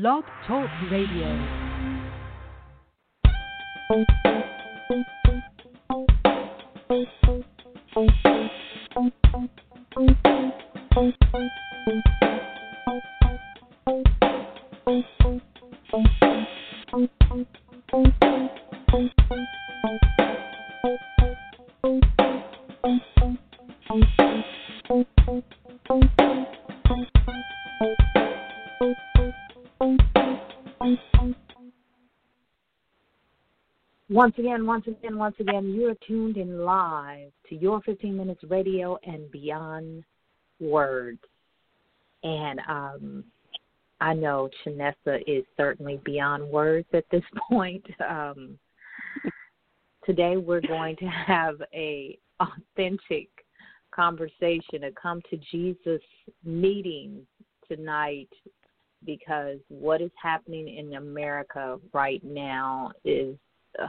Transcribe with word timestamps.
Blog 0.00 0.24
Talk 0.48 0.68
Radio. 0.90 1.64
Once 34.24 34.38
again, 34.38 34.64
once 34.64 34.86
again, 34.86 35.18
once 35.18 35.36
again, 35.38 35.68
you 35.68 35.86
are 35.86 36.06
tuned 36.08 36.38
in 36.38 36.64
live 36.64 37.30
to 37.46 37.56
your 37.56 37.82
15 37.82 38.16
minutes 38.16 38.40
radio 38.48 38.96
and 39.04 39.30
beyond 39.30 40.02
words. 40.58 41.18
And 42.22 42.58
um, 42.66 43.24
I 44.00 44.14
know 44.14 44.48
Chinissa 44.64 45.20
is 45.26 45.44
certainly 45.58 46.00
beyond 46.06 46.48
words 46.48 46.86
at 46.94 47.04
this 47.10 47.22
point. 47.50 47.84
Um, 48.08 48.58
today 50.06 50.38
we're 50.38 50.62
going 50.62 50.96
to 50.96 51.04
have 51.04 51.56
a 51.74 52.18
authentic 52.40 53.28
conversation, 53.90 54.84
a 54.84 54.92
come 54.92 55.20
to 55.28 55.36
Jesus 55.52 56.00
meeting 56.42 57.26
tonight 57.68 58.30
because 59.04 59.58
what 59.68 60.00
is 60.00 60.10
happening 60.22 60.78
in 60.78 60.94
America 60.94 61.78
right 61.92 62.24
now 62.24 62.90
is 63.04 63.36
uh, 63.78 63.86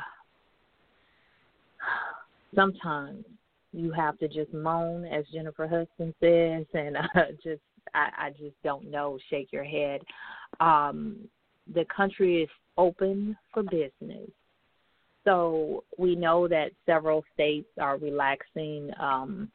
sometimes 2.54 3.26
you 3.72 3.92
have 3.92 4.18
to 4.20 4.28
just 4.28 4.54
moan, 4.54 5.06
as 5.06 5.26
Jennifer 5.34 5.68
Hudson 5.68 6.14
says, 6.20 6.66
and 6.74 6.98
uh, 6.98 7.32
just 7.44 7.62
I, 7.94 8.10
I 8.18 8.30
just 8.32 8.56
don't 8.64 8.90
know. 8.90 9.20
Shake 9.30 9.52
your 9.52 9.64
head. 9.64 10.02
Um, 10.60 11.28
the 11.74 11.86
country 11.96 12.44
is 12.44 12.50
open 12.78 13.38
for 13.54 13.64
business. 13.64 14.30
So 15.24 15.84
we 15.98 16.16
know 16.16 16.48
that 16.48 16.72
several 16.86 17.24
states 17.34 17.68
are 17.82 17.98
relaxing 17.98 18.92
um, 19.00 19.52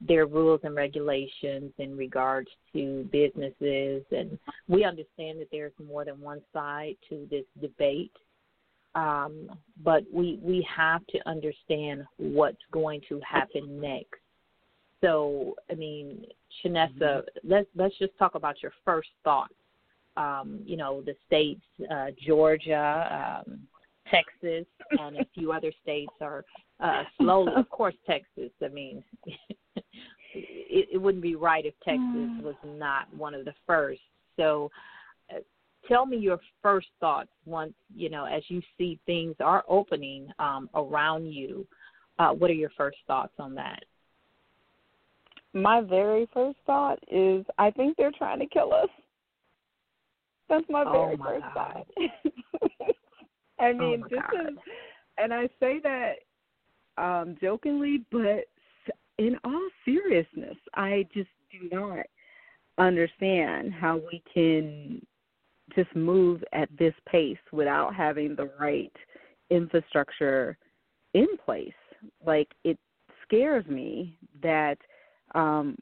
their 0.00 0.26
rules 0.26 0.60
and 0.62 0.74
regulations 0.74 1.72
in 1.78 1.96
regards 1.96 2.48
to 2.72 3.08
businesses, 3.12 4.04
and 4.12 4.38
we 4.68 4.84
understand 4.84 5.40
that 5.40 5.48
there's 5.50 5.72
more 5.84 6.04
than 6.04 6.20
one 6.20 6.40
side 6.52 6.96
to 7.08 7.26
this 7.30 7.44
debate 7.60 8.12
um, 8.94 9.50
but 9.82 10.04
we 10.12 10.38
we 10.42 10.66
have 10.74 11.06
to 11.08 11.18
understand 11.28 12.04
what's 12.16 12.62
going 12.72 13.00
to 13.08 13.20
happen 13.20 13.80
next. 13.80 14.20
So, 15.00 15.54
I 15.70 15.74
mean, 15.74 16.26
Chinissa, 16.62 17.00
mm-hmm. 17.00 17.48
let's 17.50 17.68
let's 17.74 17.96
just 17.98 18.16
talk 18.18 18.34
about 18.34 18.62
your 18.62 18.72
first 18.84 19.08
thoughts. 19.24 19.54
Um, 20.16 20.60
you 20.64 20.76
know, 20.76 21.02
the 21.02 21.14
states, 21.26 21.62
uh, 21.90 22.06
Georgia, 22.26 23.42
um, 23.46 23.60
Texas, 24.10 24.66
and 24.90 25.16
a 25.16 25.26
few 25.34 25.52
other 25.52 25.72
states 25.82 26.12
are 26.20 26.44
uh, 26.80 27.04
slowly. 27.18 27.52
Of 27.54 27.70
course, 27.70 27.94
Texas. 28.06 28.50
I 28.62 28.68
mean, 28.68 29.04
it, 30.34 30.88
it 30.92 31.00
wouldn't 31.00 31.22
be 31.22 31.36
right 31.36 31.64
if 31.64 31.74
Texas 31.84 32.02
mm. 32.02 32.42
was 32.42 32.56
not 32.64 33.12
one 33.14 33.34
of 33.34 33.44
the 33.44 33.54
first. 33.66 34.00
So, 34.36 34.70
tell 35.88 36.06
me 36.06 36.16
your 36.16 36.38
first 36.62 36.88
thoughts 37.00 37.30
once 37.44 37.74
you 37.94 38.08
know 38.08 38.24
as 38.24 38.42
you 38.48 38.62
see 38.76 38.98
things 39.06 39.34
are 39.40 39.64
opening 39.68 40.28
um, 40.38 40.68
around 40.74 41.26
you. 41.26 41.66
Uh, 42.18 42.30
what 42.30 42.50
are 42.50 42.54
your 42.54 42.70
first 42.76 42.98
thoughts 43.06 43.32
on 43.38 43.54
that? 43.54 43.82
My 45.52 45.80
very 45.80 46.28
first 46.32 46.58
thought 46.66 46.98
is 47.10 47.44
I 47.58 47.70
think 47.70 47.96
they're 47.96 48.12
trying 48.12 48.40
to 48.40 48.46
kill 48.46 48.72
us. 48.72 48.90
That's 50.48 50.66
my 50.68 50.84
very 50.84 50.96
oh 50.96 51.06
very 51.06 51.16
my 51.16 51.26
first 51.26 51.44
God. 51.54 51.54
thought. 51.54 52.94
I 53.58 53.70
oh 53.70 53.74
mean, 53.74 54.02
oh 54.04 54.08
this 54.08 54.20
God. 54.30 54.48
is, 54.48 54.58
and 55.18 55.32
I 55.32 55.48
say 55.58 55.80
that 55.82 56.14
um 56.98 57.36
jokingly, 57.40 58.04
but 58.12 58.46
in 59.18 59.36
all 59.44 59.68
seriousness, 59.84 60.56
I 60.74 61.06
just 61.12 61.28
do 61.52 61.68
not 61.70 62.06
understand 62.78 63.72
how 63.72 63.96
we 63.96 64.22
can 64.32 65.04
just 65.74 65.94
move 65.94 66.42
at 66.52 66.68
this 66.78 66.94
pace 67.06 67.38
without 67.52 67.94
having 67.94 68.34
the 68.34 68.50
right 68.60 68.92
infrastructure 69.50 70.56
in 71.14 71.26
place. 71.44 71.72
Like 72.24 72.48
it 72.64 72.78
scares 73.24 73.66
me 73.66 74.16
that 74.42 74.78
um 75.34 75.76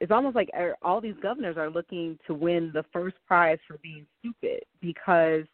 it's 0.00 0.10
almost 0.10 0.34
like 0.34 0.50
er, 0.58 0.74
all 0.82 1.00
these 1.00 1.14
governors 1.22 1.56
are 1.58 1.70
looking 1.70 2.18
to 2.26 2.34
win 2.34 2.70
the 2.72 2.84
first 2.92 3.16
prize 3.26 3.58
for 3.68 3.76
being 3.82 4.06
stupid 4.18 4.62
because 4.80 5.44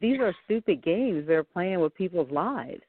these 0.00 0.18
are 0.20 0.34
stupid 0.44 0.82
games 0.82 1.26
they're 1.26 1.44
playing 1.44 1.80
with 1.80 1.94
people's 1.94 2.30
lives. 2.30 2.82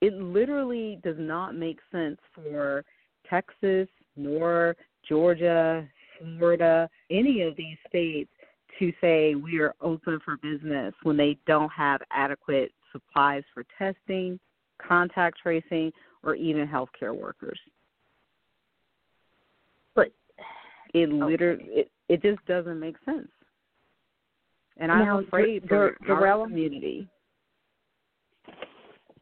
It 0.00 0.14
literally 0.14 0.98
does 1.04 1.16
not 1.18 1.54
make 1.54 1.78
sense 1.92 2.18
for 2.34 2.84
Texas 3.28 3.88
nor 4.16 4.76
Georgia, 5.08 5.86
Florida, 6.18 6.88
any 7.10 7.42
of 7.42 7.56
these 7.56 7.76
states 7.88 8.30
to 8.78 8.92
say 9.00 9.34
we 9.34 9.58
are 9.60 9.74
open 9.80 10.20
for 10.24 10.36
business 10.38 10.94
when 11.02 11.16
they 11.16 11.38
don't 11.46 11.70
have 11.70 12.00
adequate 12.10 12.72
supplies 12.92 13.42
for 13.52 13.64
testing, 13.78 14.38
contact 14.86 15.38
tracing, 15.42 15.92
or 16.22 16.34
even 16.34 16.66
healthcare 16.66 17.14
workers. 17.14 17.58
But 19.94 20.12
it 20.94 21.08
literally 21.08 21.64
it, 21.68 21.90
it 22.08 22.22
just 22.22 22.44
doesn't 22.46 22.78
make 22.78 22.96
sense. 23.04 23.28
And 24.78 24.92
I'm 24.92 25.04
now, 25.04 25.20
afraid 25.20 25.62
D- 25.62 25.68
for 25.68 25.90
D- 25.90 26.12
our 26.12 26.20
Darrella? 26.20 26.46
community. 26.46 27.08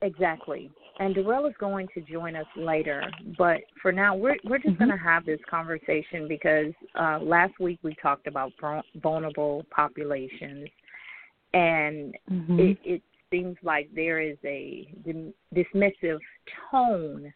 Exactly. 0.03 0.71
And 1.00 1.15
Durrel 1.15 1.47
is 1.47 1.55
going 1.59 1.88
to 1.94 2.00
join 2.00 2.37
us 2.37 2.47
later, 2.56 3.03
but 3.37 3.59
for 3.82 3.91
now, 3.91 4.15
we're 4.15 4.37
we're 4.44 4.59
just 4.59 4.75
Mm-hmm. 4.75 4.84
going 4.84 4.97
to 4.97 5.05
have 5.05 5.27
this 5.27 5.41
conversation 5.50 6.28
because 6.28 6.72
uh, 6.94 7.19
last 7.21 7.59
week 7.59 7.81
we 7.82 7.97
talked 8.00 8.27
about 8.28 8.53
vulnerable 9.03 9.66
populations, 9.71 10.69
and 11.53 12.15
Mm-hmm. 12.31 12.60
it, 12.60 12.78
it 12.84 13.03
seems 13.31 13.56
like 13.62 13.88
there 13.94 14.21
is 14.21 14.37
a 14.44 14.88
dismissive 15.55 16.21
tone 16.71 17.32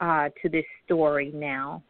uh, 0.00 0.28
to 0.42 0.48
this 0.48 0.64
story 0.84 1.30
now, 1.32 1.82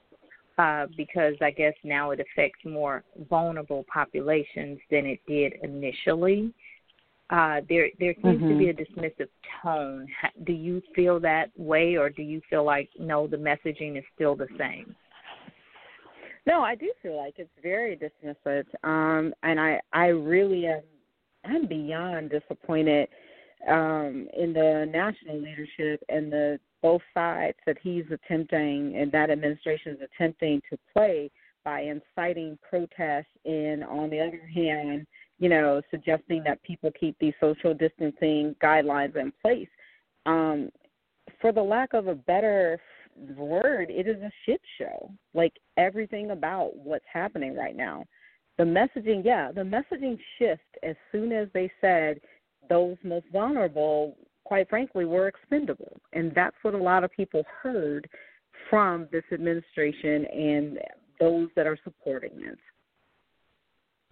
uh, 0.58 0.86
because 0.96 1.34
I 1.40 1.50
guess 1.50 1.74
now 1.82 2.10
it 2.10 2.20
affects 2.20 2.60
more 2.66 3.02
vulnerable 3.30 3.86
populations 3.92 4.78
than 4.90 5.06
it 5.06 5.20
did 5.26 5.54
initially 5.62 6.52
uh, 7.32 7.62
there 7.68 7.88
there 7.98 8.14
seems 8.22 8.40
mm-hmm. 8.40 8.48
to 8.48 8.58
be 8.58 8.68
a 8.68 8.74
dismissive 8.74 9.28
tone. 9.62 10.06
Do 10.44 10.52
you 10.52 10.82
feel 10.94 11.18
that 11.20 11.50
way, 11.56 11.96
or 11.96 12.10
do 12.10 12.22
you 12.22 12.42
feel 12.50 12.62
like 12.62 12.90
no, 12.98 13.26
the 13.26 13.38
messaging 13.38 13.96
is 13.96 14.04
still 14.14 14.36
the 14.36 14.48
same? 14.58 14.94
No, 16.46 16.60
I 16.60 16.74
do 16.74 16.92
feel 17.02 17.16
like 17.16 17.34
it's 17.38 17.50
very 17.62 17.96
dismissive, 17.96 18.66
um, 18.84 19.32
and 19.42 19.58
I 19.58 19.80
I 19.92 20.06
really 20.08 20.66
am 20.66 20.82
I'm 21.44 21.66
beyond 21.66 22.30
disappointed 22.30 23.08
um, 23.68 24.28
in 24.36 24.52
the 24.52 24.88
national 24.92 25.40
leadership 25.40 26.02
and 26.08 26.30
the 26.30 26.60
both 26.82 27.02
sides 27.14 27.56
that 27.64 27.78
he's 27.82 28.04
attempting 28.10 28.96
and 28.96 29.10
that 29.12 29.30
administration 29.30 29.92
is 29.92 30.00
attempting 30.14 30.60
to 30.68 30.76
play 30.92 31.30
by 31.64 31.80
inciting 31.80 32.58
protests 32.68 33.26
and 33.44 33.84
on 33.84 34.10
the 34.10 34.20
other 34.20 34.42
hand 34.54 35.06
you 35.42 35.48
know, 35.48 35.82
suggesting 35.90 36.44
that 36.44 36.62
people 36.62 36.92
keep 36.98 37.18
these 37.18 37.34
social 37.40 37.74
distancing 37.74 38.54
guidelines 38.62 39.16
in 39.16 39.32
place. 39.42 39.68
Um, 40.24 40.70
for 41.40 41.50
the 41.50 41.60
lack 41.60 41.94
of 41.94 42.06
a 42.06 42.14
better 42.14 42.80
word, 43.36 43.90
it 43.90 44.06
is 44.06 44.22
a 44.22 44.30
shit 44.46 44.60
show. 44.78 45.10
Like 45.34 45.52
everything 45.76 46.30
about 46.30 46.76
what's 46.76 47.04
happening 47.12 47.56
right 47.56 47.74
now. 47.74 48.04
The 48.56 48.62
messaging, 48.62 49.24
yeah, 49.24 49.50
the 49.50 49.62
messaging 49.62 50.16
shift 50.38 50.62
as 50.84 50.94
soon 51.10 51.32
as 51.32 51.48
they 51.52 51.68
said 51.80 52.20
those 52.68 52.96
most 53.02 53.26
vulnerable, 53.32 54.16
quite 54.44 54.68
frankly, 54.68 55.06
were 55.06 55.26
expendable. 55.26 56.00
And 56.12 56.30
that's 56.36 56.54
what 56.62 56.74
a 56.74 56.78
lot 56.78 57.02
of 57.02 57.10
people 57.10 57.42
heard 57.60 58.08
from 58.70 59.08
this 59.10 59.24
administration 59.32 60.24
and 60.26 60.78
those 61.22 61.48
that 61.56 61.66
are 61.66 61.78
supporting 61.84 62.32
it. 62.36 62.58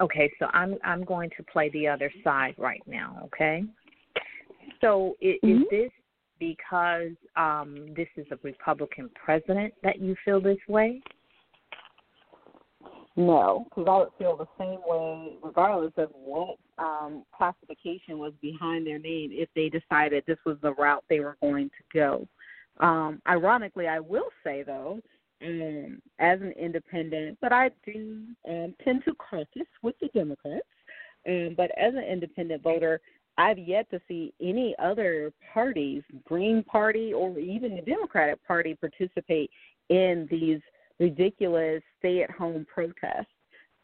Okay, 0.01 0.33
so 0.39 0.47
I'm 0.53 0.77
I'm 0.85 1.05
going 1.05 1.31
to 1.37 1.43
play 1.43 1.69
the 1.71 1.87
other 1.89 2.11
side 2.25 2.55
right 2.57 2.83
now. 2.87 3.19
Okay, 3.25 3.65
so 4.81 5.17
is, 5.21 5.37
mm-hmm. 5.45 5.63
is 5.63 5.69
this 5.71 5.91
because 6.39 7.13
um, 7.37 7.93
this 7.97 8.09
is 8.17 8.27
a 8.31 8.39
Republican 8.43 9.11
president 9.23 9.75
that 9.83 10.01
you 10.01 10.17
feel 10.25 10.41
this 10.41 10.59
way? 10.69 11.03
No, 13.17 13.67
because 13.69 13.87
I 13.89 13.99
would 13.99 14.09
feel 14.19 14.37
the 14.37 14.47
same 14.59 14.81
way, 14.87 15.35
regardless 15.43 15.93
of 15.99 16.09
what 16.15 16.57
um, 16.79 17.25
classification 17.37 18.19
was 18.19 18.33
behind 18.41 18.87
their 18.87 18.99
name, 18.99 19.31
if 19.33 19.49
they 19.55 19.69
decided 19.69 20.25
this 20.27 20.39
was 20.47 20.57
the 20.63 20.73
route 20.75 21.05
they 21.11 21.21
were 21.21 21.37
going 21.43 21.69
to 21.69 21.99
go. 21.99 22.27
Um, 22.81 23.21
ironically, 23.29 23.87
I 23.87 24.01
will 24.01 24.31
say 24.43 24.63
though, 24.63 25.01
um, 25.45 26.01
as 26.19 26.41
an 26.41 26.53
independent, 26.53 27.39
but 27.41 27.53
I 27.53 27.71
do 27.85 28.25
um, 28.49 28.75
tend 28.85 29.05
to 29.05 29.15
caucus 29.15 29.69
with 29.83 29.95
the 30.01 30.09
Democrats. 30.09 30.67
Um, 31.29 31.55
but 31.57 31.71
as 31.79 31.95
an 31.95 32.05
independent 32.05 32.63
voter, 32.63 33.01
I've 33.39 33.59
yet 33.59 33.91
to 33.91 34.01
see 34.09 34.35
any 34.41 34.75
other 34.79 35.33
parties, 35.53 36.03
Green 36.25 36.63
Party 36.63 37.13
or 37.13 37.39
even 37.39 37.77
the 37.77 37.83
Democratic 37.83 38.45
Party, 38.47 38.75
participate 38.75 39.51
in 39.89 40.29
these 40.31 40.61
ridiculous 40.99 41.83
stay-at-home 41.99 42.67
protests. 42.73 43.27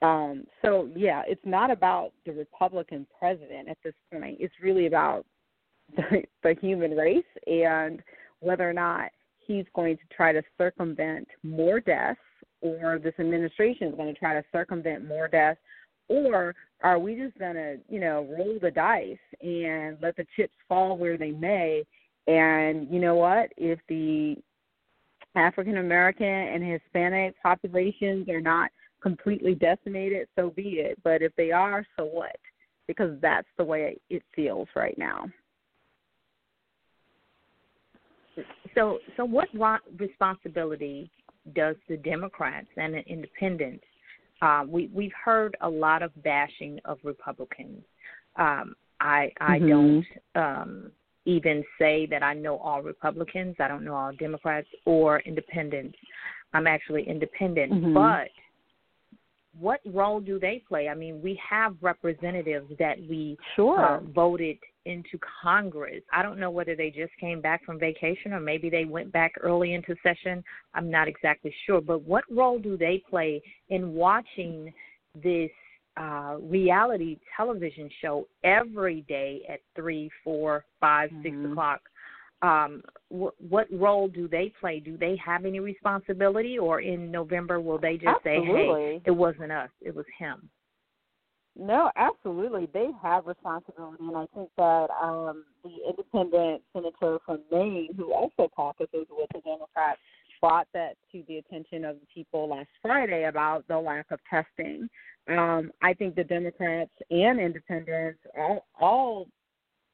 Um, 0.02 0.44
so 0.62 0.91
yeah, 0.94 1.23
it's 1.26 1.44
not 1.44 1.70
about 1.70 2.12
the 2.26 2.32
Republican 2.32 3.06
president 3.19 3.69
at 3.69 3.79
this 3.82 3.94
point. 4.12 4.37
It's 4.41 4.55
really 4.62 4.87
about 4.87 5.25
the, 5.97 6.23
the 6.43 6.55
human 6.61 6.93
race 6.93 7.25
and 7.47 8.02
whether 8.41 8.69
or 8.69 8.75
not 8.75 9.11
he's 9.46 9.64
going 9.75 9.96
to 9.96 10.02
try 10.14 10.32
to 10.32 10.43
circumvent 10.58 11.28
more 11.43 11.81
deaths 11.81 12.20
or 12.60 12.98
this 13.02 13.14
administration 13.19 13.88
is 13.88 13.94
going 13.94 14.12
to 14.12 14.19
try 14.19 14.34
to 14.34 14.44
circumvent 14.52 15.06
more 15.06 15.28
deaths 15.28 15.60
or 16.08 16.54
are 16.82 16.98
we 16.98 17.14
just 17.16 17.38
going 17.38 17.54
to, 17.54 17.78
you 17.88 18.00
know, 18.00 18.26
roll 18.37 18.58
the 18.60 18.70
dice 18.70 19.16
and 19.40 19.96
let 20.00 20.16
the 20.16 20.26
chips 20.37 20.54
fall 20.69 20.96
where 20.96 21.16
they 21.16 21.32
may? 21.32 21.84
And 22.26 22.88
you 22.90 23.00
know 23.00 23.16
what? 23.16 23.50
If 23.56 23.78
the 23.88 24.37
African 25.34 25.78
American 25.78 26.26
and 26.26 26.62
Hispanic 26.62 27.34
populations 27.42 28.28
are 28.28 28.40
not 28.40 28.70
completely 29.02 29.54
decimated, 29.54 30.28
so 30.37 30.50
be 30.50 30.81
it. 30.81 30.99
But 31.02 31.22
if 31.22 31.34
they 31.37 31.50
are, 31.50 31.87
so 31.96 32.04
what? 32.04 32.37
Because 32.87 33.19
that's 33.20 33.49
the 33.56 33.64
way 33.64 33.99
it 34.10 34.22
feels 34.34 34.69
right 34.75 34.96
now. 34.96 35.26
So, 38.76 38.99
so 39.17 39.25
what 39.25 39.49
responsibility 39.99 41.11
does 41.55 41.76
the 41.88 41.96
Democrats 41.96 42.69
and 42.76 42.94
the 42.94 43.05
Independents? 43.06 43.84
Uh, 44.43 44.64
we 44.69 44.90
we've 44.93 45.12
heard 45.25 45.56
a 45.62 45.69
lot 45.69 46.02
of 46.02 46.11
bashing 46.23 46.78
of 46.84 46.99
Republicans. 47.02 47.82
Um, 48.37 48.75
I 49.00 49.32
I 49.40 49.58
mm-hmm. 49.58 49.69
don't 49.69 50.06
um, 50.34 50.93
even 51.25 51.64
say 51.78 52.06
that 52.11 52.23
I 52.23 52.34
know 52.34 52.58
all 52.58 52.82
Republicans. 52.82 53.56
I 53.58 53.69
don't 53.69 53.84
know 53.84 53.94
all 53.94 54.12
Democrats 54.12 54.69
or 54.84 55.20
Independents. 55.20 55.96
I'm 56.52 56.67
actually 56.67 57.08
independent, 57.08 57.73
mm-hmm. 57.73 57.94
but 57.94 58.28
what 59.58 59.81
role 59.87 60.20
do 60.20 60.38
they 60.38 60.62
play? 60.69 60.88
I 60.88 60.94
mean, 60.94 61.20
we 61.23 61.40
have 61.49 61.76
representatives 61.81 62.70
that 62.78 62.99
we 63.08 63.38
sure. 63.56 63.96
uh, 63.96 64.00
voted 64.14 64.58
into 64.87 65.19
Congress. 65.43 66.03
I 66.12 66.23
don't 66.23 66.38
know 66.38 66.50
whether 66.50 66.75
they 66.75 66.91
just 66.91 67.12
came 67.21 67.41
back 67.41 67.65
from 67.65 67.79
vacation 67.79 68.33
or 68.33 68.41
maybe 68.41 68.71
they 68.71 68.85
went 68.85 69.12
back 69.12 69.33
early 69.41 69.75
into 69.75 69.94
session. 70.03 70.43
I'm 70.75 70.91
not 70.91 71.09
exactly 71.09 71.55
sure. 71.67 71.81
But 71.81 72.03
what 72.03 72.25
role 72.31 72.59
do 72.59 72.77
they 72.77 73.03
play 73.11 73.43
in 73.69 73.93
watching 73.93 74.73
this 75.23 75.50
uh, 75.97 76.37
reality 76.41 77.19
television 77.37 77.91
show 78.00 78.29
every 78.44 79.03
day 79.09 79.43
at 79.49 79.61
three, 79.75 80.11
four, 80.23 80.65
five, 80.81 81.11
mm-hmm. 81.11 81.23
six 81.23 81.37
o'clock? 81.50 81.81
Um, 82.43 82.83
wh- 83.09 83.41
what 83.41 83.67
role 83.73 84.09
do 84.09 84.29
they 84.29 84.53
play? 84.61 84.79
Do 84.79 84.97
they 84.97 85.19
have 85.25 85.44
any 85.44 85.59
responsibility, 85.59 86.59
or 86.59 86.81
in 86.81 87.11
November 87.11 87.61
will 87.61 87.79
they 87.79 87.94
just 87.94 88.09
Absolutely. 88.25 88.53
say, 88.53 88.93
"Hey, 88.93 89.03
it 89.06 89.11
wasn't 89.11 89.53
us, 89.53 89.71
it 89.81 89.97
was 89.97 90.05
him"? 90.19 90.50
No, 91.58 91.91
absolutely. 91.97 92.69
They 92.75 92.91
have 93.03 93.26
responsibility, 93.26 93.97
and 94.00 94.17
I 94.17 94.26
think 94.35 94.50
that 94.58 94.88
um, 95.03 95.44
the 95.64 95.70
independent 95.88 96.62
senator 96.73 97.19
from 97.25 97.41
Maine, 97.50 97.88
who 97.97 98.12
also 98.12 98.50
caucuses 98.55 99.06
with 99.11 99.29
the 99.32 99.41
Democrats, 99.41 100.00
brought 100.41 100.69
that 100.75 100.97
to 101.12 101.23
the 101.29 101.38
attention 101.38 101.87
of 101.87 101.97
the 101.97 102.06
people 102.14 102.50
last 102.50 102.69
Friday 102.82 103.25
about 103.25 103.67
the 103.69 103.79
lack 103.79 104.06
of 104.11 104.20
testing. 104.29 104.88
Um, 105.29 105.73
I 105.82 105.94
think 105.94 106.14
the 106.14 106.25
Democrats 106.25 106.91
and 107.11 107.41
independents, 107.41 108.20
all, 108.38 108.67
all 108.79 109.26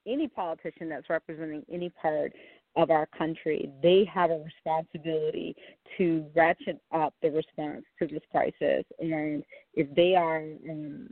any 0.04 0.26
politician 0.26 0.88
that's 0.88 1.08
representing 1.08 1.64
any 1.72 1.90
part 1.90 2.32
of 2.74 2.90
our 2.90 3.06
country, 3.16 3.70
they 3.82 4.04
have 4.12 4.30
a 4.30 4.44
responsibility 4.44 5.54
to 5.96 6.26
ratchet 6.34 6.80
up 6.92 7.14
the 7.22 7.30
response 7.30 7.84
to 8.00 8.08
this 8.08 8.22
crisis. 8.32 8.84
And 8.98 9.44
if 9.74 9.94
they 9.94 10.16
are 10.16 10.42
um, 10.68 11.08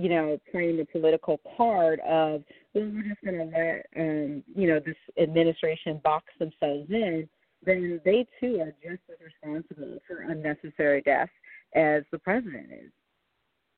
you 0.00 0.08
know, 0.08 0.38
playing 0.50 0.78
the 0.78 0.86
political 0.86 1.40
card 1.56 2.00
of, 2.00 2.42
well, 2.74 2.90
we're 2.92 3.02
just 3.02 3.20
going 3.22 3.36
to 3.36 3.44
let, 3.44 3.86
um, 3.96 4.42
you 4.54 4.66
know, 4.68 4.80
this 4.80 4.96
administration 5.20 6.00
box 6.02 6.26
themselves 6.38 6.88
in, 6.90 7.28
then 7.64 8.00
they 8.04 8.26
too 8.40 8.60
are 8.60 8.72
just 8.82 9.02
as 9.10 9.18
responsible 9.22 9.98
for 10.06 10.22
unnecessary 10.22 11.02
deaths 11.02 11.32
as 11.74 12.02
the 12.10 12.18
president 12.18 12.68
is. 12.72 12.90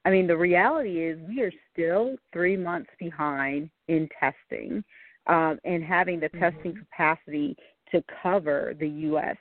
I 0.05 0.11
mean, 0.11 0.27
the 0.27 0.37
reality 0.37 1.05
is 1.05 1.19
we 1.29 1.43
are 1.43 1.53
still 1.73 2.17
three 2.33 2.57
months 2.57 2.91
behind 2.99 3.71
in 3.89 4.09
testing 4.19 4.85
um, 5.27 5.59
and 5.65 5.83
having 5.83 6.21
the 6.21 6.29
mm-hmm. 6.29 6.41
testing 6.41 6.77
capacity 6.77 7.57
to 7.91 8.03
cover 8.23 8.75
the 8.79 8.89
U.S. 8.89 9.37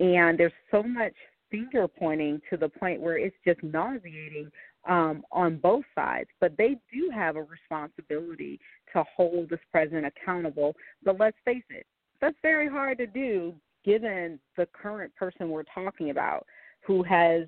And 0.00 0.38
there's 0.38 0.52
so 0.70 0.82
much 0.82 1.14
finger 1.50 1.86
pointing 1.86 2.40
to 2.50 2.56
the 2.56 2.68
point 2.68 3.00
where 3.00 3.18
it's 3.18 3.36
just 3.46 3.62
nauseating 3.62 4.50
um, 4.88 5.24
on 5.32 5.56
both 5.56 5.84
sides, 5.94 6.28
but 6.40 6.56
they 6.56 6.76
do 6.92 7.10
have 7.12 7.36
a 7.36 7.42
responsibility 7.42 8.60
to 8.92 9.04
hold 9.16 9.48
this 9.48 9.60
president 9.70 10.06
accountable. 10.06 10.74
But 11.04 11.18
let's 11.18 11.36
face 11.44 11.64
it, 11.70 11.86
that's 12.20 12.36
very 12.42 12.68
hard 12.68 12.98
to 12.98 13.06
do 13.06 13.54
given 13.84 14.38
the 14.56 14.66
current 14.66 15.14
person 15.14 15.50
we're 15.50 15.64
talking 15.74 16.10
about 16.10 16.46
who 16.86 17.02
has 17.02 17.42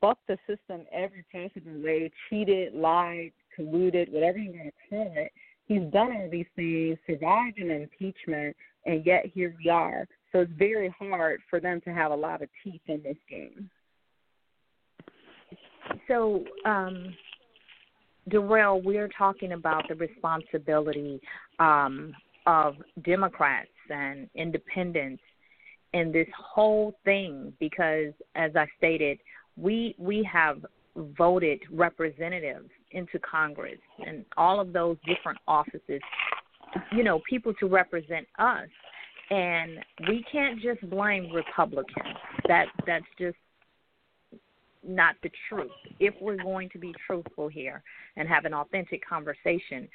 bucked 0.00 0.26
the 0.28 0.38
system 0.46 0.84
every 0.92 1.24
possible 1.32 1.82
way, 1.82 2.10
cheated, 2.28 2.74
lied, 2.74 3.32
colluded, 3.58 4.10
whatever 4.10 4.38
you 4.38 4.52
want 4.52 4.66
to 4.66 4.88
call 4.88 5.12
it. 5.16 5.32
He's 5.66 5.82
done 5.92 6.12
all 6.12 6.28
these 6.30 6.46
things, 6.56 6.98
survived 7.06 7.58
an 7.58 7.70
impeachment, 7.70 8.56
and 8.86 9.04
yet 9.04 9.26
here 9.34 9.54
we 9.62 9.70
are. 9.70 10.06
So 10.32 10.40
it's 10.40 10.52
very 10.56 10.94
hard 10.98 11.40
for 11.50 11.60
them 11.60 11.80
to 11.82 11.90
have 11.90 12.10
a 12.10 12.16
lot 12.16 12.42
of 12.42 12.48
teeth 12.62 12.80
in 12.86 13.02
this 13.02 13.16
game. 13.28 13.68
So, 16.08 16.44
um, 16.64 17.14
Durrel, 18.28 18.82
we're 18.82 19.08
talking 19.16 19.52
about 19.52 19.84
the 19.88 19.94
responsibility 19.94 21.20
um, 21.58 22.12
of 22.46 22.76
Democrats 23.04 23.68
and 23.90 24.28
independents 24.34 25.22
in 25.92 26.10
this 26.12 26.26
whole 26.36 26.94
thing 27.04 27.52
because, 27.60 28.12
as 28.34 28.52
I 28.56 28.66
stated, 28.76 29.18
we 29.56 29.94
we 29.98 30.28
have 30.30 30.64
voted 30.96 31.60
representatives 31.70 32.68
into 32.92 33.18
Congress 33.18 33.78
and 34.04 34.24
all 34.36 34.60
of 34.60 34.72
those 34.72 34.96
different 35.06 35.38
offices, 35.46 36.00
you 36.92 37.04
know, 37.04 37.20
people 37.28 37.52
to 37.60 37.66
represent 37.66 38.26
us. 38.38 38.68
And 39.30 39.78
we 40.08 40.24
can't 40.30 40.60
just 40.60 40.88
blame 40.88 41.30
Republicans. 41.32 42.16
That 42.46 42.66
that's 42.86 43.04
just 43.18 43.36
not 44.88 45.16
the 45.22 45.30
truth. 45.48 45.70
If 46.00 46.14
we're 46.20 46.42
going 46.42 46.70
to 46.70 46.78
be 46.78 46.94
truthful 47.06 47.48
here 47.48 47.82
and 48.16 48.28
have 48.28 48.44
an 48.44 48.54
authentic 48.54 49.06
conversation, 49.06 49.88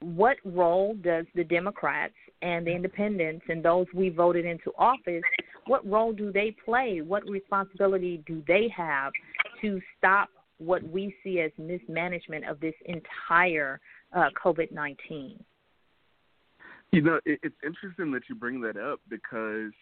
what 0.00 0.36
role 0.44 0.94
does 1.02 1.26
the 1.34 1.44
Democrats 1.44 2.14
and 2.42 2.66
the 2.66 2.70
independents 2.70 3.44
and 3.48 3.64
those 3.64 3.86
we 3.94 4.10
voted 4.10 4.44
into 4.44 4.72
office, 4.78 5.22
what 5.66 5.86
role 5.88 6.12
do 6.12 6.30
they 6.30 6.54
play? 6.64 7.00
What 7.00 7.28
responsibility 7.28 8.22
do 8.26 8.42
they 8.46 8.68
have 8.76 9.12
to 9.62 9.80
stop 9.96 10.28
what 10.58 10.82
we 10.82 11.14
see 11.24 11.40
as 11.40 11.50
mismanagement 11.56 12.44
of 12.46 12.60
this 12.60 12.74
entire 12.86 13.80
uh, 14.12 14.28
COVID 14.42 14.72
19? 14.72 15.42
You 16.90 17.02
know, 17.02 17.20
it, 17.24 17.40
it's 17.42 17.56
interesting 17.64 18.12
that 18.12 18.22
you 18.28 18.34
bring 18.34 18.60
that 18.62 18.76
up 18.76 19.00
because 19.08 19.72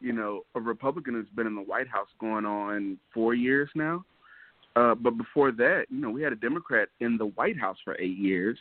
you 0.00 0.12
know, 0.12 0.42
a 0.54 0.60
Republican 0.60 1.14
has 1.14 1.26
been 1.34 1.46
in 1.46 1.54
the 1.54 1.62
White 1.62 1.88
House 1.88 2.08
going 2.20 2.44
on 2.44 2.98
four 3.12 3.34
years 3.34 3.70
now. 3.74 4.04
Uh, 4.74 4.94
but 4.94 5.16
before 5.16 5.52
that, 5.52 5.86
you 5.88 6.00
know, 6.00 6.10
we 6.10 6.22
had 6.22 6.32
a 6.32 6.36
Democrat 6.36 6.88
in 7.00 7.16
the 7.16 7.26
White 7.26 7.58
House 7.58 7.78
for 7.82 7.98
eight 7.98 8.18
years. 8.18 8.58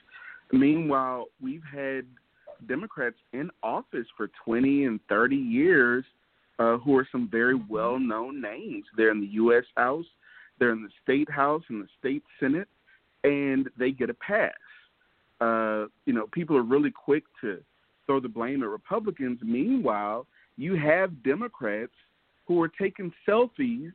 Meanwhile, 0.53 1.25
we've 1.41 1.63
had 1.63 2.05
Democrats 2.67 3.17
in 3.33 3.49
office 3.63 4.07
for 4.15 4.29
20 4.45 4.85
and 4.85 4.99
30 5.09 5.35
years 5.35 6.05
uh, 6.59 6.77
who 6.77 6.95
are 6.95 7.07
some 7.11 7.27
very 7.29 7.59
well 7.69 7.99
known 7.99 8.41
names. 8.41 8.85
They're 8.95 9.11
in 9.11 9.19
the 9.19 9.27
U.S. 9.27 9.65
House, 9.75 10.05
they're 10.57 10.71
in 10.71 10.83
the 10.83 10.89
State 11.03 11.29
House 11.29 11.63
and 11.69 11.83
the 11.83 11.89
State 11.99 12.23
Senate, 12.39 12.69
and 13.25 13.69
they 13.77 13.91
get 13.91 14.09
a 14.09 14.13
pass. 14.13 14.51
Uh, 15.41 15.87
you 16.05 16.13
know, 16.13 16.27
people 16.31 16.55
are 16.55 16.63
really 16.63 16.91
quick 16.91 17.23
to 17.41 17.59
throw 18.05 18.21
the 18.21 18.29
blame 18.29 18.63
at 18.63 18.69
Republicans. 18.69 19.39
Meanwhile, 19.43 20.27
you 20.57 20.75
have 20.75 21.23
Democrats 21.23 21.93
who 22.45 22.61
are 22.61 22.67
taking 22.67 23.11
selfies 23.27 23.91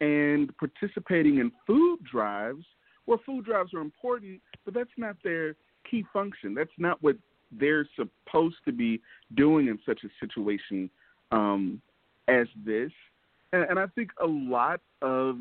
and 0.00 0.50
participating 0.58 1.38
in 1.38 1.52
food 1.66 1.98
drives, 2.10 2.64
where 3.04 3.18
food 3.24 3.44
drives 3.44 3.72
are 3.74 3.80
important, 3.80 4.40
but 4.64 4.74
that's 4.74 4.90
not 4.96 5.16
their 5.22 5.54
key 5.88 6.04
function. 6.12 6.54
That's 6.54 6.70
not 6.78 7.02
what 7.02 7.16
they're 7.52 7.86
supposed 7.96 8.56
to 8.64 8.72
be 8.72 9.00
doing 9.34 9.68
in 9.68 9.78
such 9.86 10.00
a 10.04 10.08
situation 10.24 10.90
um, 11.30 11.80
as 12.28 12.46
this. 12.64 12.90
And, 13.52 13.64
and 13.64 13.78
I 13.78 13.86
think 13.88 14.10
a 14.22 14.26
lot 14.26 14.80
of 15.02 15.36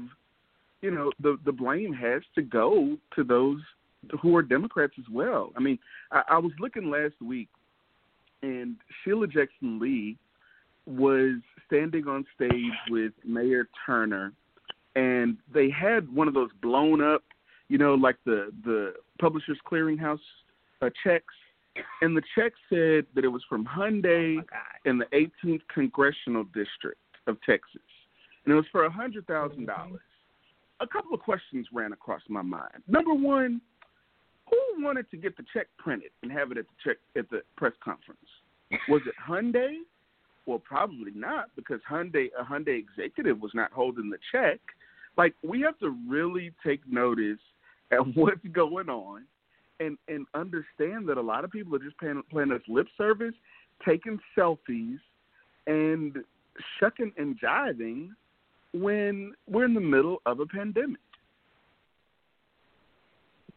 you 0.82 0.92
know 0.92 1.12
the 1.20 1.38
the 1.46 1.52
blame 1.52 1.94
has 1.94 2.24
to 2.36 2.42
go 2.42 2.98
to 3.16 3.24
those 3.24 3.62
who 4.22 4.36
are 4.36 4.42
Democrats 4.42 4.94
as 4.98 5.06
well. 5.12 5.52
I 5.56 5.60
mean, 5.60 5.78
I, 6.12 6.24
I 6.30 6.38
was 6.38 6.52
looking 6.60 6.90
last 6.90 7.22
week, 7.22 7.50
and 8.42 8.76
Sheila 9.04 9.28
Jackson 9.28 9.80
Lee 9.80 10.18
was 10.86 11.36
standing 11.68 12.08
on 12.08 12.26
stage 12.36 12.74
with 12.90 13.14
Mayor 13.26 13.68
Turner, 13.86 14.34
and 14.96 15.38
they 15.54 15.70
had 15.70 16.14
one 16.14 16.28
of 16.28 16.34
those 16.34 16.50
blown 16.62 17.02
up, 17.02 17.24
you 17.70 17.78
know, 17.78 17.96
like 17.96 18.18
the 18.26 18.52
the 18.64 18.94
Publishers 19.20 19.58
Clearinghouse 19.70 20.20
uh, 20.82 20.90
checks, 21.04 21.34
and 22.02 22.16
the 22.16 22.22
check 22.36 22.54
said 22.70 23.06
that 23.16 23.24
it 23.24 23.30
was 23.30 23.44
from 23.48 23.66
Hyundai 23.66 24.40
oh 24.40 24.90
in 24.90 24.98
the 24.98 25.06
18th 25.14 25.62
Congressional 25.74 26.44
District 26.46 27.00
of 27.28 27.38
Texas, 27.46 27.82
and 28.46 28.52
it 28.52 28.56
was 28.56 28.66
for 28.72 28.86
a 28.86 28.92
hundred 28.92 29.28
thousand 29.28 29.68
dollars. 29.68 30.02
A 30.80 30.88
couple 30.88 31.14
of 31.14 31.20
questions 31.20 31.68
ran 31.72 31.94
across 31.94 32.22
my 32.28 32.42
mind. 32.42 32.82
Number 32.88 33.14
one, 33.14 33.62
who 34.50 34.84
wanted 34.84 35.10
to 35.12 35.18
get 35.18 35.38
the 35.38 35.44
check 35.54 35.68
printed 35.78 36.10
and 36.24 36.32
have 36.32 36.52
it 36.52 36.58
at 36.58 36.66
the 36.66 36.90
check 36.90 36.98
at 37.16 37.30
the 37.30 37.42
press 37.56 37.74
conference? 37.84 38.20
Was 38.90 39.02
it 39.06 39.14
Hyundai? 39.28 39.78
Well, 40.46 40.60
probably 40.60 41.12
not 41.14 41.46
because 41.56 41.80
Hyundai 41.90 42.30
a 42.40 42.44
Hyundai 42.44 42.80
executive 42.80 43.40
was 43.40 43.52
not 43.54 43.72
holding 43.72 44.10
the 44.10 44.18
check. 44.32 44.60
Like 45.18 45.36
we 45.44 45.62
have 45.62 45.78
to 45.80 45.96
really 46.08 46.52
take 46.66 46.82
notice 46.88 47.40
at 47.92 48.00
what's 48.16 48.46
going 48.52 48.90
on 48.90 49.26
and 49.80 49.98
and 50.08 50.26
understand 50.34 51.08
that 51.08 51.18
a 51.18 51.22
lot 51.22 51.44
of 51.44 51.52
people 51.52 51.76
are 51.76 51.80
just 51.80 51.98
paying 52.00 52.22
playing 52.32 52.52
us 52.52 52.62
lip 52.68 52.88
service, 52.98 53.36
taking 53.86 54.20
selfies 54.38 55.00
and 55.68 56.18
shucking 56.80 57.12
and 57.18 57.40
jiving 57.40 58.10
when 58.74 59.34
we're 59.48 59.66
in 59.66 59.74
the 59.74 59.82
middle 59.82 60.22
of 60.26 60.40
a 60.40 60.46
pandemic. 60.46 61.00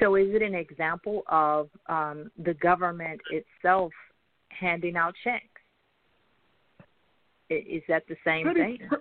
So, 0.00 0.16
is 0.16 0.34
it 0.34 0.42
an 0.42 0.54
example 0.54 1.22
of 1.28 1.68
um, 1.88 2.30
the 2.42 2.54
government 2.54 3.20
itself 3.30 3.92
handing 4.48 4.96
out 4.96 5.14
checks? 5.22 5.53
Is 7.58 7.82
that 7.88 8.04
the 8.08 8.16
same 8.24 8.44
pretty, 8.44 8.78
thing? 8.78 8.88
Pr- 8.88 8.96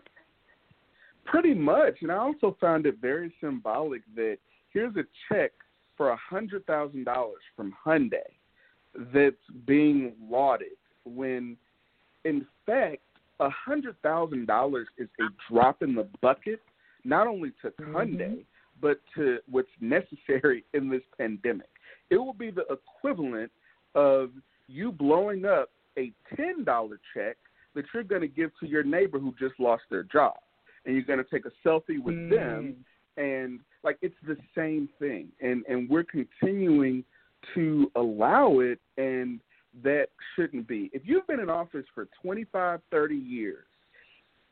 pretty 1.25 1.53
much. 1.53 1.95
And 2.01 2.11
I 2.11 2.17
also 2.17 2.55
found 2.59 2.85
it 2.85 2.95
very 3.01 3.33
symbolic 3.41 4.01
that 4.15 4.37
here's 4.71 4.95
a 4.95 5.03
check 5.29 5.51
for 5.95 6.09
a 6.09 6.17
hundred 6.17 6.65
thousand 6.65 7.05
dollars 7.05 7.41
from 7.55 7.73
Hyundai 7.85 8.17
that's 9.13 9.35
being 9.65 10.13
lauded 10.29 10.77
when 11.05 11.57
in 12.25 12.45
fact 12.65 13.01
a 13.39 13.49
hundred 13.49 13.95
thousand 14.01 14.47
dollars 14.47 14.87
is 14.97 15.09
a 15.19 15.25
drop 15.51 15.81
in 15.81 15.95
the 15.95 16.07
bucket 16.21 16.61
not 17.03 17.27
only 17.27 17.51
to 17.61 17.69
mm-hmm. 17.69 17.95
Hyundai 17.95 18.45
but 18.81 18.99
to 19.15 19.39
what's 19.49 19.69
necessary 19.79 20.65
in 20.73 20.89
this 20.89 21.01
pandemic. 21.17 21.69
It 22.09 22.17
will 22.17 22.33
be 22.33 22.51
the 22.51 22.65
equivalent 22.69 23.51
of 23.95 24.31
you 24.67 24.91
blowing 24.91 25.45
up 25.45 25.69
a 25.97 26.11
ten 26.35 26.63
dollar 26.63 26.99
check 27.13 27.37
that 27.75 27.85
you're 27.93 28.03
going 28.03 28.21
to 28.21 28.27
give 28.27 28.51
to 28.59 28.67
your 28.67 28.83
neighbor 28.83 29.19
who 29.19 29.33
just 29.39 29.59
lost 29.59 29.83
their 29.89 30.03
job, 30.03 30.35
and 30.85 30.95
you're 30.95 31.05
going 31.05 31.23
to 31.23 31.29
take 31.29 31.45
a 31.45 31.67
selfie 31.67 32.01
with 32.01 32.15
mm. 32.15 32.29
them, 32.29 32.75
and 33.17 33.59
like 33.83 33.97
it's 34.01 34.15
the 34.27 34.37
same 34.55 34.89
thing, 34.99 35.27
and 35.41 35.63
and 35.67 35.89
we're 35.89 36.05
continuing 36.05 37.03
to 37.53 37.91
allow 37.95 38.59
it, 38.59 38.79
and 38.97 39.39
that 39.83 40.07
shouldn't 40.35 40.67
be. 40.67 40.89
If 40.93 41.03
you've 41.05 41.27
been 41.27 41.39
in 41.39 41.49
office 41.49 41.85
for 41.93 42.07
25, 42.21 42.79
30 42.91 43.15
years, 43.15 43.65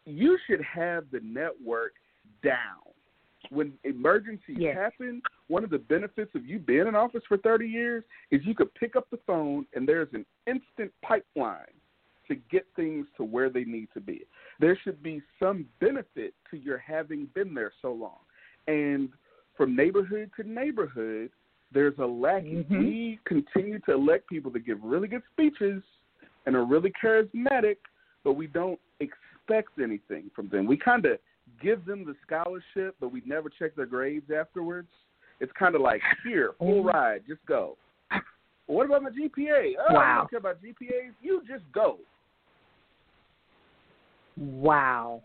you 0.05 0.37
should 0.47 0.61
have 0.61 1.05
the 1.11 1.21
network 1.23 1.93
down 2.43 2.91
when 3.49 3.73
emergencies 3.83 4.57
yes. 4.59 4.75
happen, 4.75 5.21
one 5.47 5.63
of 5.63 5.69
the 5.69 5.79
benefits 5.79 6.31
of 6.35 6.45
you 6.45 6.59
being 6.59 6.87
in 6.87 6.95
office 6.95 7.23
for 7.27 7.37
30 7.37 7.67
years 7.67 8.03
is 8.29 8.41
you 8.45 8.55
could 8.55 8.73
pick 8.75 8.95
up 8.95 9.09
the 9.09 9.19
phone 9.27 9.65
and 9.73 9.87
there's 9.87 10.07
an 10.13 10.25
instant 10.47 10.91
pipeline 11.01 11.65
to 12.31 12.41
get 12.51 12.65
things 12.75 13.05
to 13.17 13.23
where 13.23 13.49
they 13.49 13.63
need 13.63 13.87
to 13.93 14.01
be. 14.01 14.21
There 14.59 14.77
should 14.83 15.01
be 15.01 15.21
some 15.39 15.65
benefit 15.79 16.33
to 16.51 16.57
your 16.57 16.77
having 16.77 17.27
been 17.33 17.53
there 17.53 17.71
so 17.81 17.91
long. 17.91 18.19
And 18.67 19.09
from 19.57 19.75
neighborhood 19.75 20.31
to 20.37 20.47
neighborhood, 20.47 21.29
there's 21.73 21.97
a 21.99 22.05
lack. 22.05 22.43
Mm-hmm. 22.43 22.79
We 22.79 23.19
continue 23.25 23.79
to 23.79 23.93
elect 23.93 24.27
people 24.27 24.51
that 24.51 24.65
give 24.65 24.79
really 24.83 25.07
good 25.07 25.23
speeches 25.33 25.81
and 26.45 26.55
are 26.55 26.65
really 26.65 26.91
charismatic, 27.03 27.77
but 28.23 28.33
we 28.33 28.47
don't 28.47 28.79
expect 28.99 29.79
anything 29.81 30.29
from 30.35 30.49
them. 30.49 30.67
We 30.67 30.77
kind 30.77 31.05
of 31.05 31.17
give 31.61 31.85
them 31.85 32.05
the 32.05 32.15
scholarship, 32.25 32.95
but 32.99 33.11
we 33.11 33.21
never 33.25 33.49
check 33.49 33.75
their 33.75 33.85
grades 33.85 34.29
afterwards. 34.35 34.89
It's 35.39 35.51
kind 35.57 35.75
of 35.75 35.81
like, 35.81 36.01
here, 36.23 36.51
full 36.59 36.83
mm-hmm. 36.83 36.87
ride, 36.87 37.21
just 37.27 37.45
go. 37.45 37.77
what 38.67 38.85
about 38.85 39.03
my 39.03 39.09
GPA? 39.09 39.73
Oh, 39.89 39.93
wow. 39.93 39.99
I 39.99 40.17
don't 40.17 40.29
care 40.29 40.39
about 40.39 40.57
GPAs. 40.61 41.13
You 41.21 41.41
just 41.47 41.63
go. 41.73 41.97
Wow. 44.41 45.21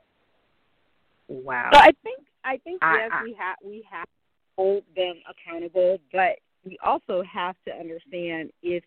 Wow. 1.29 1.71
So 1.73 1.81
I 1.81 1.91
think 2.05 2.19
I 2.45 2.59
think 2.59 2.83
I, 2.83 2.97
yes, 2.99 3.11
I, 3.13 3.25
we 3.25 3.37
have 3.39 3.57
we 3.65 3.87
have 3.91 4.05
to 4.05 4.11
hold 4.59 4.85
them 4.95 5.15
accountable, 5.29 5.99
but 6.13 6.39
we 6.65 6.77
also 6.85 7.23
have 7.23 7.57
to 7.67 7.75
understand 7.75 8.51
if 8.63 8.85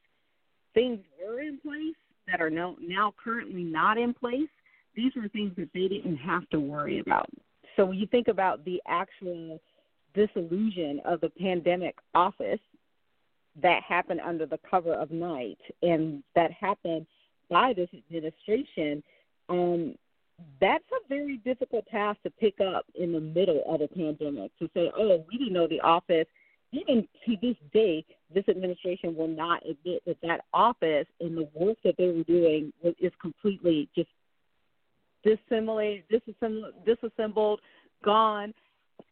things 0.75 0.99
were 1.19 1.41
in 1.41 1.59
place 1.59 1.95
that 2.27 2.41
are 2.41 2.49
now 2.51 2.75
now 2.79 3.13
currently 3.21 3.63
not 3.63 3.97
in 3.97 4.13
place, 4.13 4.49
these 4.95 5.11
were 5.15 5.27
things 5.29 5.51
that 5.57 5.69
they 5.73 5.87
didn't 5.87 6.17
have 6.17 6.47
to 6.49 6.59
worry 6.59 6.99
about. 6.99 7.27
So 7.75 7.85
when 7.85 7.97
you 7.97 8.05
think 8.05 8.27
about 8.27 8.63
the 8.65 8.79
actual 8.87 9.59
disillusion 10.13 11.01
of 11.05 11.21
the 11.21 11.29
pandemic 11.29 11.95
office 12.13 12.59
that 13.61 13.81
happened 13.81 14.21
under 14.21 14.45
the 14.45 14.59
cover 14.69 14.93
of 14.93 15.09
night 15.09 15.57
and 15.81 16.23
that 16.35 16.51
happened 16.51 17.07
by 17.49 17.73
this 17.73 17.89
administration, 17.93 19.01
um, 19.49 19.95
that's 20.61 20.83
a 20.91 21.07
very 21.07 21.37
difficult 21.37 21.85
task 21.87 22.21
to 22.23 22.29
pick 22.29 22.55
up 22.61 22.85
in 22.95 23.13
the 23.13 23.19
middle 23.19 23.63
of 23.67 23.81
a 23.81 23.87
pandemic 23.87 24.51
to 24.59 24.69
say, 24.73 24.91
oh, 24.97 25.23
we 25.31 25.37
didn't 25.37 25.53
know 25.53 25.67
the 25.67 25.81
office. 25.81 26.25
Even 26.71 27.07
to 27.25 27.35
this 27.41 27.55
day, 27.73 28.05
this 28.33 28.43
administration 28.47 29.15
will 29.15 29.27
not 29.27 29.63
admit 29.67 30.03
that 30.05 30.17
that 30.21 30.41
office 30.53 31.07
and 31.19 31.35
the 31.35 31.49
work 31.55 31.77
that 31.83 31.95
they 31.97 32.07
were 32.07 32.23
doing 32.23 32.71
is 32.99 33.11
completely 33.21 33.89
just 33.95 34.09
dissimulated, 35.23 36.03
disassembled, 36.09 36.73
disassembled, 36.85 37.61
gone. 38.03 38.53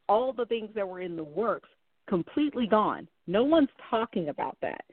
All 0.08 0.32
the 0.34 0.46
things 0.46 0.70
that 0.76 0.88
were 0.88 1.02
in 1.02 1.16
the 1.16 1.24
works 1.24 1.70
completely 2.08 2.68
gone. 2.68 3.08
No 3.26 3.44
one's 3.44 3.70
talking 3.90 4.30
about 4.30 4.58
that. 4.62 4.86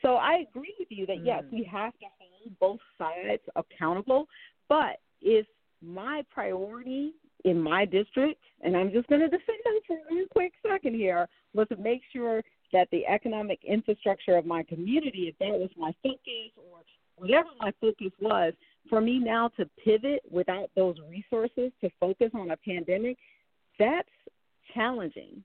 So 0.00 0.14
I 0.14 0.44
agree 0.48 0.74
with 0.78 0.88
you 0.90 1.06
that 1.06 1.18
mm. 1.18 1.26
yes, 1.26 1.44
we 1.52 1.62
have 1.64 1.92
to 1.94 2.06
hold 2.18 2.58
both 2.58 2.80
sides 2.98 3.42
accountable. 3.56 4.26
But 4.68 4.98
if 5.20 5.46
my 5.82 6.24
priority 6.30 7.12
in 7.44 7.60
my 7.60 7.84
district, 7.84 8.40
and 8.62 8.76
I'm 8.76 8.92
just 8.92 9.08
going 9.08 9.20
to 9.20 9.28
defend 9.28 9.58
them 9.64 9.74
for 9.86 9.96
one 10.08 10.26
quick 10.30 10.52
second 10.66 10.94
here, 10.94 11.28
was 11.54 11.68
to 11.68 11.76
make 11.76 12.02
sure 12.12 12.42
that 12.72 12.88
the 12.90 13.06
economic 13.06 13.60
infrastructure 13.64 14.36
of 14.36 14.46
my 14.46 14.62
community, 14.62 15.28
if 15.28 15.38
that 15.38 15.58
was 15.58 15.70
my 15.76 15.92
focus 16.02 16.52
or 16.56 16.80
whatever 17.16 17.48
my 17.60 17.72
focus 17.80 18.12
was, 18.20 18.54
for 18.88 19.00
me 19.00 19.18
now 19.18 19.48
to 19.56 19.68
pivot 19.84 20.22
without 20.30 20.70
those 20.74 20.96
resources 21.08 21.72
to 21.80 21.90
focus 22.00 22.30
on 22.34 22.50
a 22.50 22.56
pandemic, 22.56 23.16
that's 23.78 24.08
challenging. 24.74 25.42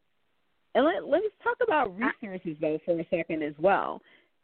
And 0.76 0.86
let, 0.86 1.08
let's 1.08 1.26
talk 1.44 1.58
about 1.64 1.98
resources, 1.98 2.56
though, 2.62 2.80
for 2.86 3.00
a 3.00 3.08
second 3.10 3.44
as 3.44 3.54
well. 3.58 4.02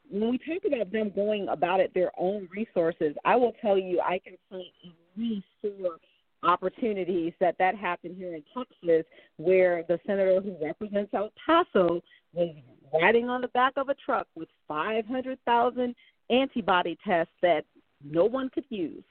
When 0.09 0.31
we 0.31 0.37
talk 0.39 0.63
about 0.65 0.91
them 0.91 1.11
going 1.15 1.47
about 1.47 1.79
it 1.79 1.93
their 1.93 2.11
own 2.17 2.49
resources, 2.51 3.15
I 3.23 3.35
will 3.35 3.53
tell 3.61 3.77
you 3.77 4.01
I 4.01 4.19
can 4.19 4.33
cite 4.49 4.73
least 5.17 5.45
four 5.61 5.97
opportunities 6.43 7.33
that 7.39 7.55
that 7.57 7.75
happened 7.75 8.15
here 8.17 8.35
in 8.35 8.43
Texas, 8.53 9.05
where 9.37 9.83
the 9.87 9.99
senator 10.05 10.41
who 10.41 10.55
represents 10.61 11.13
El 11.13 11.31
Paso 11.45 12.01
was 12.33 12.53
riding 12.93 13.29
on 13.29 13.41
the 13.41 13.47
back 13.49 13.73
of 13.77 13.89
a 13.89 13.95
truck 14.05 14.27
with 14.35 14.49
500,000 14.67 15.95
antibody 16.29 16.97
tests 17.05 17.33
that 17.41 17.65
no 18.03 18.25
one 18.25 18.49
could 18.49 18.65
use 18.69 19.03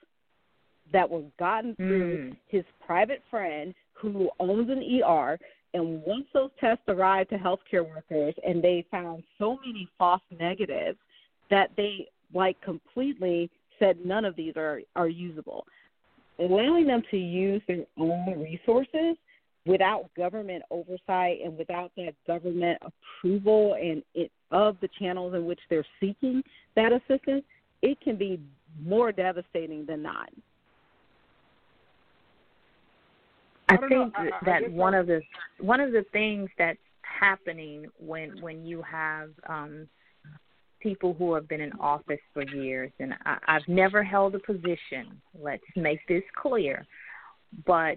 that 0.92 1.08
was 1.08 1.24
gotten 1.38 1.74
through 1.76 2.30
mm. 2.30 2.36
his 2.48 2.64
private 2.84 3.22
friend 3.30 3.74
who 3.94 4.28
owns 4.40 4.68
an 4.68 4.82
ER. 5.02 5.38
And 5.74 6.02
once 6.04 6.26
those 6.34 6.50
tests 6.60 6.84
arrived 6.88 7.30
to 7.30 7.36
healthcare 7.36 7.88
workers 7.88 8.34
and 8.46 8.62
they 8.62 8.84
found 8.90 9.22
so 9.38 9.58
many 9.64 9.88
false 9.98 10.20
negatives 10.38 10.98
that 11.50 11.70
they 11.76 12.08
like 12.34 12.60
completely 12.60 13.50
said 13.78 13.96
none 14.04 14.24
of 14.24 14.36
these 14.36 14.54
are, 14.56 14.80
are 14.96 15.08
usable. 15.08 15.66
Allowing 16.38 16.86
them 16.86 17.02
to 17.10 17.16
use 17.16 17.62
their 17.68 17.84
own 17.98 18.40
resources 18.40 19.16
without 19.64 20.10
government 20.16 20.62
oversight 20.70 21.38
and 21.44 21.56
without 21.56 21.92
that 21.96 22.14
government 22.26 22.78
approval 22.82 23.74
and 23.74 24.02
it, 24.14 24.30
of 24.50 24.76
the 24.80 24.88
channels 24.98 25.34
in 25.34 25.44
which 25.46 25.60
they're 25.70 25.86
seeking 26.00 26.42
that 26.74 26.92
assistance, 26.92 27.44
it 27.82 28.00
can 28.00 28.16
be 28.16 28.40
more 28.84 29.12
devastating 29.12 29.86
than 29.86 30.02
not. 30.02 30.30
I, 33.68 33.74
I 33.74 33.88
think 33.88 34.14
I, 34.16 34.30
that 34.44 34.64
I 34.64 34.68
one 34.68 34.94
of 34.94 35.06
the 35.06 35.22
one 35.60 35.80
of 35.80 35.92
the 35.92 36.04
things 36.12 36.50
that's 36.58 36.78
happening 37.02 37.86
when 37.98 38.40
when 38.40 38.66
you 38.66 38.82
have 38.82 39.30
um 39.48 39.88
people 40.82 41.14
who 41.14 41.34
have 41.34 41.48
been 41.48 41.60
in 41.60 41.72
office 41.74 42.20
for 42.32 42.42
years 42.42 42.90
and 42.98 43.14
I, 43.24 43.36
I've 43.48 43.68
never 43.68 44.02
held 44.02 44.34
a 44.34 44.38
position, 44.38 45.20
let's 45.38 45.62
make 45.76 46.00
this 46.08 46.22
clear. 46.40 46.86
But 47.66 47.96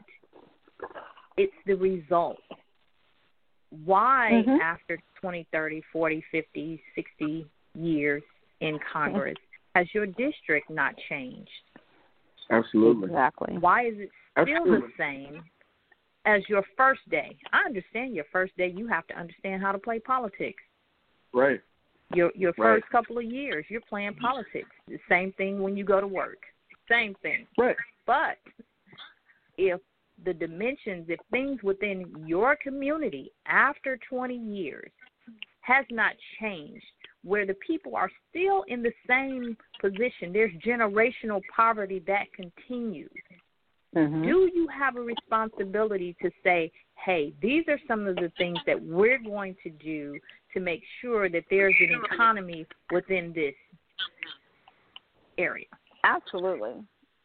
it's 1.37 1.53
the 1.65 1.75
result. 1.75 2.37
Why 3.83 4.43
mm-hmm. 4.45 4.61
after 4.61 4.99
20, 5.21 5.47
30, 5.51 5.83
40, 5.91 6.23
50, 6.31 6.81
60 6.95 7.45
years 7.73 8.23
in 8.61 8.79
Congress 8.91 9.37
has 9.75 9.87
your 9.93 10.05
district 10.05 10.69
not 10.69 10.93
changed? 11.09 11.49
Absolutely. 12.51 13.07
Exactly. 13.07 13.57
Why 13.57 13.87
is 13.87 13.93
it 13.97 14.09
still 14.33 14.43
Absolutely. 14.43 14.79
the 14.79 14.93
same 14.97 15.43
as 16.25 16.41
your 16.49 16.63
first 16.75 17.01
day. 17.09 17.37
I 17.53 17.65
understand 17.65 18.15
your 18.15 18.25
first 18.31 18.55
day 18.57 18.73
you 18.75 18.87
have 18.87 19.07
to 19.07 19.17
understand 19.17 19.61
how 19.61 19.71
to 19.71 19.77
play 19.77 19.99
politics. 19.99 20.61
Right. 21.33 21.61
Your 22.13 22.31
your 22.35 22.53
first 22.53 22.83
right. 22.83 22.91
couple 22.91 23.17
of 23.17 23.23
years 23.23 23.65
you're 23.67 23.81
playing 23.81 24.15
politics. 24.15 24.69
The 24.87 24.99
same 25.09 25.33
thing 25.33 25.59
when 25.59 25.75
you 25.75 25.83
go 25.83 25.99
to 25.99 26.07
work. 26.07 26.39
Same 26.89 27.15
thing. 27.21 27.47
Right. 27.57 27.75
But 28.05 28.37
if 29.57 29.81
the 30.23 30.33
dimensions, 30.33 31.07
if 31.09 31.19
things 31.31 31.61
within 31.63 32.05
your 32.25 32.55
community 32.55 33.31
after 33.47 33.97
20 34.09 34.35
years 34.35 34.91
has 35.61 35.85
not 35.89 36.13
changed, 36.39 36.85
where 37.23 37.45
the 37.45 37.55
people 37.55 37.95
are 37.95 38.11
still 38.29 38.63
in 38.67 38.83
the 38.83 38.93
same 39.07 39.57
position, 39.81 40.31
there's 40.31 40.53
generational 40.65 41.41
poverty 41.53 42.01
that 42.05 42.27
continues. 42.33 43.09
Mm-hmm. 43.95 44.23
Do 44.23 44.49
you 44.53 44.67
have 44.77 44.95
a 44.95 45.01
responsibility 45.01 46.15
to 46.21 46.29
say, 46.43 46.71
hey, 47.03 47.33
these 47.41 47.63
are 47.67 47.79
some 47.87 48.07
of 48.07 48.15
the 48.17 48.31
things 48.37 48.57
that 48.65 48.81
we're 48.81 49.19
going 49.19 49.55
to 49.63 49.69
do 49.69 50.19
to 50.55 50.59
make 50.59 50.81
sure 51.01 51.29
that 51.29 51.43
there's 51.51 51.75
an 51.79 52.01
economy 52.11 52.65
within 52.91 53.31
this 53.33 53.53
area? 55.37 55.65
Absolutely. 56.03 56.73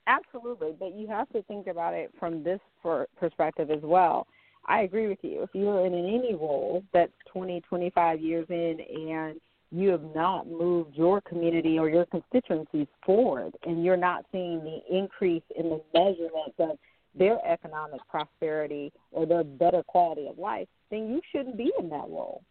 Absolutely. 0.06 0.74
But 0.78 0.94
you 0.94 1.06
have 1.08 1.28
to 1.30 1.42
think 1.42 1.66
about 1.66 1.94
it 1.94 2.12
from 2.18 2.42
this 2.42 2.60
perspective 3.18 3.70
as 3.70 3.82
well. 3.82 4.26
I 4.66 4.82
agree 4.82 5.08
with 5.08 5.18
you. 5.22 5.42
If 5.42 5.50
you're 5.54 5.86
in 5.86 5.94
any 5.94 6.34
role 6.34 6.84
that's 6.92 7.12
20, 7.32 7.62
25 7.62 8.20
years 8.20 8.46
in 8.50 8.78
and 9.08 9.40
you 9.72 9.88
have 9.90 10.02
not 10.14 10.48
moved 10.48 10.96
your 10.96 11.20
community 11.20 11.78
or 11.78 11.88
your 11.88 12.06
constituencies 12.06 12.88
forward 13.06 13.54
and 13.64 13.84
you're 13.84 13.96
not 13.96 14.26
seeing 14.32 14.62
the 14.64 14.80
increase 14.90 15.44
in 15.56 15.70
the 15.70 15.80
measurements 15.94 16.56
of 16.58 16.76
their 17.14 17.38
economic 17.46 18.00
prosperity 18.08 18.92
or 19.12 19.26
their 19.26 19.44
better 19.44 19.82
quality 19.84 20.26
of 20.28 20.38
life, 20.38 20.68
then 20.90 21.08
you 21.08 21.20
shouldn't 21.32 21.56
be 21.56 21.72
in 21.78 21.88
that 21.88 22.08
role. 22.08 22.42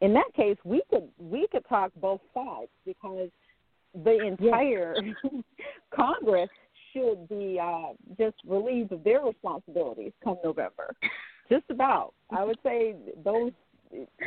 In 0.00 0.12
that 0.14 0.32
case, 0.34 0.56
we 0.64 0.82
could 0.90 1.08
we 1.18 1.46
could 1.50 1.64
talk 1.68 1.92
both 2.00 2.20
sides 2.34 2.70
because 2.84 3.30
the 3.94 4.26
entire 4.26 4.94
Congress 5.94 6.50
should 6.92 7.28
be 7.28 7.58
uh, 7.60 7.92
just 8.18 8.36
relieved 8.46 8.92
of 8.92 9.04
their 9.04 9.20
responsibilities 9.20 10.12
come 10.22 10.36
November. 10.44 10.94
Just 11.50 11.64
about, 11.70 12.14
I 12.30 12.44
would 12.44 12.58
say 12.62 12.94
those 13.24 13.52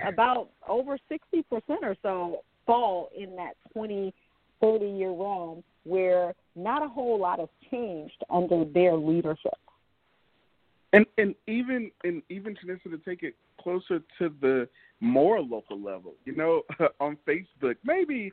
about 0.05 0.49
over 0.67 0.97
60% 1.11 1.43
or 1.81 1.95
so 2.01 2.43
fall 2.65 3.09
in 3.17 3.35
that 3.35 3.53
20, 3.73 4.13
30 4.61 4.85
year 4.85 5.09
realm 5.11 5.63
where 5.83 6.33
not 6.55 6.83
a 6.83 6.87
whole 6.87 7.19
lot 7.19 7.39
has 7.39 7.49
changed 7.71 8.23
under 8.29 8.65
their 8.65 8.95
leadership. 8.95 9.57
And 10.93 11.05
and 11.17 11.35
even 11.47 11.91
and 12.03 12.21
even 12.29 12.55
Chinissa 12.55 12.89
to 12.89 12.97
take 12.97 13.23
it 13.23 13.35
closer 13.61 13.99
to 14.19 14.33
the 14.41 14.69
more 14.99 15.39
local 15.41 15.81
level, 15.81 16.13
you 16.25 16.35
know, 16.35 16.61
on 16.99 17.17
Facebook, 17.27 17.75
maybe 17.83 18.31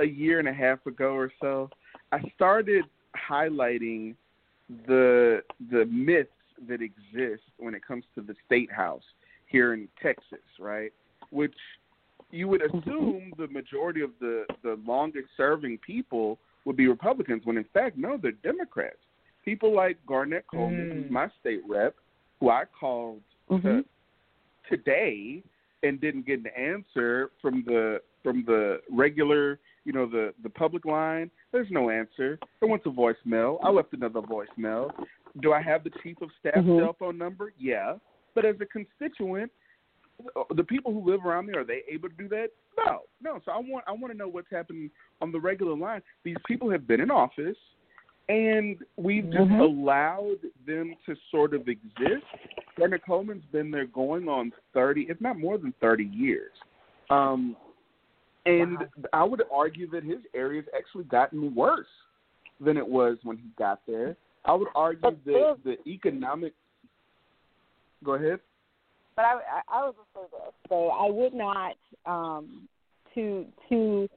a 0.00 0.04
year 0.04 0.38
and 0.38 0.48
a 0.48 0.52
half 0.52 0.84
ago 0.86 1.14
or 1.14 1.32
so, 1.40 1.70
I 2.12 2.20
started 2.34 2.84
highlighting 3.30 4.14
the 4.86 5.42
the 5.70 5.86
myths 5.86 6.30
that 6.68 6.80
exist 6.80 7.42
when 7.58 7.74
it 7.74 7.86
comes 7.86 8.04
to 8.14 8.22
the 8.22 8.34
state 8.46 8.70
house 8.72 9.02
here 9.46 9.74
in 9.74 9.88
Texas, 10.02 10.44
right? 10.58 10.92
Which 11.30 11.54
you 12.30 12.48
would 12.48 12.62
assume 12.62 13.32
the 13.38 13.48
majority 13.48 14.00
of 14.00 14.10
the 14.20 14.44
the 14.62 14.78
longest 14.86 15.28
serving 15.36 15.78
people 15.78 16.38
would 16.64 16.76
be 16.76 16.88
Republicans, 16.88 17.42
when 17.44 17.56
in 17.56 17.66
fact 17.72 17.96
no, 17.96 18.18
they're 18.20 18.32
Democrats. 18.32 18.96
People 19.44 19.74
like 19.74 19.96
Garnet 20.06 20.44
Coleman, 20.50 20.90
mm. 20.90 21.02
who's 21.02 21.10
my 21.10 21.28
state 21.40 21.60
rep, 21.68 21.94
who 22.40 22.50
I 22.50 22.64
called 22.78 23.20
mm-hmm. 23.48 23.66
to, 23.66 23.84
today 24.68 25.42
and 25.86 26.00
didn't 26.00 26.26
get 26.26 26.40
an 26.40 26.46
answer 26.56 27.30
from 27.40 27.64
the 27.66 28.00
from 28.22 28.44
the 28.46 28.80
regular, 28.90 29.58
you 29.84 29.92
know, 29.92 30.06
the 30.06 30.34
the 30.42 30.50
public 30.50 30.84
line. 30.84 31.30
There's 31.52 31.70
no 31.70 31.90
answer. 31.90 32.38
I 32.62 32.66
went 32.66 32.84
to 32.84 32.90
voicemail. 32.90 33.58
I 33.62 33.70
left 33.70 33.92
another 33.92 34.20
voicemail. 34.20 34.90
Do 35.42 35.52
I 35.52 35.62
have 35.62 35.84
the 35.84 35.90
chief 36.02 36.20
of 36.22 36.30
staff 36.40 36.54
mm-hmm. 36.56 36.78
cell 36.78 36.96
phone 36.98 37.18
number? 37.18 37.52
Yeah. 37.58 37.94
But 38.34 38.44
as 38.44 38.56
a 38.60 38.66
constituent, 38.66 39.50
the 40.54 40.64
people 40.64 40.92
who 40.92 41.10
live 41.10 41.24
around 41.24 41.46
me 41.46 41.54
are 41.54 41.64
they 41.64 41.82
able 41.90 42.08
to 42.08 42.14
do 42.14 42.28
that? 42.28 42.48
No, 42.78 43.00
no. 43.22 43.40
So 43.44 43.52
I 43.52 43.58
want 43.58 43.84
I 43.86 43.92
want 43.92 44.12
to 44.12 44.18
know 44.18 44.28
what's 44.28 44.50
happening 44.50 44.90
on 45.20 45.32
the 45.32 45.40
regular 45.40 45.76
line. 45.76 46.02
These 46.24 46.36
people 46.46 46.70
have 46.70 46.86
been 46.86 47.00
in 47.00 47.10
office, 47.10 47.56
and 48.28 48.78
we've 48.96 49.24
just 49.24 49.36
mm-hmm. 49.36 49.60
allowed 49.60 50.38
them 50.66 50.94
to 51.06 51.14
sort 51.30 51.54
of 51.54 51.68
exist. 51.68 52.24
Brendan 52.76 53.00
Coleman's 53.06 53.44
been 53.52 53.70
there 53.70 53.86
going 53.86 54.28
on 54.28 54.52
thirty, 54.74 55.06
if 55.08 55.20
not 55.20 55.38
more 55.38 55.58
than 55.58 55.72
thirty 55.80 56.04
years. 56.04 56.52
Um, 57.10 57.56
and 58.44 58.78
wow. 58.78 58.86
I 59.12 59.24
would 59.24 59.42
argue 59.52 59.88
that 59.90 60.02
his 60.02 60.18
area's 60.34 60.66
actually 60.76 61.04
gotten 61.04 61.54
worse 61.54 61.86
than 62.60 62.76
it 62.76 62.86
was 62.86 63.18
when 63.22 63.36
he 63.36 63.48
got 63.58 63.80
there. 63.86 64.16
I 64.44 64.54
would 64.54 64.68
argue 64.74 65.16
that 65.24 65.56
the 65.64 65.76
economic. 65.86 66.52
Go 68.04 68.14
ahead. 68.14 68.40
But 69.14 69.24
I, 69.24 69.32
I, 69.34 69.78
I 69.80 69.86
would 69.86 69.94
prefer 69.96 70.26
this. 70.30 70.54
So 70.68 70.88
I 70.88 71.10
would 71.10 71.32
not 71.32 71.76
um, 72.04 72.68
to 73.14 73.46
to 73.68 74.08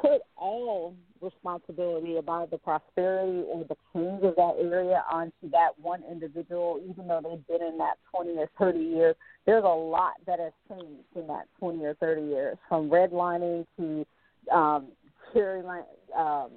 put 0.00 0.20
all 0.36 0.94
responsibility 1.22 2.16
about 2.16 2.50
the 2.50 2.58
prosperity 2.58 3.44
or 3.46 3.64
the 3.64 3.76
change 3.92 4.22
of 4.24 4.34
that 4.36 4.54
area 4.60 5.04
onto 5.10 5.50
that 5.50 5.70
one 5.80 6.02
individual, 6.10 6.80
even 6.88 7.08
though 7.08 7.20
they've 7.22 7.46
been 7.46 7.66
in 7.66 7.78
that 7.78 7.94
20 8.14 8.36
or 8.38 8.48
30 8.58 8.78
years. 8.78 9.14
There's 9.46 9.64
a 9.64 9.68
lot 9.68 10.14
that 10.26 10.38
has 10.38 10.52
changed 10.68 11.04
in 11.14 11.26
that 11.28 11.46
20 11.58 11.84
or 11.84 11.94
30 11.94 12.22
years, 12.22 12.56
from 12.68 12.90
redlining 12.90 13.66
to 13.78 14.06
um, 14.52 14.88
cherry 15.32 15.62
line. 15.62 15.82
Um, 16.16 16.50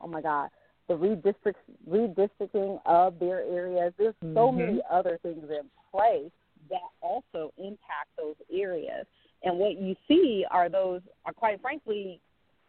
oh 0.00 0.08
my 0.08 0.22
God, 0.22 0.50
the 0.88 0.94
redistrict, 0.94 1.54
redistricting 1.88 2.78
of 2.86 3.18
their 3.18 3.40
areas. 3.40 3.92
There's 3.98 4.14
so 4.20 4.26
mm-hmm. 4.26 4.58
many 4.58 4.80
other 4.90 5.18
things 5.22 5.44
in 5.50 5.68
place 5.90 6.30
that 6.70 6.80
also 7.00 7.52
impact 7.58 8.10
those 8.16 8.36
areas. 8.52 9.06
And 9.42 9.58
what 9.58 9.78
you 9.78 9.94
see 10.08 10.44
are 10.50 10.68
those, 10.68 11.00
are 11.24 11.32
quite 11.32 11.60
frankly, 11.60 12.20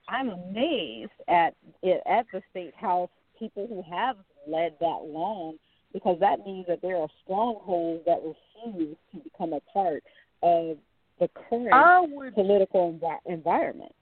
I'm 0.09 0.29
amazed 0.29 1.11
at 1.27 1.55
it 1.83 2.01
at 2.09 2.25
the 2.31 2.41
state 2.51 2.73
house 2.75 3.09
people 3.37 3.67
who 3.67 3.83
have 3.93 4.17
led 4.47 4.75
that 4.79 5.01
long 5.05 5.55
because 5.93 6.17
that 6.19 6.45
means 6.45 6.65
that 6.67 6.81
there 6.81 6.97
are 6.97 7.07
strongholds 7.23 8.03
that 8.05 8.19
refuse 8.23 8.97
to 9.11 9.19
become 9.19 9.53
a 9.53 9.59
part 9.71 10.03
of 10.43 10.77
the 11.19 11.29
current 11.49 12.11
would, 12.11 12.35
political 12.35 12.93
envi- 12.93 13.31
environment. 13.33 13.93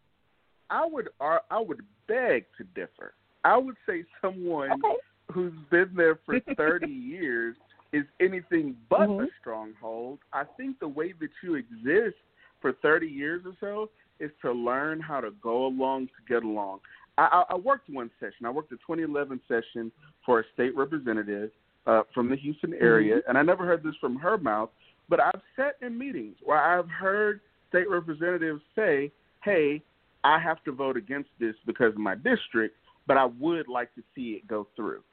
I 0.69 0.85
would 0.85 1.09
I 1.19 1.59
would 1.59 1.81
beg 2.07 2.45
to 2.57 2.63
differ. 2.75 3.13
I 3.43 3.57
would 3.57 3.75
say 3.87 4.03
someone 4.21 4.71
okay. 4.71 4.95
who's 5.31 5.53
been 5.69 5.91
there 5.95 6.19
for 6.25 6.39
30 6.57 6.87
years 6.87 7.55
is 7.93 8.03
anything 8.19 8.75
but 8.89 9.01
mm-hmm. 9.01 9.25
a 9.25 9.27
stronghold. 9.39 10.19
I 10.33 10.43
think 10.57 10.79
the 10.79 10.87
way 10.87 11.13
that 11.19 11.29
you 11.43 11.55
exist 11.55 12.17
for 12.65 12.73
30 12.81 13.05
years 13.05 13.43
or 13.45 13.53
so 13.59 13.91
is 14.19 14.31
to 14.41 14.51
learn 14.51 14.99
how 14.99 15.21
to 15.21 15.29
go 15.43 15.67
along 15.67 16.07
to 16.07 16.33
get 16.33 16.41
along. 16.41 16.79
I, 17.15 17.43
I, 17.51 17.55
worked 17.55 17.91
one 17.91 18.09
session. 18.19 18.47
I 18.47 18.49
worked 18.49 18.71
a 18.71 18.77
2011 18.77 19.39
session 19.47 19.91
for 20.25 20.39
a 20.39 20.43
state 20.55 20.75
representative 20.75 21.51
uh, 21.85 22.01
from 22.11 22.27
the 22.27 22.35
Houston 22.35 22.73
area, 22.73 23.17
mm-hmm. 23.17 23.29
and 23.29 23.37
I 23.37 23.43
never 23.43 23.67
heard 23.67 23.83
this 23.83 23.93
from 24.01 24.15
her 24.15 24.39
mouth, 24.39 24.71
but 25.09 25.19
I've 25.19 25.41
sat 25.55 25.75
in 25.85 25.95
meetings 25.95 26.37
where 26.43 26.57
I've 26.57 26.89
heard 26.89 27.41
state 27.69 27.87
representatives 27.87 28.61
say, 28.75 29.11
hey, 29.43 29.83
I 30.23 30.39
have 30.39 30.63
to 30.63 30.71
vote 30.71 30.97
against 30.97 31.29
this 31.39 31.53
because 31.67 31.93
of 31.93 31.99
my 31.99 32.15
district, 32.15 32.77
but 33.05 33.15
I 33.15 33.25
would 33.25 33.67
like 33.67 33.93
to 33.93 34.01
see 34.15 34.39
it 34.41 34.47
go 34.47 34.65
through, 34.75 35.03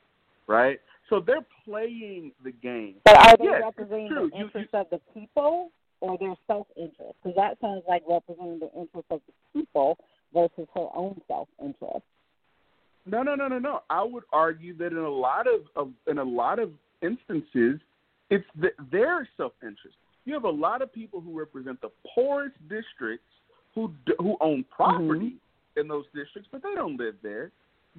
right? 0.47 0.81
So 1.11 1.21
they're 1.21 1.45
playing 1.67 2.33
the 2.43 2.53
game. 2.53 2.95
But 3.05 3.17
are 3.19 3.37
they 3.37 3.45
yes, 3.45 3.61
representing 3.63 4.09
the 4.09 4.39
You- 4.39 4.51
you- 4.55 4.69
of 4.73 4.87
the 4.89 5.01
people 5.13 5.71
or 6.03 6.19
their 6.19 6.35
self 6.47 6.67
interest? 6.77 7.15
Because 7.23 7.37
that 7.37 7.59
sounds 7.61 7.83
like 7.89 8.03
representing 8.09 8.59
the 8.59 8.71
interest 8.79 9.07
of 9.11 9.21
the 9.27 9.61
people 9.61 9.97
versus 10.35 10.69
her 10.75 10.89
own 10.95 11.21
self 11.29 11.49
interest. 11.61 12.05
No, 13.07 13.23
no, 13.23 13.35
no, 13.35 13.49
no, 13.49 13.59
no. 13.59 13.81
I 13.91 14.03
would 14.03 14.25
argue 14.33 14.77
that 14.77 14.93
in 14.93 14.99
a 14.99 15.09
lot 15.09 15.47
of, 15.47 15.63
of 15.75 15.91
in 16.07 16.19
a 16.19 16.25
lot 16.25 16.59
of 16.59 16.71
instances, 17.03 17.81
it's 18.31 18.45
the, 18.59 18.69
their 18.91 19.29
self-interest. 19.37 19.97
You 20.25 20.35
have 20.35 20.45
a 20.45 20.51
lot 20.51 20.83
of 20.83 20.93
people 20.93 21.21
who 21.21 21.37
represent 21.39 21.81
the 21.81 21.91
poorest 22.15 22.57
districts 22.69 23.27
who 23.75 23.93
who 24.19 24.37
own 24.41 24.61
mm-hmm. 24.61 24.75
property 24.75 25.37
in 25.77 25.89
those 25.89 26.05
districts, 26.15 26.49
but 26.53 26.63
they 26.63 26.75
don't 26.75 26.97
live 26.97 27.15
there. 27.23 27.51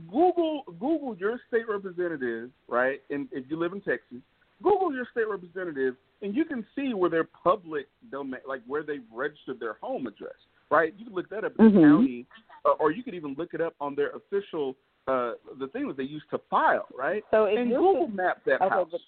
Google 0.10 0.64
Google 0.80 1.16
your 1.18 1.40
state 1.50 1.68
representative, 1.68 2.50
right? 2.68 3.02
And 3.10 3.28
if 3.32 3.46
you 3.50 3.60
live 3.60 3.74
in 3.74 3.82
Texas, 3.82 4.20
Google 4.62 4.94
your 4.94 5.08
state 5.12 5.28
representative, 5.30 5.96
and 6.24 6.34
you 6.36 6.46
can 6.46 6.66
see 6.76 6.94
where 6.94 7.10
their 7.10 7.26
public 7.26 7.88
domain, 8.10 8.40
like 8.48 8.62
where 8.66 8.82
they've 8.82 9.04
registered 9.12 9.60
their 9.60 9.74
home 9.82 10.08
address, 10.08 10.34
right? 10.72 10.94
You 10.98 11.06
can 11.06 11.14
look 11.14 11.30
that 11.30 11.44
up 11.44 11.54
in 11.60 11.66
the 11.66 11.80
Mhm. 11.80 11.84
county, 11.84 12.26
uh, 12.66 12.72
or 12.80 12.92
you 12.92 13.04
could 13.04 13.14
even 13.14 13.34
look 13.38 13.54
it 13.54 13.62
up 13.62 13.76
on 13.80 13.94
their 13.94 14.10
official 14.12 14.76
uh 15.06 15.34
the 15.60 15.68
thing 15.68 15.86
that 15.86 15.98
they 15.98 16.04
use 16.04 16.24
to 16.32 16.38
file, 16.50 16.88
right? 16.96 17.26
So 17.30 17.44
if 17.44 17.60
and 17.60 17.70
Google 17.70 18.08
Map 18.08 18.42
that 18.46 18.62
okay, 18.62 18.70
house. 18.70 18.88
but, 18.90 19.02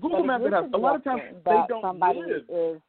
Google 0.00 0.20
but 0.20 0.26
Map 0.26 0.42
that 0.44 0.52
house. 0.52 0.70
A 0.72 0.78
lot 0.78 0.94
of 0.94 1.02
times 1.02 1.22
they 1.44 1.60
don't 1.68 1.82
somebody 1.82 2.20
live. 2.20 2.48
is 2.48 2.80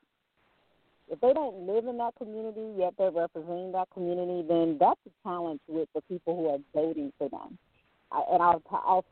if 1.08 1.20
they 1.22 1.34
don't 1.34 1.66
live 1.66 1.88
in 1.88 1.98
that 1.98 2.14
community 2.18 2.76
yet 2.78 2.94
they're 3.00 3.10
representing 3.10 3.72
that 3.72 3.90
community, 3.90 4.44
then 4.48 4.78
that's 4.80 5.00
a 5.08 5.10
challenge 5.24 5.60
with 5.68 5.90
the 5.96 6.02
people 6.02 6.36
who 6.36 6.50
are 6.50 6.60
voting 6.74 7.12
for 7.18 7.30
them. 7.30 7.58
I, 8.12 8.22
and 8.32 8.44
I'll, 8.44 8.62
I'll, 8.72 9.06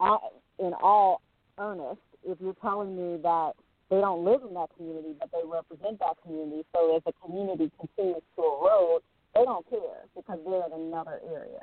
I'll, 0.00 0.32
in 0.58 0.74
all 0.82 1.22
earnest, 1.58 2.00
if 2.24 2.38
you're 2.40 2.54
telling 2.60 2.96
me 2.96 3.18
that 3.22 3.52
they 3.90 4.00
don't 4.00 4.24
live 4.24 4.42
in 4.46 4.54
that 4.54 4.68
community 4.76 5.14
but 5.18 5.30
they 5.32 5.46
represent 5.46 5.98
that 5.98 6.16
community, 6.22 6.64
so 6.74 6.96
as 6.96 7.02
the 7.04 7.12
community 7.24 7.70
continues 7.78 8.22
to 8.36 8.42
erode, 8.42 9.02
they 9.34 9.44
don't 9.44 9.68
care 9.68 10.04
because 10.14 10.38
they're 10.44 10.66
in 10.66 10.88
another 10.88 11.20
area. 11.26 11.60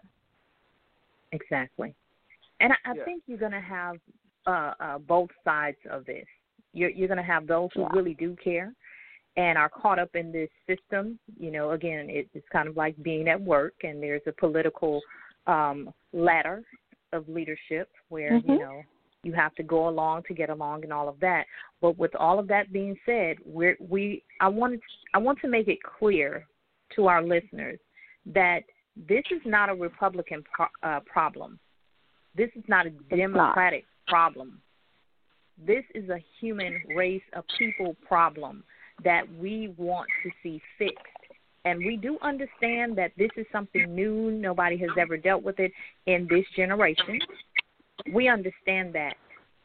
Exactly. 1.31 1.93
And 2.59 2.73
I, 2.73 2.91
I 2.91 2.95
Yeah. 2.95 3.03
think 3.05 3.23
you're 3.27 3.37
going 3.37 3.51
to 3.51 3.59
have 3.61 3.97
uh, 4.45 4.73
uh, 4.79 4.97
both 4.97 5.29
sides 5.43 5.77
of 5.89 6.05
this. 6.05 6.25
You're, 6.73 6.89
you're 6.89 7.07
going 7.07 7.17
to 7.17 7.23
have 7.23 7.47
those 7.47 7.69
who 7.73 7.81
Yeah. 7.81 7.89
really 7.93 8.13
do 8.13 8.35
care 8.43 8.73
and 9.35 9.57
are 9.57 9.69
caught 9.69 9.99
up 9.99 10.15
in 10.15 10.31
this 10.31 10.49
system. 10.65 11.19
You 11.39 11.51
know, 11.51 11.71
again, 11.71 12.09
it, 12.09 12.27
it's 12.33 12.47
kind 12.51 12.67
of 12.67 12.75
like 12.75 13.01
being 13.03 13.27
at 13.27 13.39
work, 13.39 13.75
and 13.83 14.01
there's 14.01 14.21
a 14.27 14.31
political 14.31 15.01
um, 15.45 15.93
ladder 16.13 16.63
of 17.13 17.27
leadership 17.29 17.89
where 18.09 18.37
you 18.37 18.55
Mhm. 18.55 18.59
know 18.59 18.85
you 19.27 19.33
have 19.33 19.53
to 19.55 19.63
go 19.63 19.89
along 19.89 20.23
to 20.27 20.33
get 20.33 20.49
along 20.49 20.83
and 20.83 20.93
all 20.93 21.09
of 21.09 21.19
that. 21.19 21.43
But 21.81 21.97
with 21.97 22.15
all 22.15 22.39
of 22.39 22.47
that 22.47 22.71
being 22.71 22.95
said, 23.05 23.35
we're, 23.45 23.77
we 23.79 24.23
I 24.39 24.47
wanted 24.47 24.79
I 25.13 25.17
want 25.17 25.39
to 25.41 25.49
make 25.49 25.67
it 25.67 25.79
clear 25.99 26.47
to 26.95 27.07
our 27.07 27.21
listeners 27.21 27.77
that 28.33 28.61
this 28.95 29.23
is 29.29 29.41
not 29.45 29.69
a 29.69 29.75
Republican 29.75 30.43
pro- 30.51 30.89
uh, 30.89 31.01
problem. 31.01 31.59
This 32.35 32.49
is 32.55 32.63
not 32.67 32.87
a 32.87 32.91
Democratic 33.15 33.83
problem. 34.07 34.61
This 35.65 35.83
is 35.93 36.09
a 36.09 36.23
human 36.39 36.81
race, 36.95 37.21
a 37.33 37.43
people 37.59 37.95
problem 38.07 38.63
that 39.03 39.23
we 39.37 39.73
want 39.77 40.07
to 40.23 40.31
see 40.41 40.61
fixed. 40.77 40.97
And 41.65 41.79
we 41.79 41.97
do 41.97 42.17
understand 42.21 42.97
that 42.97 43.11
this 43.17 43.29
is 43.35 43.45
something 43.51 43.93
new. 43.93 44.31
Nobody 44.31 44.77
has 44.77 44.89
ever 44.97 45.17
dealt 45.17 45.43
with 45.43 45.59
it 45.59 45.71
in 46.05 46.27
this 46.29 46.45
generation. 46.55 47.19
We 48.13 48.27
understand 48.27 48.93
that. 48.95 49.15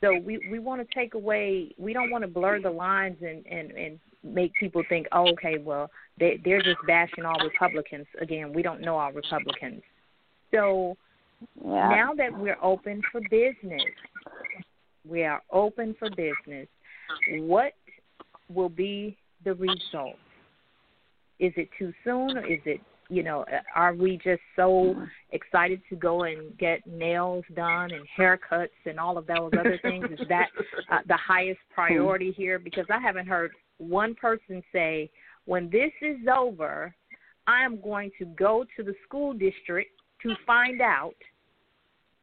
So 0.02 0.18
we, 0.18 0.38
we 0.50 0.58
want 0.58 0.86
to 0.86 0.94
take 0.94 1.14
away, 1.14 1.74
we 1.78 1.92
don't 1.92 2.10
want 2.10 2.22
to 2.22 2.28
blur 2.28 2.60
the 2.60 2.70
lines 2.70 3.18
and, 3.20 3.46
and, 3.46 3.70
and 3.70 4.00
make 4.24 4.52
people 4.58 4.82
think, 4.88 5.06
oh, 5.12 5.28
okay, 5.32 5.58
well, 5.58 5.90
they, 6.18 6.40
they're 6.44 6.62
just 6.62 6.80
bashing 6.86 7.24
all 7.24 7.38
Republicans. 7.38 8.06
Again, 8.20 8.52
we 8.52 8.62
don't 8.62 8.80
know 8.80 8.96
all 8.98 9.12
Republicans. 9.12 9.82
So 10.52 10.96
Yeah. 11.64 11.88
now 11.88 12.14
that 12.14 12.36
we're 12.36 12.58
open 12.62 13.02
for 13.10 13.20
business, 13.22 13.92
we 15.08 15.24
are 15.24 15.42
open 15.50 15.94
for 15.98 16.08
business. 16.10 16.68
What 17.30 17.72
will 18.48 18.68
be 18.68 19.16
the 19.44 19.54
result? 19.54 20.16
Is 21.38 21.52
it 21.56 21.68
too 21.78 21.92
soon, 22.04 22.38
or 22.38 22.46
is 22.46 22.60
it, 22.64 22.80
you 23.12 23.22
know, 23.22 23.44
are 23.74 23.92
we 23.92 24.16
just 24.24 24.40
so 24.56 24.96
excited 25.30 25.82
to 25.90 25.96
go 25.96 26.22
and 26.22 26.56
get 26.56 26.86
nails 26.86 27.44
done 27.54 27.92
and 27.92 28.06
haircuts 28.18 28.68
and 28.86 28.98
all 28.98 29.18
of 29.18 29.26
those 29.26 29.52
other 29.58 29.78
things? 29.82 30.06
Is 30.10 30.26
that 30.30 30.48
uh, 30.90 31.00
the 31.06 31.16
highest 31.16 31.60
priority 31.74 32.32
here? 32.32 32.58
Because 32.58 32.86
I 32.88 32.98
haven't 32.98 33.26
heard 33.26 33.52
one 33.76 34.14
person 34.14 34.62
say, 34.72 35.10
when 35.44 35.68
this 35.68 35.92
is 36.00 36.26
over, 36.34 36.94
I 37.46 37.62
am 37.62 37.82
going 37.82 38.12
to 38.18 38.24
go 38.24 38.64
to 38.76 38.82
the 38.82 38.94
school 39.06 39.34
district 39.34 39.90
to 40.22 40.34
find 40.46 40.80
out 40.80 41.16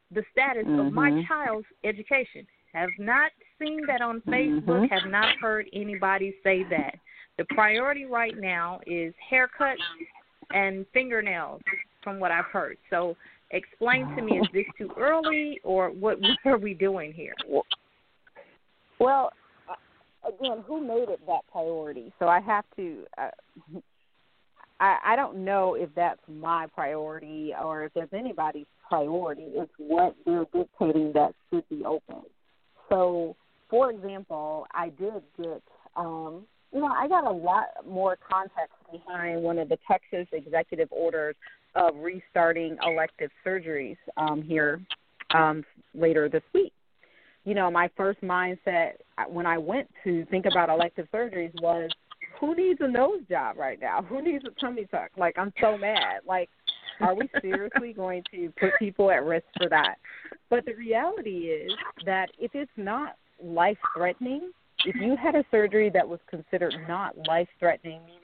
the 0.09 0.23
status 0.31 0.65
of 0.79 0.91
my 0.91 1.11
Mhm. 1.11 1.27
child's 1.27 1.67
education. 1.83 2.47
Have 2.73 2.89
not 2.97 3.31
seen 3.59 3.85
that 3.85 4.01
on 4.01 4.21
Facebook, 4.21 4.85
Mhm. 4.85 4.89
have 4.89 5.05
not 5.05 5.37
heard 5.37 5.69
anybody 5.71 6.35
say 6.41 6.63
that. 6.63 6.95
The 7.37 7.45
priority 7.45 8.05
right 8.05 8.35
now 8.37 8.81
is 8.87 9.13
haircuts 9.31 9.77
and 10.51 10.85
fingernails, 10.93 11.61
from 12.03 12.19
what 12.19 12.31
I've 12.31 12.45
heard. 12.45 12.77
So, 12.89 13.15
explain 13.51 14.07
to 14.15 14.21
me: 14.21 14.39
is 14.39 14.47
this 14.53 14.65
too 14.77 14.91
early, 14.97 15.59
or 15.63 15.89
what? 15.89 16.17
What 16.43 16.51
are 16.53 16.57
we 16.57 16.73
doing 16.73 17.13
here? 17.13 17.35
Well, 18.99 19.31
uh, 19.69 20.29
again, 20.29 20.63
who 20.67 20.81
made 20.81 21.09
it 21.09 21.19
that 21.27 21.41
priority? 21.51 22.11
So 22.19 22.27
I 22.27 22.39
have 22.41 22.65
to. 22.75 23.05
Uh, 23.17 23.29
I 24.79 24.97
I 25.05 25.15
don't 25.15 25.43
know 25.43 25.75
if 25.75 25.89
that's 25.95 26.21
my 26.27 26.67
priority 26.73 27.53
or 27.61 27.85
if 27.85 27.93
there's 27.93 28.09
anybody's 28.13 28.67
priority. 28.87 29.45
It's 29.55 29.71
what 29.77 30.15
they're 30.25 30.45
dictating 30.53 31.13
that 31.13 31.33
should 31.49 31.67
be 31.69 31.85
open. 31.85 32.23
So, 32.89 33.35
for 33.69 33.91
example, 33.91 34.65
I 34.73 34.89
did 34.89 35.23
get. 35.37 35.61
um 35.95 36.45
you 36.71 36.79
know, 36.81 36.87
I 36.87 37.07
got 37.07 37.25
a 37.25 37.31
lot 37.31 37.65
more 37.87 38.17
context 38.29 38.75
behind 38.91 39.41
one 39.41 39.57
of 39.57 39.69
the 39.69 39.77
Texas 39.87 40.27
executive 40.31 40.87
orders 40.91 41.35
of 41.75 41.95
restarting 41.97 42.77
elective 42.85 43.31
surgeries 43.45 43.97
um, 44.17 44.41
here 44.41 44.81
um, 45.33 45.63
later 45.93 46.29
this 46.29 46.43
week 46.53 46.73
you 47.49 47.55
know, 47.55 47.71
my 47.71 47.89
first 47.97 48.21
mindset 48.21 48.93
when 49.27 49.45
I 49.45 49.57
went 49.57 49.89
to 50.03 50.25
think 50.25 50.45
about 50.45 50.69
elective 50.69 51.07
surgeries 51.13 51.51
was, 51.61 51.89
who 52.39 52.55
needs 52.55 52.79
a 52.81 52.87
nose 52.87 53.21
job 53.29 53.57
right 53.57 53.79
now? 53.81 54.01
Who 54.09 54.21
needs 54.21 54.45
a 54.45 54.59
tummy 54.61 54.85
tuck? 54.91 55.09
Like, 55.17 55.37
I'm 55.37 55.51
so 55.59 55.77
mad. 55.77 56.21
Like, 56.27 56.49
are 57.01 57.15
we 57.15 57.29
seriously 57.41 57.93
going 57.97 58.23
to 58.31 58.53
put 58.59 58.69
people 58.77 59.11
at 59.11 59.23
risk 59.23 59.45
for 59.57 59.67
that? 59.69 59.95
But 60.49 60.65
the 60.65 60.73
reality 60.75 61.47
is 61.47 61.71
that 62.05 62.29
if 62.37 62.51
it's 62.53 62.71
not 62.77 63.15
life 63.43 63.77
threatening, 63.95 64.51
if 64.85 64.95
you 64.99 65.15
had 65.15 65.35
a 65.35 65.43
surgery 65.51 65.89
that 65.89 66.07
was 66.07 66.19
considered 66.29 66.73
not 66.87 67.17
life 67.27 67.47
threatening, 67.59 67.99
meaning 68.05 68.19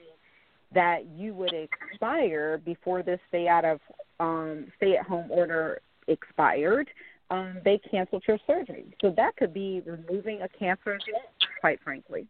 that 0.72 1.06
you 1.06 1.34
would 1.34 1.52
expire 1.52 2.58
before 2.58 3.02
this 3.02 3.20
stay 3.28 3.48
out 3.48 3.64
of 3.64 3.80
um, 4.18 4.66
stay 4.76 4.96
at 4.96 5.06
home 5.06 5.30
order 5.30 5.80
expired, 6.08 6.88
um, 7.30 7.58
they 7.64 7.78
canceled 7.90 8.22
your 8.26 8.38
surgery. 8.46 8.86
So 9.00 9.12
that 9.16 9.36
could 9.36 9.52
be 9.52 9.82
removing 9.84 10.42
a 10.42 10.48
cancerous 10.48 11.02
lump, 11.12 11.26
quite 11.60 11.80
frankly. 11.82 12.26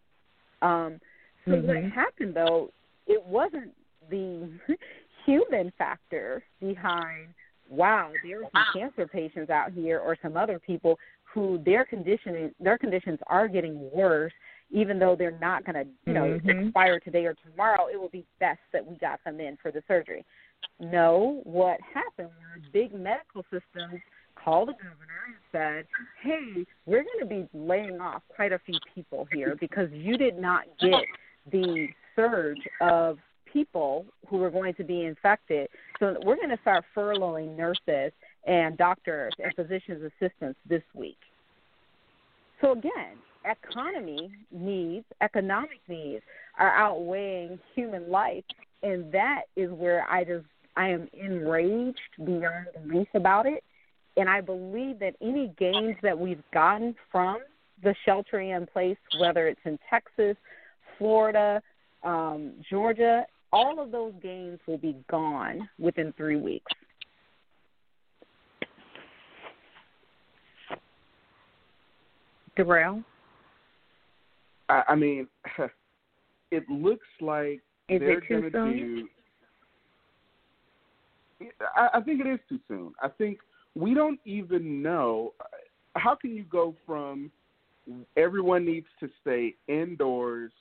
Um, 0.62 1.00
so 1.44 1.52
Mhm. 1.52 1.66
what 1.66 1.92
happened 1.92 2.34
though, 2.34 2.72
it 3.06 3.22
wasn't 3.24 3.74
the 4.08 4.50
human 5.24 5.70
factor 5.72 6.44
behind 6.60 7.34
wow, 7.68 8.12
there 8.22 8.42
are 8.42 8.50
some 8.52 8.64
cancer 8.72 9.06
patients 9.08 9.50
out 9.50 9.72
here 9.72 9.98
or 9.98 10.16
some 10.22 10.36
other 10.36 10.58
people 10.58 10.98
who 11.37 11.62
their 11.66 11.85
condition 11.85 12.51
their 12.59 12.79
conditions 12.79 13.18
are 13.27 13.46
getting 13.46 13.90
worse 13.92 14.33
even 14.70 14.99
though 14.99 15.14
they're 15.14 15.38
not 15.38 15.64
going 15.64 15.75
to, 15.75 15.88
you 16.07 16.12
know, 16.12 16.25
Mhm. 16.25 16.66
expire 16.66 16.99
today 16.99 17.25
or 17.25 17.35
tomorrow, 17.35 17.87
it 17.87 18.01
will 18.01 18.09
be 18.09 18.27
best 18.40 18.61
that 18.72 18.85
we 18.85 18.96
got 18.96 19.22
them 19.22 19.38
in 19.38 19.57
for 19.59 19.70
the 19.70 19.81
surgery. 19.83 20.25
No, 20.81 21.40
what 21.44 21.81
happened 21.83 22.31
was 22.31 22.62
big 22.72 22.92
medical 22.92 23.44
systems 23.44 24.01
called 24.35 24.70
the 24.70 24.72
governor 24.72 25.22
and 25.27 25.37
said, 25.53 25.87
"Hey, 26.16 26.66
we're 26.85 27.05
going 27.05 27.20
to 27.20 27.27
be 27.27 27.49
laying 27.53 28.01
off 28.01 28.27
quite 28.29 28.53
a 28.53 28.59
few 28.59 28.81
people 28.92 29.25
here 29.27 29.55
because 29.55 29.92
you 29.92 30.16
did 30.16 30.37
not 30.37 30.66
get 30.79 31.07
the 31.53 31.88
surge 32.16 32.66
of 32.81 33.20
people 33.44 34.05
who 34.27 34.38
were 34.38 34.51
going 34.51 34.75
to 34.75 34.85
be 34.85 35.05
infected. 35.05 35.70
So 36.01 36.18
we're 36.25 36.37
going 36.37 36.51
to 36.51 36.59
start 36.59 36.85
furloughing 36.94 37.57
nurses 37.57 38.12
and 38.46 38.76
doctors 38.76 39.32
and 39.42 39.54
physicians 39.54 40.02
assistants 40.02 40.59
this 40.68 40.82
week." 40.94 41.18
So 42.61 42.72
again, 42.72 43.18
economy 43.44 44.30
needs, 44.50 45.04
economic 45.20 45.80
needs 45.88 46.22
are 46.59 46.72
outweighing 46.72 47.59
human 47.74 48.11
life, 48.11 48.44
and 48.82 49.12
that 49.12 49.42
is 49.56 49.70
where 49.70 50.06
I 50.11 50.24
just 50.24 50.46
I 50.76 50.88
am 50.88 51.09
enraged 51.12 51.98
beyond 52.18 52.66
belief 52.74 53.09
about 53.14 53.46
it. 53.46 53.64
And 54.18 54.28
I 54.28 54.40
believe 54.40 54.98
that 55.00 55.14
any 55.20 55.52
gains 55.59 55.96
that 56.02 56.18
we've 56.18 56.42
gotten 56.52 56.94
from 57.11 57.38
the 57.82 57.94
sheltering 58.04 58.50
in 58.50 58.66
place, 58.66 58.96
whether 59.18 59.48
it's 59.48 59.61
in 59.64 59.78
Texas, 59.90 60.37
Florida, 60.98 61.62
um, 62.02 62.52
Georgia, 62.70 63.26
all 63.52 63.80
of 63.80 63.90
those 63.90 64.14
gains 64.22 64.59
will 64.66 64.78
be 64.78 64.96
gone 65.11 65.68
within 65.78 66.12
three 66.16 66.37
weeks. 66.37 66.72
Durrel? 72.56 73.02
I, 74.68 74.82
I 74.88 74.94
mean, 74.94 75.28
it 76.50 76.68
looks 76.68 77.06
like 77.20 77.60
is 77.88 78.00
they're 78.00 78.20
going 78.20 78.50
to 78.50 78.50
do. 78.50 79.08
I, 81.76 81.98
I 81.98 82.00
think 82.00 82.20
it 82.20 82.26
is 82.26 82.40
too 82.48 82.58
soon. 82.66 82.92
I 83.00 83.08
think 83.08 83.38
we 83.74 83.94
don't 83.94 84.18
even 84.24 84.82
know. 84.82 85.34
How 85.94 86.14
can 86.14 86.34
you 86.34 86.44
go 86.44 86.74
from 86.86 87.30
everyone 88.16 88.64
needs 88.64 88.86
to 89.00 89.08
stay 89.20 89.54
indoors? 89.68 90.52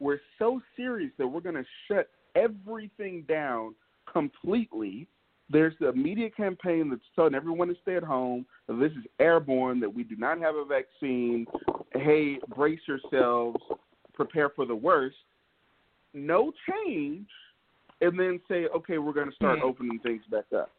We're 0.00 0.20
so 0.38 0.60
serious 0.76 1.12
that 1.18 1.26
we're 1.26 1.40
going 1.40 1.54
to 1.54 1.64
shut 1.88 2.10
everything 2.34 3.24
down 3.28 3.74
completely. 4.12 5.06
There's 5.50 5.74
the 5.78 5.92
media 5.92 6.30
campaign 6.30 6.88
that's 6.90 7.02
telling 7.14 7.34
everyone 7.34 7.68
to 7.68 7.74
stay 7.82 7.96
at 7.96 8.02
home. 8.02 8.46
That 8.66 8.80
this 8.80 8.92
is 8.92 9.04
airborne. 9.20 9.78
That 9.80 9.92
we 9.94 10.02
do 10.02 10.16
not 10.16 10.38
have 10.40 10.54
a 10.54 10.64
vaccine. 10.64 11.46
Hey, 11.92 12.38
brace 12.54 12.80
yourselves. 12.88 13.60
Prepare 14.14 14.50
for 14.50 14.64
the 14.64 14.74
worst. 14.74 15.16
No 16.14 16.52
change, 16.70 17.26
and 18.00 18.18
then 18.18 18.40
say, 18.48 18.66
okay, 18.74 18.98
we're 18.98 19.12
going 19.12 19.28
to 19.28 19.34
start 19.34 19.58
Mm-hmm. 19.58 19.66
opening 19.68 19.98
things 19.98 20.22
back 20.30 20.44
up. 20.56 20.70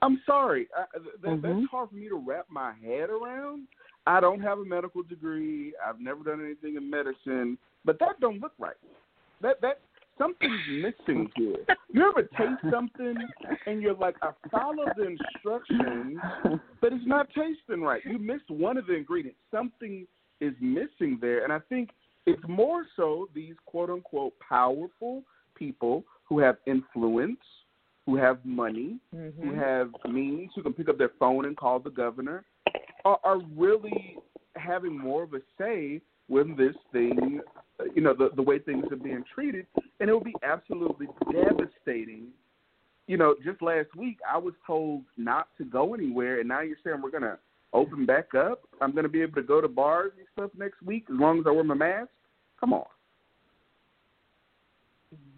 I'm 0.00 0.20
sorry. 0.26 0.68
I, 0.76 0.84
that, 1.22 1.30
Mhm. 1.30 1.42
That's 1.42 1.70
hard 1.70 1.90
for 1.90 1.94
me 1.94 2.08
to 2.08 2.16
wrap 2.16 2.46
my 2.50 2.72
head 2.82 3.10
around. 3.10 3.68
I 4.06 4.18
don't 4.20 4.40
have 4.40 4.58
a 4.58 4.64
medical 4.64 5.02
degree. 5.02 5.74
I've 5.86 6.00
never 6.00 6.24
done 6.24 6.44
anything 6.44 6.76
in 6.76 6.90
medicine, 6.90 7.56
but 7.84 7.98
that 8.00 8.18
don't 8.20 8.40
look 8.40 8.52
right. 8.58 8.76
That 9.42 9.60
that 9.60 9.80
something's 10.18 10.66
missing 10.66 11.30
here. 11.36 11.56
You 11.92 12.08
ever 12.08 12.22
taste 12.22 12.60
something 12.70 13.26
and 13.66 13.82
you're 13.82 13.94
like, 13.94 14.16
I 14.22 14.30
followed 14.50 14.90
the 14.96 15.06
instructions, 15.06 16.22
but 16.80 16.92
it's 16.92 17.06
not 17.06 17.28
tasting 17.28 17.82
right. 17.82 18.02
You 18.04 18.18
missed 18.18 18.48
one 18.50 18.76
of 18.76 18.86
the 18.86 18.94
ingredients. 18.94 19.38
Something 19.50 20.06
is 20.40 20.54
missing 20.60 21.18
there, 21.20 21.44
and 21.44 21.52
I 21.52 21.60
think 21.68 21.90
it's 22.26 22.42
more 22.48 22.84
so 22.96 23.28
these 23.34 23.54
quote 23.66 23.90
unquote 23.90 24.34
powerful 24.40 25.22
people 25.54 26.04
who 26.24 26.38
have 26.38 26.56
influence, 26.66 27.40
who 28.06 28.16
have 28.16 28.44
money, 28.44 28.98
who 29.10 29.16
Mm-hmm. 29.16 29.58
have 29.58 29.90
means, 30.08 30.50
who 30.54 30.62
can 30.62 30.72
pick 30.72 30.88
up 30.88 30.98
their 30.98 31.12
phone 31.18 31.44
and 31.44 31.56
call 31.56 31.78
the 31.78 31.90
governor, 31.90 32.44
are, 33.04 33.18
are 33.24 33.40
really 33.56 34.16
having 34.56 34.96
more 34.96 35.22
of 35.22 35.34
a 35.34 35.40
say 35.58 36.00
when 36.28 36.56
this 36.56 36.74
thing, 36.92 37.40
uh, 37.80 37.84
you 37.94 38.02
know, 38.02 38.14
the, 38.14 38.30
the 38.36 38.42
way 38.42 38.58
things 38.58 38.84
are 38.90 38.96
being 38.96 39.24
treated. 39.34 39.66
And 40.00 40.08
it 40.08 40.12
will 40.12 40.20
be 40.20 40.34
absolutely 40.42 41.08
devastating. 41.30 42.28
You 43.06 43.16
know, 43.16 43.34
just 43.44 43.62
last 43.62 43.94
week 43.96 44.18
I 44.30 44.38
was 44.38 44.54
told 44.66 45.02
not 45.16 45.48
to 45.58 45.64
go 45.64 45.94
anywhere, 45.94 46.40
and 46.40 46.48
now 46.48 46.60
you're 46.60 46.76
saying 46.84 47.00
we're 47.02 47.10
to 47.22 47.38
open 47.72 48.06
back 48.06 48.34
up. 48.34 48.62
I'm 48.80 48.92
to 49.04 49.08
be 49.08 49.22
able 49.22 49.34
to 49.34 49.42
go 49.42 49.60
to 49.60 49.68
bars 49.68 50.12
and 50.16 50.26
stuff 50.32 50.50
next 50.58 50.82
week 50.82 51.04
as 51.12 51.18
long 51.18 51.40
as 51.40 51.44
I 51.46 51.50
wear 51.50 51.64
my 51.64 51.74
mask. 51.74 52.10
Come 52.60 52.72
on. 52.72 52.86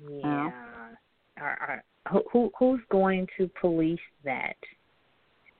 Yeah. 0.08 0.50
Who, 2.10 2.22
who 2.32 2.52
who's 2.58 2.80
going 2.90 3.26
to 3.38 3.50
police 3.60 3.98
that 4.24 4.56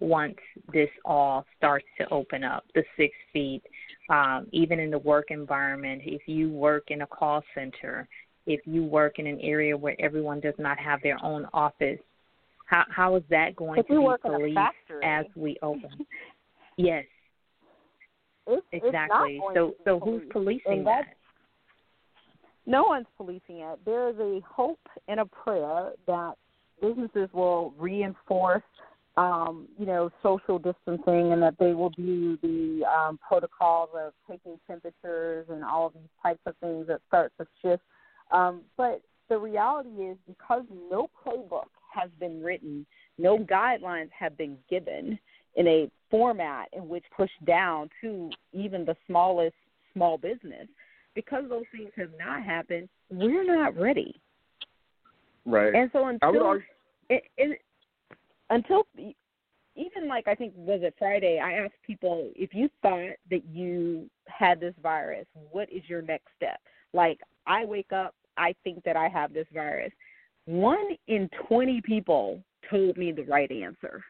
once 0.05 0.37
this 0.73 0.90
all 1.05 1.45
starts 1.57 1.87
to 1.99 2.09
open 2.11 2.45
up? 2.45 2.64
The 2.75 2.85
six 2.97 3.14
feet, 3.33 3.62
um, 4.11 4.47
even 4.53 4.79
in 4.79 4.90
the 4.90 4.99
work 4.99 5.27
environment. 5.31 6.03
If 6.05 6.23
you 6.27 6.51
work 6.51 6.85
in 6.88 7.03
a 7.03 7.07
call 7.07 7.43
center, 7.55 8.09
if 8.47 8.61
you 8.67 8.85
work 8.85 9.19
in 9.19 9.27
an 9.27 9.40
area 9.40 9.77
where 9.77 9.97
everyone 9.99 10.40
does 10.40 10.55
not 10.59 10.79
have 10.79 11.01
their 11.03 11.23
own 11.25 11.47
office, 11.53 11.99
how 12.67 12.85
how 12.88 13.17
is 13.17 13.23
that 13.31 13.57
going 13.57 13.81
If 13.81 13.87
to 13.87 13.95
be 13.95 13.99
work 13.99 14.21
in 14.25 14.35
a 14.35 14.38
policed 14.38 15.03
as 15.03 15.27
we 15.37 15.57
open? 15.62 15.90
yes, 16.77 17.05
It's, 18.47 18.67
it's 18.73 18.87
exactly. 18.87 19.38
going 19.38 19.55
So 19.55 19.75
so 19.85 20.01
who's 20.01 20.23
policing 20.31 20.85
that? 20.85 21.17
No 22.67 22.85
one's 22.85 23.07
policing 23.17 23.59
it. 23.61 23.79
There 23.85 24.09
is 24.09 24.17
a 24.19 24.40
hope 24.47 24.81
and 25.09 25.21
a 25.21 25.27
prayer 25.27 25.93
that 26.07 26.35
businesses 26.81 27.29
will 27.33 27.75
reinforce, 27.79 28.62
um, 29.16 29.68
you 29.79 29.87
know, 29.87 30.11
social 30.22 30.59
distancing 30.59 31.33
and 31.33 31.42
that 31.42 31.55
they 31.59 31.72
will 31.72 31.90
do 31.90 32.37
the 32.42 32.85
um, 32.85 33.18
protocols 33.27 33.90
of 33.96 34.12
taking 34.29 34.59
temperatures 34.66 35.46
and 35.48 35.62
all 35.64 35.87
of 35.87 35.92
these 35.94 36.03
types 36.22 36.40
of 36.46 36.57
things 36.57 36.87
that 36.88 37.00
start 37.07 37.33
to 37.38 37.46
shift. 37.62 37.83
Um, 38.33 38.62
but 38.77 39.03
the 39.29 39.38
reality 39.38 39.88
is 39.90 40.16
because 40.27 40.64
no 40.90 41.09
playbook 41.24 41.68
has 41.92 42.11
been 42.18 42.42
written, 42.42 42.85
no 43.18 43.38
guidelines 43.38 44.11
have 44.18 44.37
been 44.37 44.59
given 44.68 45.18
in 45.55 45.68
a 45.68 45.90
format 46.11 46.68
in 46.72 46.88
which 46.88 47.05
push 47.16 47.31
down 47.46 47.88
to 48.00 48.31
even 48.53 48.85
the 48.85 48.96
smallest 49.07 49.55
small 49.92 50.18
business 50.18 50.66
because 51.14 51.44
those 51.48 51.64
things 51.70 51.90
have 51.96 52.11
not 52.18 52.42
happened, 52.42 52.88
we're 53.11 53.44
not 53.44 53.77
ready. 53.77 54.20
Right. 55.46 55.72
And 55.72 55.88
so 55.92 56.00
I 56.00 56.07
would 56.07 56.18
until 56.22 56.42
argue, 56.44 56.66
until 58.55 58.87
even 59.77 60.09
like 60.09 60.29
I 60.29 60.35
think 60.35 60.53
was 60.57 60.81
it 60.83 60.95
Friday, 60.99 61.40
I 61.40 61.55
asked 61.55 61.75
people 61.85 62.31
if 62.37 62.55
you 62.55 62.71
thought 62.83 63.17
that 63.31 63.45
you 63.51 64.09
had 64.27 64.61
this 64.61 64.75
virus, 64.81 65.27
what 65.51 65.71
is 65.73 65.83
your 65.88 66.03
next 66.03 66.29
step? 66.37 66.61
Like 66.93 67.19
I 67.47 67.64
wake 67.64 67.93
up, 67.93 68.14
I 68.37 68.55
think 68.62 68.85
that 68.85 68.97
I 68.97 69.09
have 69.09 69.33
this 69.33 69.49
virus. 69.53 69.93
One 70.47 70.97
in 71.09 71.29
twenty 71.49 71.81
people 71.81 72.40
told 72.71 72.97
me 72.97 73.11
the 73.12 73.25
right 73.25 73.51
answer. 73.51 74.03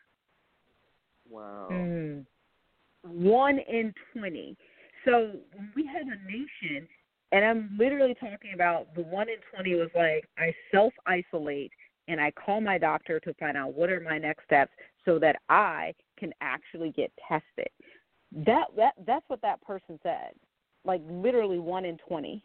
wow. 1.30 1.68
Mm. 1.70 2.24
one 3.02 3.58
in 3.58 3.92
20. 4.12 4.56
So 5.04 5.32
we 5.74 5.86
had 5.86 6.06
a 6.06 6.30
nation, 6.30 6.88
and 7.32 7.44
I'm 7.44 7.76
literally 7.78 8.14
talking 8.14 8.52
about 8.54 8.94
the 8.94 9.02
one 9.02 9.28
in 9.28 9.36
20 9.54 9.74
was 9.74 9.90
like, 9.94 10.28
I 10.38 10.54
self 10.70 10.92
isolate 11.06 11.72
and 12.08 12.20
I 12.20 12.30
call 12.32 12.60
my 12.60 12.78
doctor 12.78 13.20
to 13.20 13.34
find 13.34 13.56
out 13.56 13.74
what 13.74 13.90
are 13.90 14.00
my 14.00 14.18
next 14.18 14.44
steps 14.44 14.72
so 15.04 15.18
that 15.18 15.36
I 15.48 15.94
can 16.18 16.32
actually 16.40 16.90
get 16.90 17.12
tested. 17.28 17.68
That 18.46 18.66
that 18.76 18.94
that's 19.06 19.24
what 19.28 19.42
that 19.42 19.62
person 19.62 19.98
said. 20.02 20.32
Like 20.84 21.02
literally 21.08 21.58
one 21.58 21.84
in 21.84 21.98
20. 22.08 22.42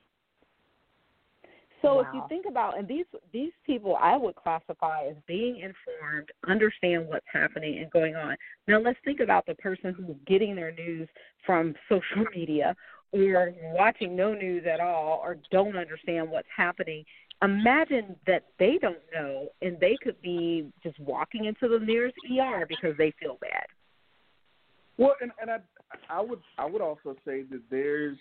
So 1.81 2.01
if 2.01 2.07
you 2.13 2.21
think 2.27 2.45
about 2.45 2.77
and 2.77 2.87
these 2.87 3.05
these 3.31 3.53
people 3.65 3.95
I 3.95 4.17
would 4.17 4.35
classify 4.35 5.05
as 5.09 5.15
being 5.27 5.57
informed, 5.57 6.29
understand 6.47 7.07
what's 7.07 7.25
happening 7.31 7.79
and 7.79 7.89
going 7.91 8.15
on. 8.15 8.35
Now 8.67 8.79
let's 8.79 8.99
think 9.05 9.21
about 9.21 9.45
the 9.45 9.55
person 9.55 9.93
who's 9.93 10.15
getting 10.27 10.55
their 10.55 10.71
news 10.71 11.07
from 11.45 11.73
social 11.87 12.25
media 12.35 12.75
or 13.11 13.53
watching 13.73 14.15
no 14.15 14.33
news 14.33 14.65
at 14.71 14.79
all 14.79 15.21
or 15.23 15.37
don't 15.51 15.77
understand 15.77 16.29
what's 16.29 16.47
happening. 16.55 17.03
Imagine 17.41 18.15
that 18.27 18.43
they 18.59 18.77
don't 18.81 18.97
know 19.13 19.47
and 19.61 19.79
they 19.79 19.95
could 20.03 20.21
be 20.21 20.71
just 20.83 20.99
walking 20.99 21.45
into 21.45 21.69
the 21.69 21.83
nearest 21.83 22.17
ER 22.29 22.65
because 22.67 22.95
they 22.97 23.13
feel 23.19 23.37
bad. 23.39 23.65
Well, 24.97 25.15
and, 25.21 25.31
and 25.41 25.49
I 25.49 25.59
I 26.09 26.19
would 26.21 26.39
I 26.57 26.65
would 26.65 26.81
also 26.81 27.15
say 27.25 27.43
that 27.43 27.61
there's 27.71 28.17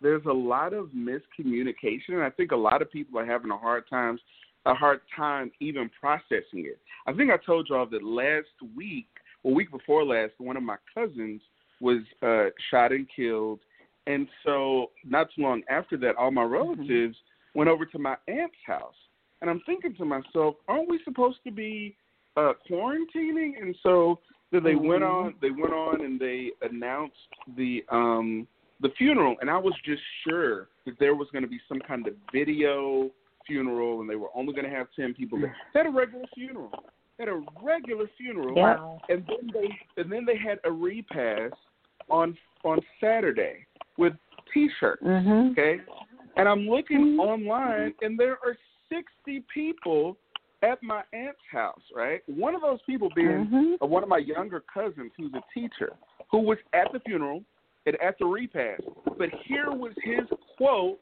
there's 0.00 0.24
a 0.26 0.32
lot 0.32 0.72
of 0.74 0.88
miscommunication, 0.88 2.10
and 2.10 2.22
I 2.22 2.30
think 2.30 2.52
a 2.52 2.56
lot 2.56 2.82
of 2.82 2.92
people 2.92 3.18
are 3.18 3.26
having 3.26 3.50
a 3.50 3.56
hard 3.56 3.84
times 3.88 4.20
a 4.66 4.74
hard 4.74 5.00
time 5.16 5.50
even 5.60 5.90
processing 5.98 6.66
it. 6.66 6.78
I 7.06 7.14
think 7.14 7.30
I 7.30 7.38
told 7.44 7.68
y'all 7.70 7.86
that 7.86 8.04
last 8.04 8.76
week, 8.76 9.08
or 9.42 9.54
week 9.54 9.70
before 9.70 10.04
last, 10.04 10.32
one 10.36 10.58
of 10.58 10.62
my 10.62 10.76
cousins 10.94 11.40
was 11.80 12.02
uh, 12.22 12.50
shot 12.70 12.92
and 12.92 13.06
killed, 13.14 13.60
and 14.06 14.28
so 14.44 14.90
not 15.04 15.28
too 15.34 15.42
long 15.42 15.62
after 15.70 15.96
that, 15.98 16.16
all 16.16 16.30
my 16.30 16.42
relatives 16.42 17.16
went 17.54 17.68
over 17.70 17.84
to 17.86 17.98
my 17.98 18.16
aunt's 18.28 18.56
house, 18.66 18.94
and 19.40 19.50
I'm 19.50 19.60
thinking 19.66 19.94
to 19.96 20.04
myself, 20.04 20.56
aren't 20.68 20.88
we 20.88 21.00
supposed 21.04 21.38
to 21.44 21.50
be 21.50 21.96
uh, 22.36 22.52
quarantining? 22.70 23.60
And 23.60 23.74
so 23.82 24.20
then 24.52 24.62
they 24.62 24.76
went 24.76 25.02
Mhm. 25.02 25.10
on, 25.12 25.34
they 25.40 25.50
went 25.50 25.72
on, 25.72 26.02
and 26.04 26.20
they 26.20 26.52
announced 26.62 27.28
the 27.56 27.84
um 27.90 28.46
the 28.80 28.90
funeral, 28.90 29.36
and 29.40 29.50
I 29.50 29.58
was 29.58 29.74
just 29.84 30.02
sure 30.22 30.68
that 30.86 30.96
there 31.00 31.16
was 31.16 31.28
going 31.32 31.42
to 31.42 31.48
be 31.48 31.60
some 31.68 31.80
kind 31.80 32.06
of 32.06 32.14
video 32.32 33.10
funeral, 33.44 34.00
and 34.00 34.08
they 34.08 34.14
were 34.14 34.28
only 34.36 34.52
going 34.52 34.70
to 34.70 34.76
have 34.76 34.86
ten 34.94 35.14
people. 35.14 35.36
There. 35.40 35.56
They 35.74 35.80
had 35.80 35.86
a 35.88 35.90
regular 35.90 36.26
funeral. 36.32 36.70
They 37.16 37.24
had 37.24 37.28
a 37.28 37.42
regular 37.60 38.06
funeral, 38.16 38.54
Wow. 38.54 39.00
and 39.08 39.26
then 39.26 39.50
they 39.52 39.76
and 40.00 40.12
then 40.12 40.24
they 40.24 40.36
had 40.36 40.60
a 40.64 40.70
repast 40.70 41.56
on 42.08 42.38
on 42.64 42.78
Saturday 43.00 43.66
with 43.96 44.14
T-shirts. 44.54 45.02
Mhm. 45.02 45.52
Okay, 45.52 45.80
and 46.38 46.48
I'm 46.48 46.68
looking 46.68 47.16
Mhm. 47.16 47.18
online, 47.18 47.94
and 48.00 48.18
there 48.18 48.38
are 48.44 48.56
60 48.88 49.40
people 49.52 50.16
at 50.62 50.82
my 50.82 51.04
aunt's 51.12 51.44
house, 51.50 51.82
right? 51.94 52.22
One 52.28 52.54
of 52.54 52.62
those 52.62 52.80
people 52.82 53.10
being 53.10 53.46
Mhm. 53.46 53.82
uh, 53.82 53.86
one 53.86 54.02
of 54.02 54.08
my 54.08 54.18
younger 54.18 54.60
cousins 54.60 55.12
who's 55.16 55.34
a 55.34 55.42
teacher 55.52 55.96
who 56.30 56.38
was 56.38 56.58
at 56.72 56.90
the 56.92 57.00
funeral 57.00 57.44
and 57.86 57.96
at 57.96 58.18
the 58.18 58.26
repast. 58.26 58.82
But 59.16 59.30
here 59.30 59.72
was 59.72 59.94
his 60.02 60.28
quote 60.56 61.00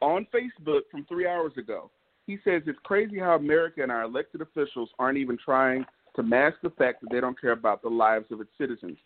on 0.00 0.26
Facebook 0.26 0.88
from 0.90 1.04
three 1.04 1.26
hours 1.26 1.56
ago. 1.56 1.90
He 2.26 2.38
says, 2.38 2.62
It's 2.66 2.78
crazy 2.80 3.18
how 3.18 3.36
America 3.36 3.82
and 3.82 3.92
our 3.92 4.02
elected 4.02 4.40
officials 4.42 4.92
aren't 4.98 5.18
even 5.18 5.36
trying 5.38 5.86
to 6.14 6.22
mask 6.22 6.60
the 6.62 6.70
fact 6.70 7.00
that 7.00 7.10
they 7.10 7.20
don't 7.20 7.40
care 7.40 7.52
about 7.52 7.82
the 7.82 7.88
lives 7.88 8.30
of 8.30 8.40
its 8.40 8.50
citizens. 8.58 8.98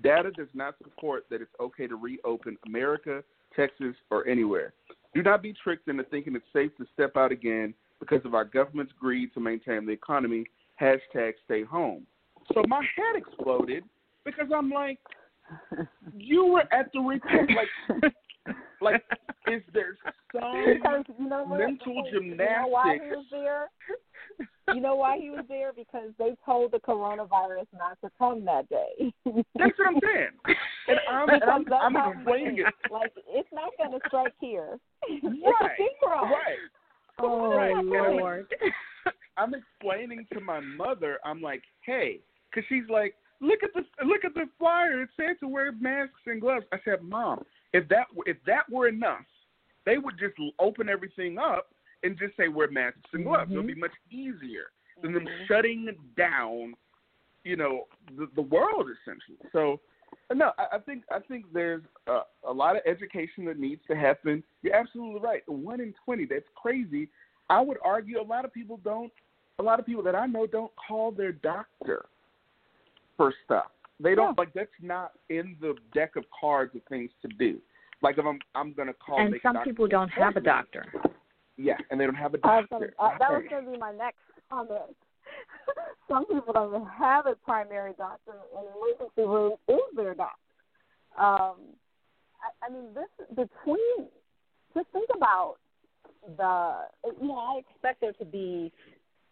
Data 0.00 0.30
does 0.30 0.48
not 0.54 0.78
support 0.78 1.28
that 1.28 1.42
it's 1.42 1.54
okay 1.60 1.86
to 1.86 1.96
reopen 1.96 2.56
America, 2.66 3.22
Texas, 3.54 3.94
or 4.10 4.26
anywhere. 4.26 4.72
Do 5.14 5.22
not 5.22 5.42
be 5.42 5.52
tricked 5.52 5.88
into 5.88 6.04
thinking 6.04 6.36
it's 6.36 6.44
safe 6.52 6.70
to 6.78 6.86
step 6.92 7.16
out 7.16 7.32
again 7.32 7.74
because 7.98 8.24
of 8.24 8.34
our 8.34 8.44
government's 8.44 8.92
greed 8.98 9.34
to 9.34 9.40
maintain 9.40 9.86
the 9.86 9.92
economy. 9.92 10.44
Hashtag 10.80 11.32
stay 11.44 11.62
home. 11.62 12.06
So 12.54 12.62
my 12.68 12.82
head 12.96 13.16
exploded 13.16 13.84
because 14.24 14.46
I'm 14.54 14.70
like, 14.70 14.98
you 16.16 16.46
were 16.46 16.64
at 16.72 16.90
the 16.92 17.00
repast. 17.00 17.50
Like, 18.00 18.12
like, 18.80 19.02
is 19.46 19.62
there 19.72 19.96
some 20.02 20.12
because 20.74 21.04
you 21.18 21.28
know 21.28 21.44
what? 21.44 21.58
mental 21.58 22.04
You 22.12 22.34
know 22.36 22.66
why 22.68 22.98
he 23.02 23.10
was 23.10 23.26
there? 23.30 23.70
You 24.74 24.80
know 24.80 24.94
why 24.96 25.18
he 25.18 25.30
was 25.30 25.44
there? 25.48 25.72
Because 25.72 26.10
they 26.18 26.36
told 26.46 26.72
the 26.72 26.78
coronavirus 26.78 27.66
not 27.76 28.00
to 28.02 28.10
come 28.18 28.44
that 28.44 28.68
day. 28.68 29.12
That's 29.24 29.78
what 29.78 29.88
I'm 29.88 30.00
saying. 30.02 30.56
And 30.88 30.98
I'm, 31.10 31.26
That's- 31.26 31.48
I'm, 31.52 31.64
that's 31.64 31.82
I'm 31.84 32.12
explaining 32.18 32.58
it. 32.58 32.74
Like 32.90 33.12
it's 33.28 33.48
not 33.52 33.70
going 33.78 33.92
to 33.92 34.06
strike 34.08 34.34
here. 34.40 34.78
It's 35.08 35.24
Right. 35.60 35.78
a. 36.06 36.26
Right. 36.26 36.58
Oh 37.18 37.56
Right. 37.56 37.84
Lord. 37.84 38.46
I'm 39.36 39.54
explaining 39.54 40.26
to 40.34 40.40
my 40.40 40.60
mother. 40.60 41.18
I'm 41.24 41.40
like, 41.40 41.62
hey, 41.84 42.20
because 42.50 42.66
she's 42.68 42.88
like, 42.88 43.14
look 43.40 43.60
at 43.62 43.70
the 43.74 43.82
look 44.06 44.24
at 44.24 44.34
the 44.34 44.46
flyer. 44.58 45.02
It 45.02 45.08
said 45.16 45.36
to 45.40 45.48
wear 45.48 45.72
masks 45.72 46.20
and 46.26 46.40
gloves. 46.40 46.66
I 46.72 46.78
said, 46.84 47.02
mom, 47.02 47.44
if 47.72 47.88
that 47.88 48.06
if 48.26 48.36
that 48.46 48.70
were 48.70 48.88
enough, 48.88 49.24
they 49.86 49.98
would 49.98 50.18
just 50.18 50.34
open 50.58 50.88
everything 50.88 51.38
up 51.38 51.68
and 52.02 52.18
just 52.18 52.36
say 52.36 52.48
wear 52.48 52.70
masks 52.70 52.98
and 53.12 53.24
gloves. 53.24 53.50
It'll 53.50 53.62
be 53.62 53.74
much 53.74 53.92
easier 54.10 54.70
than 55.02 55.12
them 55.12 55.26
Mhm. 55.26 55.46
shutting 55.46 55.88
down, 56.16 56.74
you 57.44 57.56
know, 57.56 57.86
the, 58.16 58.28
the 58.34 58.42
world 58.42 58.88
essentially. 58.90 59.38
So. 59.52 59.80
No, 60.32 60.52
I, 60.58 60.76
I 60.76 60.78
think 60.78 61.04
I 61.10 61.18
think 61.20 61.46
there's 61.52 61.82
a, 62.06 62.20
a 62.48 62.52
lot 62.52 62.76
of 62.76 62.82
education 62.86 63.44
that 63.46 63.58
needs 63.58 63.80
to 63.88 63.96
happen. 63.96 64.42
You're 64.62 64.74
absolutely 64.74 65.20
right. 65.20 65.42
One 65.48 65.80
in 65.80 65.92
twenty, 66.04 66.24
that's 66.24 66.46
crazy. 66.54 67.08
I 67.48 67.60
would 67.60 67.78
argue 67.84 68.20
a 68.20 68.22
lot 68.22 68.44
of 68.44 68.52
people 68.52 68.78
don't. 68.84 69.12
A 69.58 69.62
lot 69.62 69.80
of 69.80 69.86
people 69.86 70.02
that 70.04 70.14
I 70.14 70.26
know 70.26 70.46
don't 70.46 70.70
call 70.88 71.10
their 71.10 71.32
doctor 71.32 72.06
for 73.16 73.34
stuff. 73.44 73.72
They 74.02 74.14
don't 74.14 74.36
like 74.38 74.52
that's 74.54 74.70
not 74.80 75.12
in 75.28 75.56
the 75.60 75.74
deck 75.94 76.16
of 76.16 76.24
cards 76.38 76.74
of 76.74 76.82
things 76.88 77.10
to 77.22 77.28
do. 77.28 77.58
Like 78.02 78.16
if 78.18 78.24
I'm 78.24 78.38
I'm 78.54 78.72
gonna 78.72 78.94
call. 78.94 79.20
And 79.20 79.34
some 79.42 79.58
people 79.62 79.86
don't 79.86 80.08
have 80.08 80.36
a 80.36 80.40
doctor. 80.40 80.86
Yeah, 81.56 81.76
and 81.90 82.00
they 82.00 82.06
don't 82.06 82.14
have 82.14 82.32
a 82.32 82.38
doctor. 82.38 82.66
gonna, 82.70 82.86
uh, 82.98 83.18
that 83.18 83.30
was 83.30 83.44
going 83.50 83.66
to 83.66 83.72
be 83.72 83.76
my 83.76 83.92
next 83.92 84.16
comment. 84.48 84.96
Some 86.08 86.24
people 86.24 86.54
don't 86.54 86.88
have 86.88 87.26
a 87.26 87.34
primary 87.34 87.92
doctor, 87.98 88.32
and 88.56 88.66
emergency 88.74 89.28
room 89.28 89.52
is 89.68 89.94
their 89.94 90.14
doctor. 90.14 90.40
Um, 91.18 91.56
I, 92.40 92.66
I 92.66 92.70
mean, 92.72 92.94
this 92.94 93.26
between. 93.28 94.08
Just 94.74 94.86
think 94.92 95.10
about 95.14 95.56
the. 96.38 96.86
You 97.20 97.28
know, 97.28 97.36
I 97.36 97.58
expect 97.58 98.00
there 98.00 98.12
to 98.12 98.24
be 98.24 98.72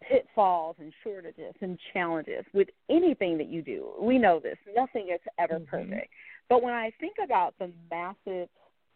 pitfalls 0.01 0.75
and 0.79 0.93
shortages 1.03 1.53
and 1.61 1.77
challenges 1.93 2.45
with 2.53 2.69
anything 2.89 3.37
that 3.37 3.47
you 3.47 3.61
do. 3.61 3.93
We 3.99 4.17
know 4.17 4.39
this. 4.39 4.57
Nothing 4.75 5.09
is 5.09 5.19
ever 5.37 5.59
Mhm. 5.59 5.67
perfect. 5.67 6.13
But 6.47 6.63
when 6.63 6.73
I 6.73 6.91
think 6.91 7.17
about 7.19 7.57
the 7.57 7.71
massive, 7.91 8.49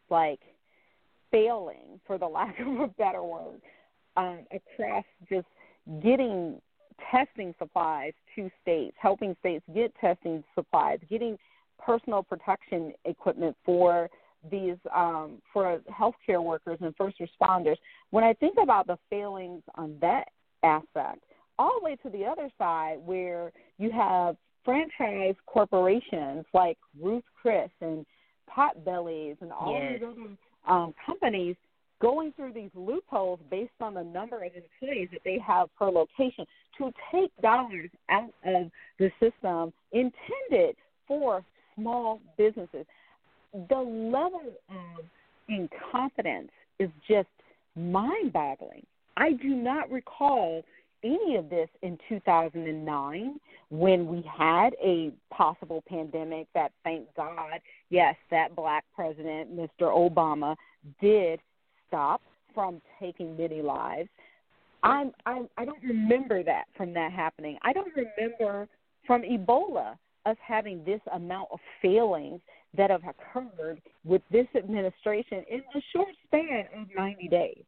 like, 0.10 0.42
failing, 1.32 2.00
for 2.06 2.18
the 2.18 2.28
lack 2.30 2.60
of 2.60 2.80
a 2.80 2.88
better 2.88 3.24
word, 3.24 3.62
um, 4.16 4.46
across 4.52 5.06
just 5.28 5.48
getting 6.02 6.62
testing 7.12 7.54
supplies 7.58 8.14
to 8.36 8.50
states, 8.62 8.96
helping 9.00 9.36
states 9.40 9.66
get 9.74 9.94
testing 9.96 10.44
supplies, 10.56 11.00
getting 11.10 11.38
personal 11.80 12.24
protection 12.24 12.94
equipment 13.06 13.56
for 13.66 14.10
these 14.52 14.78
um, 14.94 15.42
for 15.52 15.80
healthcare 15.90 16.44
workers 16.44 16.78
and 16.82 16.96
first 16.96 17.18
responders. 17.20 17.78
When 18.12 18.24
I 18.24 18.34
think 18.34 18.58
about 18.62 18.88
the 18.88 18.98
failings 19.10 19.64
on 19.76 19.98
that 20.02 20.30
aspect, 20.64 21.24
all 21.60 21.80
the 21.80 21.86
way 21.86 21.96
to 21.98 22.10
the 22.10 22.26
other 22.26 22.50
side 22.58 22.98
where 23.06 23.52
you 23.78 23.92
have 23.92 24.36
franchise 24.66 25.36
corporations 25.46 26.46
like 26.54 26.78
Ruth 27.02 27.24
Chris 27.42 27.70
and 27.82 28.06
Potbellies 28.50 29.38
and 29.42 29.52
all 29.52 29.74
Yes. 29.74 30.00
these 30.00 30.08
other 30.08 30.74
um, 30.74 30.94
companies 31.06 31.56
going 32.02 32.34
through 32.34 32.54
these 32.54 32.72
loopholes 32.76 33.40
based 33.50 33.72
on 33.80 33.94
the 33.94 34.04
number 34.04 34.44
of 34.44 34.52
employees 34.56 35.10
that 35.12 35.22
they 35.24 35.38
have 35.40 35.74
per 35.78 35.90
location 35.90 36.46
to 36.78 36.92
take 37.12 37.32
dollars 37.42 37.90
out 38.10 38.34
of 38.46 38.70
the 39.00 39.10
system 39.20 39.72
intended 39.92 40.76
for 41.08 41.44
small 41.76 42.20
businesses. 42.38 42.86
The 43.54 43.78
level 43.78 44.42
of 44.70 45.06
incompetence 45.48 46.52
is 46.80 46.90
just 47.08 47.28
mind 47.76 48.34
boggling. 48.34 48.86
I 49.18 49.34
do 49.34 49.50
not 49.50 49.92
recall 49.92 50.64
any 51.04 51.36
of 51.36 51.50
this 51.50 51.70
in 51.82 51.98
2009 52.10 53.40
when 53.70 54.08
we 54.08 54.24
had 54.38 54.76
a 54.82 55.12
possible 55.32 55.84
pandemic 55.88 56.48
that, 56.54 56.72
thank 56.84 57.08
God, 57.16 57.60
yes, 57.90 58.16
that 58.32 58.56
black 58.56 58.86
president, 58.96 59.56
Mr. 59.56 59.82
Obama, 59.82 60.56
did 61.02 61.40
stop 61.88 62.22
from 62.54 62.82
taking 63.00 63.36
many 63.36 63.62
lives. 63.62 64.10
I'm, 64.84 65.12
I'm 65.26 65.48
I 65.58 65.66
don't 65.66 65.82
remember 65.82 66.44
that 66.44 66.66
from 66.76 66.94
that 66.94 67.12
happening. 67.12 67.58
I 67.62 67.74
don't 67.74 67.92
remember 67.96 68.68
from 69.08 69.22
Ebola 69.22 69.98
us 70.26 70.38
having 70.46 70.84
this 70.86 71.02
amount 71.14 71.50
of 71.52 71.60
failings 71.82 72.42
that 72.76 72.90
have 72.90 73.02
occurred 73.04 73.82
with 74.04 74.22
this 74.32 74.48
administration 74.56 75.44
in 75.50 75.60
a 75.76 75.82
short 75.94 76.10
span 76.28 76.66
of 76.76 76.88
90 76.96 77.28
days. 77.28 77.64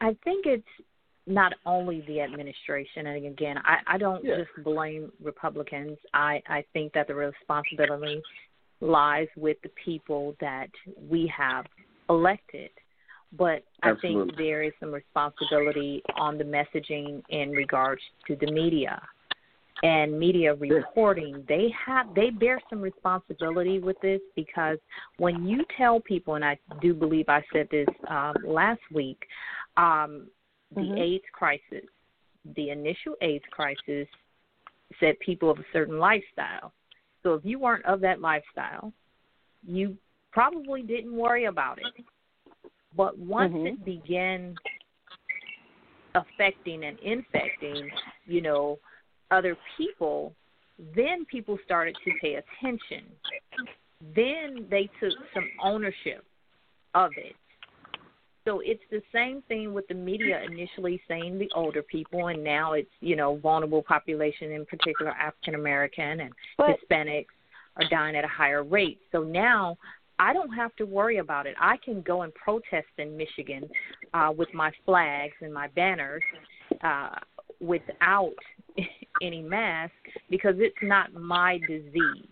I- 0.00 0.16
think 0.24 0.46
it's 0.46 0.66
not 1.26 1.52
only 1.66 2.00
the 2.02 2.20
administration, 2.20 3.06
and 3.06 3.26
again, 3.26 3.58
I, 3.64 3.78
I 3.86 3.98
don't 3.98 4.24
Yeah. 4.24 4.38
just 4.38 4.50
blame 4.64 5.12
Republicans. 5.22 5.98
I, 6.12 6.42
I 6.48 6.64
think 6.72 6.92
that 6.94 7.06
the 7.06 7.14
responsibility 7.14 8.20
lies 8.80 9.28
with 9.36 9.60
the 9.62 9.70
people 9.84 10.36
that 10.40 10.68
we 11.08 11.26
have 11.28 11.66
elected. 12.08 12.70
But 13.34 13.64
I 13.82 13.94
think 13.94 14.36
there 14.36 14.62
is 14.62 14.72
some 14.78 14.92
responsibility 14.92 16.02
on 16.16 16.36
the 16.36 16.44
messaging 16.44 17.22
in 17.30 17.52
regards 17.52 18.02
to 18.26 18.36
the 18.36 18.50
media 18.52 19.00
and 19.82 20.18
media 20.18 20.54
reporting. 20.54 21.44
They 21.48 21.72
have 21.86 22.14
they 22.14 22.30
bear 22.30 22.60
some 22.70 22.80
responsibility 22.80 23.78
with 23.78 23.96
this 24.00 24.20
because 24.36 24.78
when 25.18 25.46
you 25.46 25.64
tell 25.76 25.98
people, 26.00 26.34
and 26.34 26.44
I 26.44 26.58
do 26.80 26.94
believe 26.94 27.28
I 27.28 27.42
said 27.52 27.68
this 27.70 27.88
um, 28.08 28.34
last 28.44 28.82
week, 28.92 29.18
um, 29.76 30.30
the 30.74 30.82
Mhm. 30.82 30.98
AIDS 30.98 31.24
crisis, 31.32 31.88
the 32.44 32.70
initial 32.70 33.16
AIDS 33.20 33.44
crisis 33.50 34.08
said 34.98 35.18
people 35.20 35.50
of 35.50 35.58
a 35.58 35.64
certain 35.72 35.98
lifestyle. 35.98 36.72
So 37.22 37.34
if 37.34 37.44
you 37.44 37.58
weren't 37.58 37.84
of 37.84 38.00
that 38.00 38.20
lifestyle, 38.20 38.92
you 39.62 39.96
probably 40.32 40.82
didn't 40.82 41.14
worry 41.14 41.44
about 41.44 41.78
it. 41.78 42.04
But 42.94 43.16
once 43.18 43.54
Mhm. 43.54 43.66
it 43.66 43.84
began 43.84 44.56
affecting 46.14 46.84
and 46.84 46.98
infecting, 47.00 47.90
you 48.26 48.40
know, 48.40 48.78
other 49.30 49.56
people, 49.76 50.34
then 50.94 51.24
people 51.26 51.58
started 51.64 51.96
to 52.04 52.12
pay 52.20 52.34
attention. 52.34 53.04
Then 54.14 54.68
they 54.68 54.88
took 55.00 55.14
some 55.32 55.48
ownership 55.62 56.24
of 56.94 57.16
it. 57.16 57.36
So 58.44 58.60
it's 58.64 58.82
the 58.90 59.02
same 59.12 59.42
thing 59.46 59.72
with 59.72 59.86
the 59.86 59.94
media 59.94 60.42
initially 60.44 61.00
saying 61.06 61.38
the 61.38 61.48
older 61.54 61.82
people, 61.82 62.26
and 62.28 62.42
now 62.42 62.72
it's 62.72 62.90
you 63.00 63.14
know 63.16 63.36
vulnerable 63.36 63.82
population, 63.82 64.50
in 64.50 64.66
particular 64.66 65.12
African 65.12 65.54
American 65.54 66.20
and 66.20 66.32
But- 66.58 66.78
Hispanics, 66.90 67.26
are 67.76 67.88
dying 67.88 68.16
at 68.16 68.24
a 68.24 68.28
higher 68.28 68.64
rate. 68.64 68.98
So 69.12 69.22
now 69.22 69.78
I 70.18 70.32
don't 70.32 70.52
have 70.52 70.74
to 70.76 70.84
worry 70.84 71.18
about 71.18 71.46
it. 71.46 71.54
I 71.60 71.76
can 71.78 72.02
go 72.02 72.22
and 72.22 72.34
protest 72.34 72.88
in 72.98 73.16
Michigan 73.16 73.68
uh, 74.12 74.32
with 74.36 74.52
my 74.52 74.70
flags 74.84 75.34
and 75.40 75.52
my 75.54 75.68
banners 75.68 76.22
uh, 76.82 77.10
without 77.60 78.34
any 79.22 79.40
mask 79.42 79.92
because 80.30 80.56
it's 80.58 80.76
not 80.82 81.14
my 81.14 81.58
disease. 81.68 82.28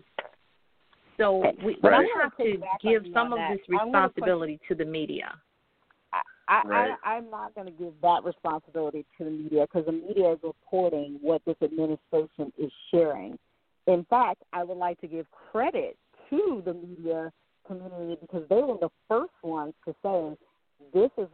So 1.16 1.52
we, 1.64 1.76
Right. 1.82 2.00
we 2.00 2.12
have 2.20 2.36
to 2.38 2.56
give 2.82 3.04
some 3.12 3.32
of 3.32 3.38
that. 3.38 3.52
this 3.52 3.61
I'm 3.70 3.92
gonna 3.92 4.08
push- 4.08 4.16
responsibility 4.16 4.61
to 4.68 4.74
the 4.74 4.84
media. 4.84 5.34
I, 6.51 6.62
right? 6.66 6.90
I, 7.05 7.14
I'm 7.14 7.30
not 7.30 7.55
going 7.55 7.68
to 7.68 7.72
give 7.72 7.92
that 8.03 8.24
responsibility 8.24 9.07
to 9.18 9.24
the 9.24 9.30
media 9.30 9.66
because 9.66 9.86
the 9.86 9.92
media 9.92 10.32
is 10.32 10.38
reporting 10.42 11.18
what 11.22 11.42
this 11.46 11.55
administration 11.62 12.53
is 12.59 12.72
sharing. 12.90 13.38
In 13.86 14.05
fact, 14.11 14.42
I 14.53 14.64
would 14.64 14.76
like 14.76 15.01
to 15.01 15.07
give 15.07 15.26
credit 15.53 15.96
to 16.28 16.62
the 16.64 16.74
media 16.74 17.32
community 17.66 18.18
because 18.20 18.44
they 18.48 18.62
were 18.62 18.78
the 18.80 18.90
first 19.09 19.32
ones 19.44 19.74
to 19.84 19.94
say 20.03 20.36
this 20.92 21.11
is 21.16 21.28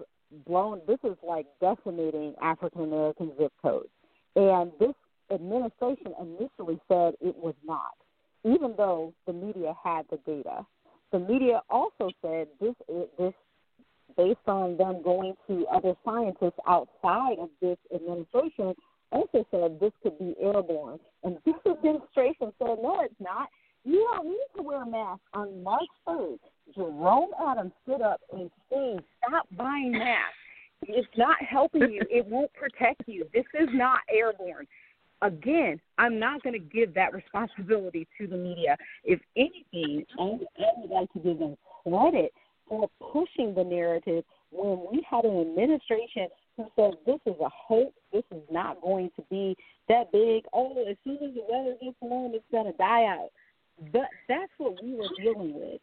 blown. 0.47 0.83
This 0.87 0.99
is 1.03 1.17
like 1.27 1.47
decimating 1.63 2.35
African 2.43 2.83
American 2.83 3.33
zip 3.39 3.53
codes, 3.63 3.89
and 4.37 4.71
this 4.79 4.95
administration 5.33 6.13
initially 6.21 6.79
said 6.89 7.15
it 7.21 7.37
was 7.37 7.55
not, 7.65 7.97
even 8.45 8.75
though 8.77 9.15
the 9.27 9.33
media 9.33 9.75
had 9.83 10.05
the 10.11 10.19
data. 10.27 10.67
The 11.13 11.21
media 11.21 11.63
also 11.71 12.11
said 12.21 12.49
this 12.61 12.75
this 13.19 13.33
based 14.17 14.39
on 14.47 14.77
them 14.77 15.03
going 15.03 15.35
to 15.47 15.67
other 15.73 15.95
scientists 16.05 16.59
outside 16.67 17.39
of 17.39 17.51
this 17.61 17.79
administration 17.95 18.75
also 19.13 19.47
said 19.51 19.79
this 19.81 19.93
could 20.03 20.19
be 20.19 20.35
airborne. 20.41 20.99
And 21.23 21.39
this 21.47 21.55
administration 21.67 22.53
said, 22.59 22.77
no, 22.83 23.01
it's 23.03 23.15
not. 23.21 23.49
You 23.85 24.07
don't 24.13 24.27
need 24.27 24.47
to 24.57 24.63
wear 24.63 24.83
a 24.83 24.87
mask. 24.87 25.21
On 25.35 25.63
March 25.63 25.89
3rd, 26.09 26.39
Jerome 26.75 27.31
Adams 27.47 27.73
stood 27.85 28.03
up 28.03 28.21
and 28.33 28.51
said, 28.69 29.05
stop 29.19 29.47
buying 29.57 29.93
masks. 29.93 30.35
It's 30.83 31.09
not 31.17 31.37
helping 31.43 31.93
you. 31.93 32.03
It 32.11 32.27
won't 32.27 32.53
protect 32.53 33.03
you. 33.07 33.27
This 33.33 33.45
is 33.59 33.69
not 33.73 34.01
airborne. 34.13 34.67
Again, 35.23 35.81
I'm 35.99 36.19
not 36.19 36.43
going 36.43 36.53
to 36.53 36.59
give 36.59 36.93
that 36.95 37.15
responsibility 37.15 38.07
to 38.19 38.27
the 38.27 38.37
media. 38.37 38.77
If 39.05 39.21
anything, 39.37 40.05
I 40.19 40.25
would 40.25 40.91
like 40.91 41.13
to 41.15 41.19
give 41.21 41.39
them 41.39 41.57
credit 41.85 42.33
for 42.69 42.89
pushing 43.13 43.55
the 43.55 43.65
narrative 43.65 44.25
when 44.51 44.87
we 44.91 45.07
had 45.09 45.25
an 45.25 45.41
administration 45.41 46.29
who 46.57 46.67
said 46.77 46.95
this 47.05 47.21
is 47.27 47.39
a 47.41 47.49
hoax, 47.49 47.93
this 48.13 48.25
is 48.35 48.43
not 48.51 48.81
going 48.81 49.11
to 49.17 49.23
be 49.31 49.57
that 49.89 50.11
big. 50.13 50.45
Oh, 50.53 50.73
as 50.89 50.97
soon 51.05 51.17
as 51.17 51.35
the 51.35 51.45
weather 51.49 51.77
gets 51.83 51.97
warm, 52.01 52.33
it's 52.35 52.45
going 52.51 52.71
to 52.71 52.77
die 52.79 53.05
out. 53.05 53.31
That 53.93 54.09
that's 54.29 54.53
what 54.59 54.83
we 54.83 54.95
were 54.95 55.09
dealing 55.21 55.55
with. 55.55 55.81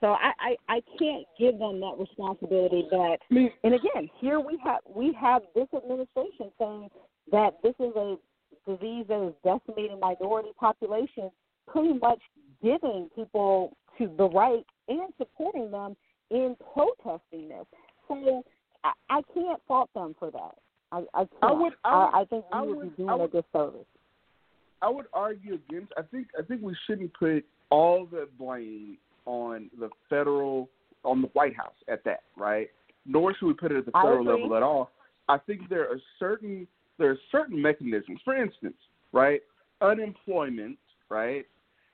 So 0.00 0.08
I, 0.08 0.32
I 0.40 0.56
I 0.68 0.82
can't 0.98 1.26
give 1.38 1.58
them 1.58 1.78
that 1.80 1.94
responsibility. 1.98 2.88
That 2.90 3.18
and 3.30 3.74
again, 3.74 4.10
here 4.18 4.40
we 4.40 4.58
have 4.64 4.80
we 4.92 5.12
have 5.20 5.42
this 5.54 5.68
administration 5.76 6.50
saying 6.58 6.88
that 7.30 7.58
this 7.62 7.74
is 7.78 7.94
a 7.94 8.16
disease 8.66 9.04
that 9.08 9.28
is 9.28 9.34
decimating 9.44 10.00
minority 10.00 10.50
populations, 10.58 11.30
pretty 11.68 11.92
much 11.92 12.20
giving 12.62 13.08
people 13.14 13.76
to 13.98 14.10
the 14.16 14.28
right 14.28 14.64
and 14.88 15.12
supporting 15.18 15.70
them 15.70 15.96
in 16.30 16.56
protesting 16.72 17.48
this. 17.48 17.66
So 18.08 18.42
I, 18.84 18.92
I 19.08 19.20
can't 19.34 19.60
fault 19.66 19.90
them 19.94 20.14
for 20.18 20.30
that. 20.30 20.54
I, 20.92 21.02
I 21.14 21.18
can't. 21.18 21.30
I 21.42 21.52
would. 21.52 21.72
I, 21.84 21.96
would, 21.96 22.14
I, 22.14 22.20
I 22.20 22.24
think 22.24 22.44
we 22.52 22.58
I 22.58 22.62
would, 22.62 22.76
would, 22.76 22.96
be 22.96 23.02
doing 23.02 23.18
would, 23.18 23.34
a 23.34 23.42
disservice. 23.42 23.86
I 24.82 24.88
would 24.88 25.06
argue 25.12 25.54
against. 25.54 25.92
I 25.96 26.02
think. 26.02 26.28
I 26.38 26.42
think 26.42 26.62
we 26.62 26.74
shouldn't 26.86 27.12
put 27.14 27.44
all 27.70 28.06
the 28.06 28.28
blame 28.38 28.96
on 29.26 29.70
the 29.78 29.88
federal, 30.08 30.68
on 31.04 31.22
the 31.22 31.28
White 31.28 31.56
House 31.56 31.74
at 31.88 32.02
that, 32.04 32.22
right? 32.36 32.68
Nor 33.06 33.34
should 33.34 33.46
we 33.46 33.54
put 33.54 33.72
it 33.72 33.78
at 33.78 33.86
the 33.86 33.92
federal 33.92 34.24
level 34.24 34.56
at 34.56 34.62
all. 34.62 34.90
I 35.28 35.38
think 35.38 35.68
there 35.68 35.88
are 35.88 36.00
certain 36.18 36.66
there 36.98 37.10
are 37.10 37.18
certain 37.30 37.60
mechanisms. 37.60 38.20
For 38.24 38.36
instance, 38.36 38.76
right, 39.12 39.40
unemployment, 39.80 40.78
right, 41.08 41.46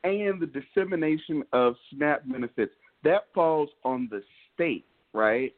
and 0.05 0.41
the 0.41 0.47
dissemination 0.47 1.43
of 1.53 1.75
SNAP 1.91 2.23
benefits 2.31 2.73
that 3.07 3.23
falls 3.35 3.69
on 3.85 4.09
the 4.11 4.23
state, 4.55 4.85
right? 5.13 5.53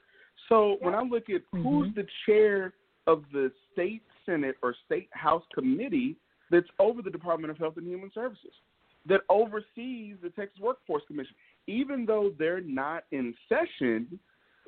So 0.49 0.77
when 0.81 0.95
I 0.95 1.03
look 1.03 1.29
at 1.31 1.43
Mm-hmm. 1.55 1.63
who's 1.63 1.95
the 1.95 2.07
chair 2.27 2.73
of 3.07 3.25
the 3.33 3.51
state 3.73 4.03
senate 4.27 4.57
or 4.63 4.75
state 4.87 5.09
house 5.13 5.43
committee 5.55 6.17
that's 6.51 6.69
over 6.79 7.03
the 7.03 7.11
Department 7.11 7.51
of 7.51 7.59
Health 7.59 7.77
and 7.77 7.87
Human 7.87 8.11
Services, 8.15 8.53
that 9.07 9.21
oversees 9.29 10.17
the 10.23 10.31
Texas 10.37 10.61
Workforce 10.61 11.03
Commission, 11.07 11.35
even 11.67 12.05
though 12.07 12.33
they're 12.39 12.61
not 12.61 13.05
in 13.13 13.35
session, 13.49 14.19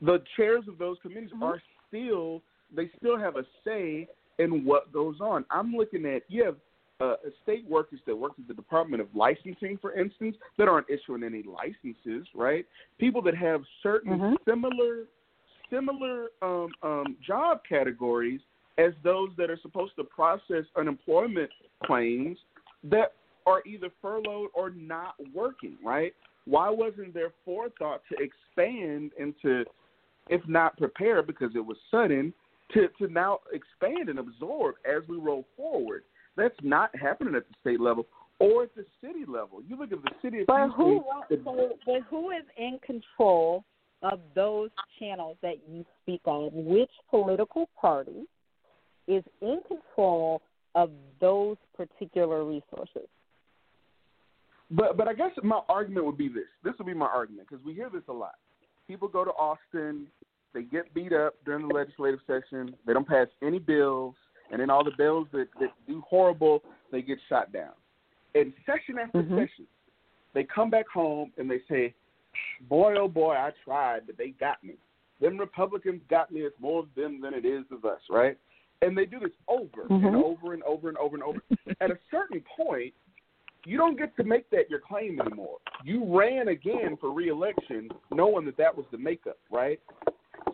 the 0.00 0.22
chairs 0.36 0.64
of 0.68 0.78
those 0.78 0.96
committees 1.02 1.30
Mm-hmm. 1.34 1.42
are 1.44 1.62
still 1.88 2.42
they 2.74 2.88
still 2.98 3.18
have 3.18 3.36
a 3.36 3.44
say 3.64 4.06
in 4.38 4.64
what 4.64 4.92
goes 4.92 5.16
on. 5.20 5.44
I'm 5.50 5.72
looking 5.72 6.06
at 6.06 6.22
you 6.28 6.44
have 6.44 6.56
uh, 7.00 7.16
state 7.42 7.68
workers 7.68 8.00
that 8.06 8.16
work 8.16 8.32
at 8.38 8.46
the 8.46 8.54
Department 8.54 9.00
of 9.00 9.08
Licensing, 9.14 9.78
for 9.80 9.92
instance, 9.92 10.36
that 10.58 10.68
aren't 10.68 10.88
issuing 10.90 11.22
any 11.22 11.42
licenses, 11.42 12.26
right? 12.34 12.66
People 12.98 13.22
that 13.22 13.34
have 13.34 13.64
certain 13.82 14.18
Mhm. 14.18 14.36
similar 14.44 15.06
similar 15.70 16.32
um, 16.42 16.68
um, 16.82 17.16
job 17.20 17.62
categories 17.64 18.40
as 18.76 18.92
those 19.04 19.30
that 19.36 19.50
are 19.50 19.58
supposed 19.58 19.94
to 19.94 20.02
process 20.02 20.64
unemployment 20.74 21.48
claims 21.84 22.36
that 22.82 23.14
are 23.46 23.62
either 23.64 23.88
furloughed 24.02 24.50
or 24.52 24.70
not 24.70 25.14
working, 25.32 25.78
right? 25.82 26.12
Why 26.44 26.70
wasn't 26.70 27.14
there 27.14 27.32
forethought 27.44 28.02
to 28.08 28.16
expand 28.20 29.12
and 29.18 29.32
to, 29.42 29.64
if 30.28 30.46
not 30.48 30.76
prepare 30.76 31.22
because 31.22 31.54
it 31.54 31.64
was 31.64 31.76
sudden, 31.90 32.34
to, 32.72 32.88
to 32.98 33.08
now 33.08 33.40
expand 33.52 34.08
and 34.08 34.18
absorb 34.18 34.74
as 34.84 35.06
we 35.08 35.18
roll 35.18 35.46
forward? 35.56 36.02
That's 36.40 36.56
not 36.62 36.96
happening 36.96 37.34
at 37.34 37.46
the 37.46 37.54
state 37.60 37.80
level 37.80 38.06
or 38.38 38.62
at 38.62 38.74
the 38.74 38.86
city 39.02 39.26
level. 39.28 39.60
You 39.68 39.76
look 39.76 39.92
at 39.92 40.02
the 40.02 40.10
city 40.22 40.40
of 40.40 40.46
But 40.46 40.70
Houston. 40.74 40.74
who 40.74 41.04
the- 41.28 41.42
so, 41.44 41.78
but 41.84 42.02
who 42.04 42.30
is 42.30 42.44
in 42.56 42.78
control 42.78 43.62
of 44.00 44.20
those 44.34 44.70
channels 44.98 45.36
that 45.42 45.68
you 45.68 45.84
speak 46.00 46.22
of? 46.24 46.54
Which 46.54 46.90
political 47.10 47.66
party 47.78 48.26
is 49.06 49.22
in 49.42 49.60
control 49.68 50.40
of 50.74 50.90
those 51.20 51.58
particular 51.74 52.44
resources? 52.44 53.08
But 54.70 54.96
but 54.96 55.08
I 55.08 55.12
guess 55.12 55.32
my 55.42 55.60
argument 55.68 56.06
would 56.06 56.16
be 56.16 56.28
this. 56.28 56.48
This 56.62 56.78
would 56.78 56.86
be 56.86 56.94
my 56.94 57.06
argument 57.06 57.48
because 57.50 57.62
we 57.64 57.74
hear 57.74 57.90
this 57.90 58.06
a 58.08 58.12
lot. 58.12 58.36
People 58.88 59.08
go 59.08 59.24
to 59.26 59.32
Austin, 59.32 60.10
they 60.54 60.62
get 60.62 60.94
beat 60.94 61.12
up 61.12 61.34
during 61.44 61.68
the 61.68 61.74
legislative 61.74 62.20
session. 62.26 62.74
They 62.86 62.94
don't 62.94 63.06
pass 63.06 63.28
any 63.42 63.58
bills, 63.58 64.14
and 64.50 64.60
then 64.60 64.70
all 64.70 64.84
the 64.84 64.90
bills 64.96 65.28
that, 65.32 65.48
that 65.60 65.70
do 65.86 66.02
horrible, 66.08 66.62
they 66.90 67.02
get 67.02 67.18
shot 67.28 67.52
down. 67.52 67.72
And 68.34 68.52
session 68.66 68.98
after 68.98 69.22
Mhm. 69.22 69.36
session, 69.36 69.66
they 70.34 70.44
come 70.44 70.70
back 70.70 70.88
home 70.88 71.32
and 71.36 71.50
they 71.50 71.60
say, 71.68 71.94
"Boy, 72.62 72.94
oh 72.96 73.08
boy, 73.08 73.34
I 73.34 73.52
tried, 73.64 74.06
but 74.06 74.16
they 74.16 74.30
got 74.30 74.62
me. 74.62 74.74
Them 75.20 75.36
Republicans 75.36 76.02
got 76.08 76.30
me. 76.30 76.42
It's 76.42 76.58
more 76.60 76.80
of 76.80 76.94
them 76.94 77.20
than 77.20 77.34
it 77.34 77.44
is 77.44 77.64
of 77.70 77.84
us, 77.84 78.00
right?" 78.08 78.38
And 78.82 78.96
they 78.96 79.06
do 79.06 79.18
this 79.18 79.32
over 79.48 79.82
and 79.90 80.02
Mhm. 80.02 80.22
over 80.24 80.54
and 80.54 80.62
over 80.62 80.88
and 80.88 80.96
over 80.98 81.16
and 81.16 81.22
over. 81.22 81.42
At 81.80 81.90
a 81.90 81.98
certain 82.10 82.40
point, 82.42 82.94
you 83.64 83.76
don't 83.76 83.98
get 83.98 84.16
to 84.16 84.24
make 84.24 84.48
that 84.50 84.70
your 84.70 84.80
claim 84.80 85.20
anymore. 85.20 85.58
You 85.84 86.04
ran 86.04 86.48
again 86.48 86.96
for 86.96 87.10
reelection 87.10 87.90
knowing 88.10 88.46
that 88.46 88.56
that 88.56 88.74
was 88.74 88.86
the 88.90 88.98
makeup, 88.98 89.38
right? 89.50 89.80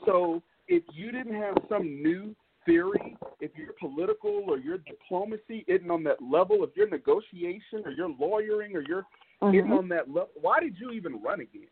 So 0.05 0.43
if 0.67 0.83
you 0.93 1.13
didn't 1.13 1.35
have 1.35 1.57
some 1.69 2.03
new 2.03 2.35
theory, 2.67 3.17
if 3.41 3.53
your 3.57 3.73
political 3.79 4.45
or 4.49 4.59
your 4.59 4.79
diplomacy 4.79 5.65
isn't 5.67 5.91
on 5.91 6.03
that 6.05 6.19
level, 6.21 6.65
if 6.65 6.71
your 6.77 6.89
negotiation 6.89 7.83
or 7.85 7.93
your 7.93 8.11
lawyering 8.19 8.77
or 8.77 8.83
your 8.83 9.05
isn't 9.43 9.73
on 9.73 9.89
that 9.89 10.09
level, 10.09 10.31
why 10.41 10.61
did 10.61 10.77
you 10.79 10.91
even 10.91 11.23
run 11.23 11.41
again? 11.41 11.69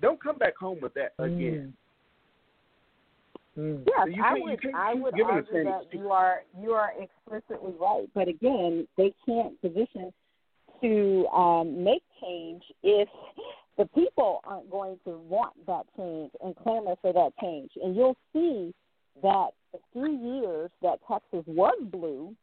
Don't 0.00 0.22
come 0.22 0.38
back 0.38 0.56
home 0.56 0.78
with 0.80 0.94
that 0.94 1.12
again. 1.18 1.72
Mm. 3.58 3.84
Yes, 3.86 4.08
You 4.10 4.22
I 4.22 4.32
would. 4.38 4.60
I 4.74 4.94
would 4.94 5.14
giving 5.14 5.30
argue 5.30 5.64
that 5.64 5.82
you 5.92 6.10
are 6.10 6.42
you 6.60 6.72
are 6.72 6.92
explicitly 6.98 7.74
right. 7.78 8.08
But 8.14 8.28
again, 8.28 8.88
they 8.96 9.12
can't 9.26 9.60
position 9.60 10.12
to 10.80 11.26
um, 11.28 11.84
make 11.84 12.02
change 12.20 12.62
if 12.82 13.08
the 13.78 13.84
people 13.94 14.40
aren't 14.44 14.70
going 14.70 14.98
to 15.04 15.18
want 15.28 15.54
that 15.66 15.84
change 15.96 16.30
and 16.42 16.56
clamor 16.56 16.94
for 17.00 17.12
that 17.12 17.30
change. 17.40 17.70
And 17.82 17.94
you'll 17.94 18.16
see 18.32 18.74
that 19.22 19.48
three 19.92 20.16
years 20.16 20.70
that 20.82 20.98
Texas 21.08 21.44
was 21.46 21.76
blue, 21.90 22.34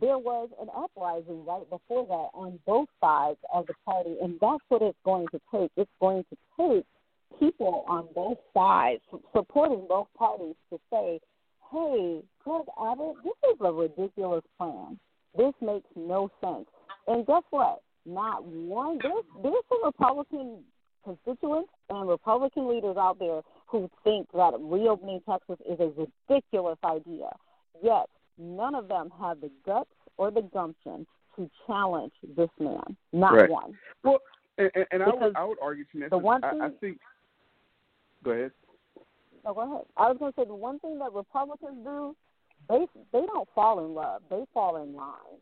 there 0.00 0.18
was 0.18 0.48
an 0.60 0.68
uprising 0.76 1.44
right 1.44 1.68
before 1.70 2.06
that 2.06 2.38
on 2.38 2.58
both 2.66 2.88
sides 3.00 3.38
of 3.52 3.66
the 3.66 3.74
party, 3.84 4.16
and 4.20 4.38
that's 4.40 4.62
what 4.68 4.82
it's 4.82 4.98
going 5.04 5.26
to 5.28 5.40
take. 5.52 5.70
It's 5.76 5.90
going 6.00 6.24
to 6.30 6.36
take 6.58 6.86
people 7.38 7.84
on 7.88 8.08
both 8.14 8.38
sides 8.52 9.00
supporting 9.32 9.86
both 9.88 10.08
parties 10.16 10.56
to 10.70 10.78
say, 10.90 11.20
"Hey, 11.70 12.22
Greg 12.42 12.66
Abbott, 12.80 13.16
this 13.24 13.50
is 13.52 13.60
a 13.60 13.72
ridiculous 13.72 14.44
plan. 14.58 14.98
This 15.36 15.54
makes 15.60 15.88
no 15.94 16.30
sense." 16.40 16.66
And 17.06 17.26
guess 17.26 17.42
what? 17.50 17.82
Not 18.04 18.44
one. 18.44 18.98
There's 19.02 19.24
there's 19.42 19.64
some 19.68 19.84
Republican 19.84 20.64
constituents 21.04 21.70
and 21.90 22.08
Republican 22.08 22.68
leaders 22.68 22.96
out 22.96 23.18
there 23.18 23.42
who 23.66 23.90
think 24.04 24.30
that 24.32 24.52
reopening 24.60 25.20
Texas 25.28 25.56
is 25.68 25.78
a 25.80 25.90
ridiculous 26.28 26.78
idea. 26.84 27.28
Yet 27.82 28.06
none 28.38 28.74
of 28.74 28.88
them 28.88 29.10
have 29.20 29.40
the 29.40 29.50
guts 29.66 29.90
or 30.16 30.30
the 30.30 30.42
gumption 30.42 31.06
to 31.36 31.50
challenge 31.66 32.12
this 32.36 32.50
man. 32.60 32.96
Not 33.12 33.34
Right. 33.34 33.50
one. 33.50 33.76
Well, 34.04 34.18
and, 34.58 34.70
and, 34.92 35.02
I 35.02 35.08
would 35.08 35.36
I 35.36 35.44
would 35.44 35.58
argue, 35.60 35.84
Vanessa, 35.92 36.10
the 36.10 36.18
one 36.18 36.44
I, 36.44 36.48
I 36.48 36.68
thing- 36.68 36.78
think. 36.80 36.98
Go 38.24 38.30
ahead. 38.30 38.52
No, 39.44 39.52
go 39.54 39.60
ahead. 39.60 39.84
I 39.96 40.08
was 40.08 40.16
going 40.18 40.32
to 40.32 40.40
say 40.40 40.44
the 40.46 40.54
one 40.54 40.78
thing 40.78 40.98
that 41.00 41.12
Republicans 41.12 41.84
do, 41.84 42.14
they 42.68 42.86
they 43.12 43.26
don't 43.26 43.48
fall 43.54 43.84
in 43.84 43.94
love. 43.94 44.22
They 44.30 44.44
fall 44.54 44.82
in 44.82 44.94
line. 44.94 45.38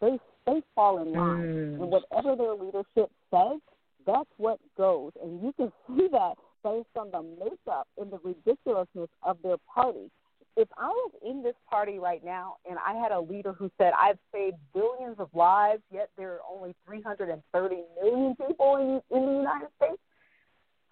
They 0.00 0.18
they 0.46 0.62
fall 0.74 1.02
in 1.02 1.12
line, 1.12 1.42
Mm. 1.42 1.80
and 1.82 1.90
whatever 1.90 2.34
their 2.36 2.54
leadership 2.54 3.10
says, 3.30 3.60
that's 4.06 4.28
what 4.38 4.58
goes. 4.76 5.12
And 5.22 5.42
you 5.42 5.52
can 5.52 5.70
see 5.88 6.08
that 6.12 6.34
based 6.62 6.96
on 6.96 7.10
the 7.10 7.22
makeup 7.22 7.88
and 7.98 8.10
the 8.12 8.18
ridiculousness 8.22 9.08
of 9.22 9.38
their 9.42 9.56
party. 9.72 10.10
If 10.56 10.68
I 10.76 10.88
was 10.88 11.12
in 11.26 11.42
this 11.42 11.54
party 11.68 11.98
right 11.98 12.22
now 12.22 12.56
and 12.68 12.78
I 12.78 12.94
had 12.94 13.10
a 13.10 13.20
leader 13.20 13.52
who 13.52 13.70
said, 13.78 13.92
I've 13.98 14.18
saved 14.32 14.56
billions 14.74 15.16
of 15.18 15.28
lives, 15.34 15.82
yet 15.90 16.10
there 16.18 16.32
are 16.32 16.40
only 16.50 16.74
330 16.86 17.76
million 18.02 18.36
people 18.36 18.76
in, 18.76 19.16
in 19.16 19.26
the 19.26 19.32
United 19.32 19.68
States, 19.76 19.98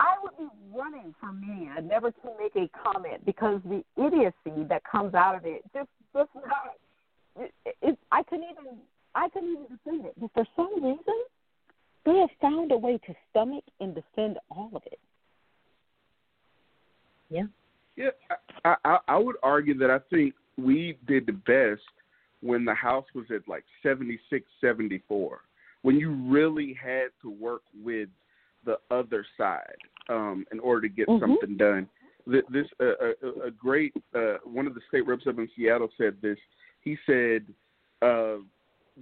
I 0.00 0.14
would 0.22 0.36
be 0.38 0.48
running 0.74 1.14
for 1.20 1.30
media 1.30 1.76
never 1.82 2.10
to 2.10 2.28
make 2.38 2.56
a 2.56 2.70
comment 2.82 3.24
because 3.26 3.60
the 3.66 3.84
idiocy 4.02 4.66
that 4.70 4.82
comes 4.90 5.12
out 5.12 5.36
of 5.36 5.44
it 5.44 5.62
just 5.74 5.90
just 6.14 6.30
not. 6.34 6.76
It, 7.36 7.52
it, 7.82 7.98
I 8.10 8.22
couldn't 8.22 8.46
even 8.50 8.78
I 9.14 9.28
couldn't 9.28 9.50
even 9.50 9.66
defend 9.68 10.06
it. 10.06 10.14
But 10.18 10.30
for 10.32 10.46
some 10.56 10.82
reason, 10.82 11.24
they 12.06 12.16
have 12.16 12.30
found 12.40 12.72
a 12.72 12.78
way 12.78 12.98
to 13.06 13.14
stomach 13.30 13.64
and 13.78 13.94
defend 13.94 14.38
all 14.50 14.70
of 14.74 14.82
it. 14.86 14.98
Yeah. 17.30 17.44
Yeah, 17.96 18.10
I, 18.64 18.76
I 18.84 18.98
I 19.08 19.16
would 19.18 19.36
argue 19.42 19.76
that 19.78 19.90
I 19.90 19.98
think 20.10 20.34
we 20.56 20.96
did 21.06 21.26
the 21.26 21.32
best 21.32 21.82
when 22.40 22.64
the 22.64 22.74
House 22.74 23.04
was 23.14 23.26
at 23.34 23.46
like 23.48 23.64
seventy 23.82 24.18
six, 24.30 24.46
seventy 24.60 25.02
four, 25.08 25.40
when 25.82 25.96
you 25.96 26.10
really 26.10 26.72
had 26.72 27.08
to 27.22 27.30
work 27.30 27.62
with 27.82 28.08
the 28.64 28.78
other 28.90 29.26
side 29.36 29.76
um, 30.08 30.46
in 30.52 30.60
order 30.60 30.82
to 30.82 30.88
get 30.88 31.08
Mhm. 31.08 31.20
something 31.20 31.56
done. 31.56 31.88
This 32.26 32.66
uh, 32.80 33.14
a, 33.22 33.46
a 33.46 33.50
great 33.50 33.92
uh, 34.14 34.36
one 34.44 34.66
of 34.66 34.74
the 34.74 34.80
state 34.88 35.06
reps 35.06 35.26
up 35.26 35.38
in 35.38 35.48
Seattle 35.56 35.90
said 35.98 36.16
this. 36.22 36.38
He 36.82 36.96
said 37.06 37.44
uh, 38.02 38.38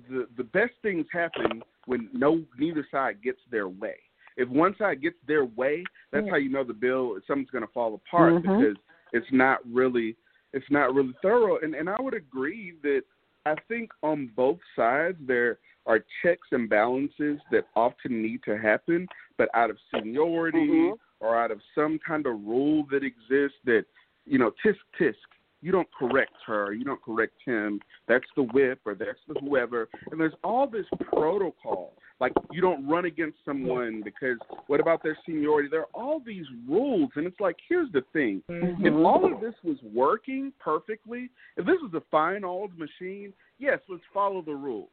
the 0.08 0.28
the 0.36 0.44
best 0.44 0.72
things 0.82 1.06
happen 1.12 1.62
when 1.86 2.08
no 2.12 2.42
neither 2.58 2.86
side 2.90 3.22
gets 3.22 3.40
their 3.50 3.68
way. 3.68 3.96
If 4.38 4.48
one 4.48 4.74
side 4.78 5.02
gets 5.02 5.16
their 5.26 5.44
way, 5.44 5.84
that's 6.12 6.24
Yeah. 6.24 6.30
how 6.30 6.36
you 6.38 6.48
know 6.48 6.64
the 6.64 6.72
bill 6.72 7.20
something's 7.26 7.50
going 7.50 7.66
to 7.66 7.72
fall 7.72 7.94
apart 7.94 8.34
Mhm. 8.34 8.42
because 8.42 8.76
it's 9.12 9.30
not 9.32 9.60
really 9.70 10.16
it's 10.54 10.70
not 10.70 10.94
really 10.94 11.12
thorough. 11.20 11.58
And 11.58 11.74
and 11.74 11.90
I 11.90 12.00
would 12.00 12.14
agree 12.14 12.70
that 12.82 13.02
I 13.44 13.54
think 13.68 13.92
on 14.02 14.28
both 14.28 14.60
sides 14.74 15.18
there 15.20 15.58
are 15.86 16.04
checks 16.22 16.46
and 16.52 16.68
balances 16.68 17.40
that 17.50 17.66
often 17.74 18.22
need 18.22 18.42
to 18.44 18.56
happen, 18.56 19.08
but 19.36 19.50
out 19.54 19.70
of 19.70 19.78
seniority 19.90 20.68
Mhm. 20.68 20.98
or 21.20 21.36
out 21.36 21.50
of 21.50 21.60
some 21.74 21.98
kind 21.98 22.26
of 22.26 22.34
rule 22.46 22.84
that 22.84 23.02
exists 23.02 23.58
that 23.64 23.84
you 24.24 24.38
know 24.38 24.52
tisk 24.62 24.78
tisk 24.98 25.16
you 25.60 25.72
don't 25.72 25.90
correct 25.92 26.40
her, 26.46 26.72
you 26.72 26.84
don't 26.84 27.02
correct 27.02 27.42
him. 27.42 27.80
That's 28.06 28.30
the 28.36 28.44
whip 28.44 28.80
or 28.84 28.94
that's 28.94 29.18
the 29.26 29.34
whoever. 29.40 29.88
And 30.12 30.20
there's 30.20 30.36
all 30.44 30.68
this 30.68 30.86
protocol. 31.02 31.96
Like 32.20 32.32
you 32.50 32.60
don't 32.60 32.86
run 32.88 33.04
against 33.04 33.38
someone 33.44 34.02
because 34.04 34.38
what 34.66 34.80
about 34.80 35.02
their 35.02 35.16
seniority? 35.24 35.68
There 35.70 35.80
are 35.80 35.94
all 35.94 36.20
these 36.24 36.46
rules 36.68 37.10
and 37.14 37.26
it's 37.26 37.38
like 37.38 37.56
here's 37.68 37.90
the 37.92 38.02
thing. 38.12 38.42
Mm-hmm. 38.50 38.86
If 38.86 38.94
all 38.94 39.32
of 39.32 39.40
this 39.40 39.54
was 39.62 39.76
working 39.94 40.52
perfectly, 40.58 41.30
if 41.56 41.64
this 41.64 41.76
was 41.80 41.92
a 41.94 42.02
fine 42.10 42.44
old 42.44 42.72
machine, 42.76 43.32
yes, 43.58 43.78
let's 43.88 44.02
follow 44.12 44.42
the 44.42 44.54
rules. 44.54 44.88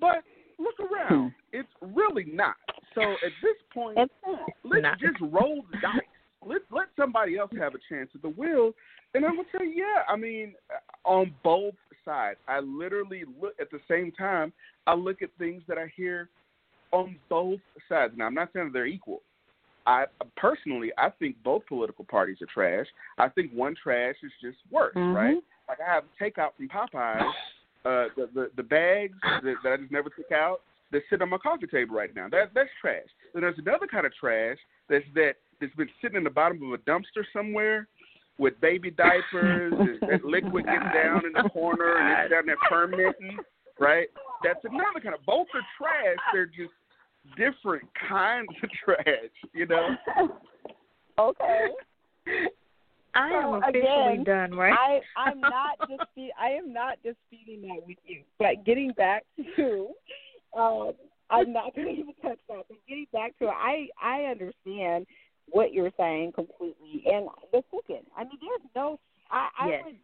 But 0.00 0.24
look 0.58 0.74
around. 0.80 1.32
It's 1.52 1.68
really 1.80 2.24
not. 2.24 2.56
So 2.94 3.02
at 3.02 3.32
this 3.42 3.56
point 3.72 3.96
let's 3.96 4.82
Not- 4.82 4.98
just 4.98 5.20
roll 5.20 5.62
the 5.70 5.78
dice. 5.78 6.00
Let 6.46 6.62
let 6.70 6.88
somebody 6.96 7.38
else 7.38 7.50
have 7.58 7.74
a 7.74 7.78
chance 7.88 8.10
at 8.14 8.22
the 8.22 8.28
wheel. 8.28 8.72
And 9.14 9.24
I 9.24 9.30
would 9.30 9.46
say, 9.52 9.66
yeah. 9.74 10.02
I 10.08 10.16
mean, 10.16 10.54
on 11.04 11.34
both 11.44 11.74
sides, 12.04 12.38
I 12.48 12.60
literally 12.60 13.24
look 13.40 13.54
at 13.60 13.70
the 13.70 13.80
same 13.88 14.10
time. 14.12 14.52
I 14.86 14.94
look 14.94 15.22
at 15.22 15.28
things 15.38 15.62
that 15.68 15.78
I 15.78 15.92
hear 15.94 16.28
on 16.92 17.16
both 17.28 17.60
sides. 17.88 18.14
Now, 18.16 18.26
I'm 18.26 18.34
not 18.34 18.50
saying 18.52 18.70
they're 18.72 18.86
equal. 18.86 19.20
I 19.86 20.04
personally, 20.36 20.92
I 20.96 21.10
think 21.10 21.36
both 21.42 21.66
political 21.66 22.04
parties 22.04 22.38
are 22.40 22.46
trash. 22.46 22.86
I 23.18 23.28
think 23.28 23.52
one 23.52 23.74
trash 23.82 24.14
is 24.22 24.32
just 24.40 24.58
worse, 24.70 24.94
Mhm. 24.94 25.14
right? 25.14 25.42
Like 25.68 25.80
I 25.80 25.92
have 25.92 26.04
takeout 26.20 26.54
from 26.56 26.68
Popeyes, 26.68 27.34
uh, 27.84 28.08
the, 28.16 28.28
the 28.34 28.50
the 28.56 28.62
bags 28.62 29.18
that, 29.22 29.56
that 29.62 29.72
I 29.72 29.76
just 29.76 29.90
never 29.90 30.10
took 30.10 30.30
out 30.30 30.62
that 30.92 31.02
sit 31.10 31.22
on 31.22 31.30
my 31.30 31.38
coffee 31.38 31.66
table 31.66 31.96
right 31.96 32.14
now. 32.14 32.28
That 32.28 32.54
that's 32.54 32.70
trash. 32.80 33.08
Then 33.32 33.42
there's 33.42 33.58
another 33.58 33.86
kind 33.86 34.06
of 34.06 34.14
trash 34.14 34.58
that's 34.88 35.04
that 35.14 35.36
that's 35.62 35.74
been 35.76 35.88
sitting 36.02 36.18
in 36.18 36.24
the 36.24 36.30
bottom 36.30 36.60
of 36.62 36.72
a 36.74 36.78
dumpster 36.78 37.24
somewhere 37.32 37.88
with 38.38 38.60
baby 38.60 38.90
diapers. 38.90 39.72
and 39.72 40.10
that 40.10 40.24
liquid 40.24 40.66
getting 40.66 40.80
down 40.92 41.22
in 41.24 41.32
the 41.32 41.48
corner 41.50 41.96
and 41.98 42.22
it's 42.24 42.30
down 42.32 42.46
there 42.46 42.56
fermenting, 42.68 43.38
right? 43.78 44.08
That's 44.44 44.62
another 44.64 45.00
kind 45.02 45.14
of. 45.14 45.24
Both 45.24 45.46
are 45.54 45.62
trash. 45.78 46.18
They're 46.32 46.46
just 46.46 46.72
different 47.36 47.88
kinds 48.08 48.48
of 48.62 48.70
trash, 48.84 49.30
you 49.54 49.66
know. 49.66 49.96
Okay. 51.18 51.68
I 53.14 53.28
am 53.28 53.32
So, 53.42 53.68
officially 53.68 54.12
again, 54.14 54.24
done, 54.24 54.54
right? 54.54 54.72
I 54.72 55.00
I'm 55.20 55.40
not 55.40 55.78
dispu- 55.80 56.30
I 56.40 56.48
am 56.50 56.72
not 56.72 56.98
disputing 57.04 57.68
that 57.68 57.86
with 57.86 57.98
you. 58.06 58.22
But 58.38 58.64
getting 58.64 58.90
back 58.92 59.24
to, 59.56 59.88
um, 60.58 60.92
I'm 61.30 61.52
not 61.52 61.74
going 61.76 61.88
to 61.88 61.92
even 61.92 62.14
touch 62.22 62.38
that. 62.48 62.64
But 62.68 62.78
getting 62.88 63.06
back 63.12 63.38
to 63.38 63.46
it, 63.48 63.54
I 63.54 63.88
I 64.02 64.22
understand 64.24 65.06
what 65.52 65.72
you're 65.72 65.92
saying 65.96 66.32
completely. 66.32 67.04
And 67.06 67.28
the 67.52 67.62
second, 67.70 68.04
I 68.16 68.24
mean, 68.24 68.38
there's 68.40 68.68
no, 68.74 68.98
I, 69.30 69.48
I 69.58 69.68
Yes. 69.68 69.84
would, 69.86 69.96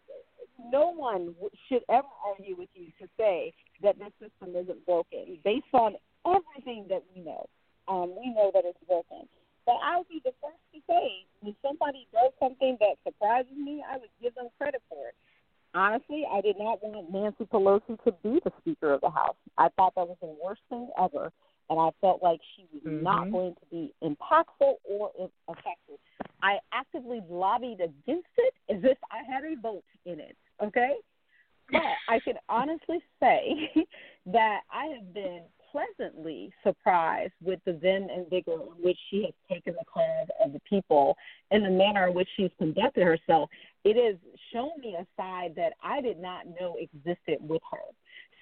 no 0.73 0.91
one 0.93 1.35
should 1.69 1.83
ever 1.89 2.09
argue 2.25 2.57
with 2.57 2.69
you 2.75 2.87
to 3.01 3.09
say 3.17 3.53
that 3.83 3.99
this 3.99 4.13
system 4.21 4.55
isn't 4.57 4.85
broken 4.87 5.39
based 5.45 5.73
on 5.73 5.95
everything 6.27 6.87
that 6.89 7.03
we 7.15 7.23
know. 7.23 7.47
Um, 7.89 8.15
we 8.19 8.31
know 8.35 8.51
that 8.53 8.65
it's 8.65 8.79
broken. 8.87 9.29
But 9.65 9.77
I 9.85 9.99
would 9.99 10.09
be 10.09 10.21
the 10.25 10.33
first 10.41 10.61
to 10.75 10.81
say 10.89 11.25
when 11.41 11.55
somebody 11.63 12.07
does 12.13 12.33
something 12.41 12.77
that 12.81 12.97
surprises 13.05 13.53
me, 13.57 13.85
I 13.89 13.99
would 13.99 14.09
give 14.21 14.35
them 14.35 14.49
credit 14.59 14.83
for 14.89 15.09
it. 15.09 15.15
Honestly, 15.75 16.25
I 16.31 16.41
did 16.41 16.57
not 16.59 16.83
want 16.83 17.13
Nancy 17.13 17.45
Pelosi 17.45 18.03
to 18.05 18.13
be 18.23 18.41
the 18.45 18.53
Speaker 18.61 18.93
of 18.95 19.03
the 19.03 19.11
House. 19.11 19.37
I 19.59 19.69
thought 19.77 19.95
that 19.97 20.09
was 20.09 20.17
the 20.23 20.35
worst 20.43 20.63
thing 20.71 20.89
ever, 20.99 21.31
and 21.71 21.79
I 21.79 21.91
felt 22.01 22.23
like 22.23 22.41
she 22.57 22.67
was 22.73 22.83
not 22.85 23.29
Mhm. 23.29 23.33
going 23.33 23.55
to 23.55 23.67
be 23.71 23.95
impactful 24.03 24.75
or 24.85 25.11
effective. 25.49 25.99
I 26.43 26.59
actively 26.73 27.21
lobbied 27.29 27.81
against 27.81 28.29
it 28.39 28.55
as 28.71 28.85
if 28.85 28.99
I 29.11 29.23
had 29.31 29.45
a 29.45 29.61
vote 29.61 29.85
in 30.07 30.21
it. 30.21 30.37
Okay, 30.63 30.95
but 31.71 31.99
I 32.09 32.21
can 32.21 32.35
honestly 32.49 33.03
say 33.21 33.71
that 34.27 34.61
I 34.73 34.87
have 34.87 35.13
been 35.13 35.43
pleasantly 35.71 36.53
surprised 36.63 37.35
with 37.43 37.61
the 37.67 37.75
vim 37.75 38.09
and 38.09 38.29
vigor 38.31 38.53
in 38.53 38.83
which 38.83 38.99
she 39.11 39.25
has 39.25 39.35
taken 39.51 39.75
the 39.75 39.85
cause 39.85 40.29
of 40.43 40.53
the 40.53 40.61
people 40.61 41.17
and 41.51 41.65
the 41.65 41.71
manner 41.71 42.09
in 42.09 42.15
which 42.15 42.29
she's 42.37 42.51
conducted 42.59 43.05
herself. 43.05 43.51
It 43.85 43.97
has 44.03 44.17
shown 44.53 44.71
me 44.81 44.97
a 44.99 45.07
side 45.17 45.55
that 45.57 45.75
I 45.83 46.01
did 46.01 46.19
not 46.19 46.47
know 46.59 46.77
existed 46.79 47.39
with 47.41 47.63
her. 47.71 47.79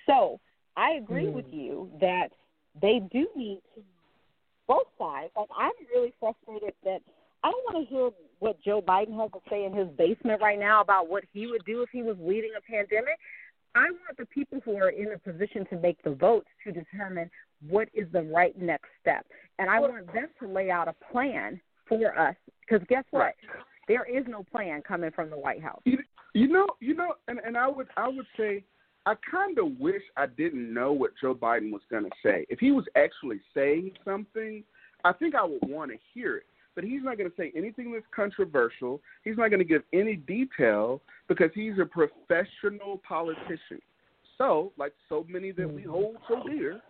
So 0.07 0.39
I 0.77 0.93
agree 0.93 1.29
Mm. 1.29 1.35
with 1.35 1.53
you 1.53 1.91
that 2.01 2.29
they 2.81 3.01
do 3.13 3.27
need 3.37 3.63
to 3.75 3.83
both 4.67 4.87
sides. 4.99 5.31
Like 5.37 5.49
I'm 5.57 5.73
really 5.95 6.13
frustrated 6.19 6.75
that 6.85 7.01
I 7.45 7.51
don't 7.51 7.75
want 7.75 7.89
to 7.89 7.95
hear 7.95 8.11
what 8.41 8.61
Joe 8.63 8.83
Biden 8.83 9.19
has 9.21 9.31
to 9.33 9.41
say 9.49 9.65
in 9.65 9.73
his 9.73 9.89
basement 9.97 10.43
right 10.43 10.59
now 10.59 10.81
about 10.81 11.09
what 11.09 11.25
he 11.33 11.47
would 11.47 11.65
do 11.65 11.83
if 11.83 11.91
he 11.91 12.03
was 12.03 12.17
leading 12.21 12.51
a 12.57 12.61
pandemic. 12.61 13.19
I 13.75 13.85
want 13.85 14.17
the 14.19 14.27
people 14.27 14.61
who 14.65 14.77
are 14.77 14.89
in 14.91 15.13
a 15.13 15.19
position 15.19 15.67
to 15.71 15.79
make 15.79 16.03
the 16.03 16.15
votes 16.15 16.49
to 16.65 16.73
determine 16.73 17.31
what 17.69 17.89
is 17.95 18.07
the 18.13 18.23
right 18.23 18.57
next 18.61 18.89
step. 19.01 19.27
And 19.59 19.71
I 19.71 19.81
want 19.81 20.13
them 20.13 20.29
to 20.41 20.49
lay 20.49 20.71
out 20.71 20.89
a 20.89 20.95
plan 21.13 21.61
for 21.89 22.19
us. 22.19 22.35
Because 22.61 22.87
guess 22.89 23.05
what? 23.11 23.21
Right. 23.21 23.35
There 23.87 24.05
is 24.05 24.25
no 24.27 24.43
plan 24.43 24.83
coming 24.83 25.11
from 25.13 25.31
the 25.31 25.39
White 25.39 25.63
House. 25.63 25.81
You, 25.85 25.99
you 26.35 26.49
know, 26.49 26.67
you 26.81 26.95
know, 26.95 27.15
and 27.29 27.39
and 27.39 27.57
I 27.57 27.69
would 27.69 27.87
I 27.97 28.09
would 28.09 28.27
say 28.37 28.65
I 29.07 29.15
kind 29.31 29.57
of 29.59 29.79
wish 29.79 30.03
I 30.17 30.27
didn't 30.27 30.75
know 30.75 30.93
what 30.93 31.13
Joe 31.21 31.35
Biden 31.35 31.71
was 31.71 31.83
going 31.89 32.05
to 32.05 32.11
say. 32.25 32.45
If 32.49 32.59
he 32.59 32.73
was 32.73 32.85
actually 32.97 33.41
saying 33.55 33.93
something, 34.05 34.65
I 35.05 35.13
think 35.13 35.37
I 35.37 35.45
would 35.45 35.61
want 35.63 35.93
to 35.93 35.97
hear 36.13 36.39
it. 36.39 36.47
But 36.75 36.85
he's 36.85 37.03
not 37.03 37.17
going 37.17 37.31
to 37.31 37.37
say 37.37 37.53
anything 37.57 37.93
that's 37.93 38.05
controversial. 38.15 39.01
He's 39.23 39.39
not 39.39 39.49
going 39.49 39.61
to 39.61 39.65
give 39.65 39.83
any 39.95 40.17
detail 40.17 41.01
because 41.29 41.51
he's 41.55 41.75
a 41.81 41.87
professional 41.87 43.01
politician. 43.09 43.81
So, 44.37 44.73
like 44.77 44.93
so 45.09 45.25
many 45.29 45.53
that 45.53 45.73
we 45.73 45.83
mm-hmm. 45.83 45.91
hold 45.91 46.17
so 46.29 46.43
dear, 46.47 46.81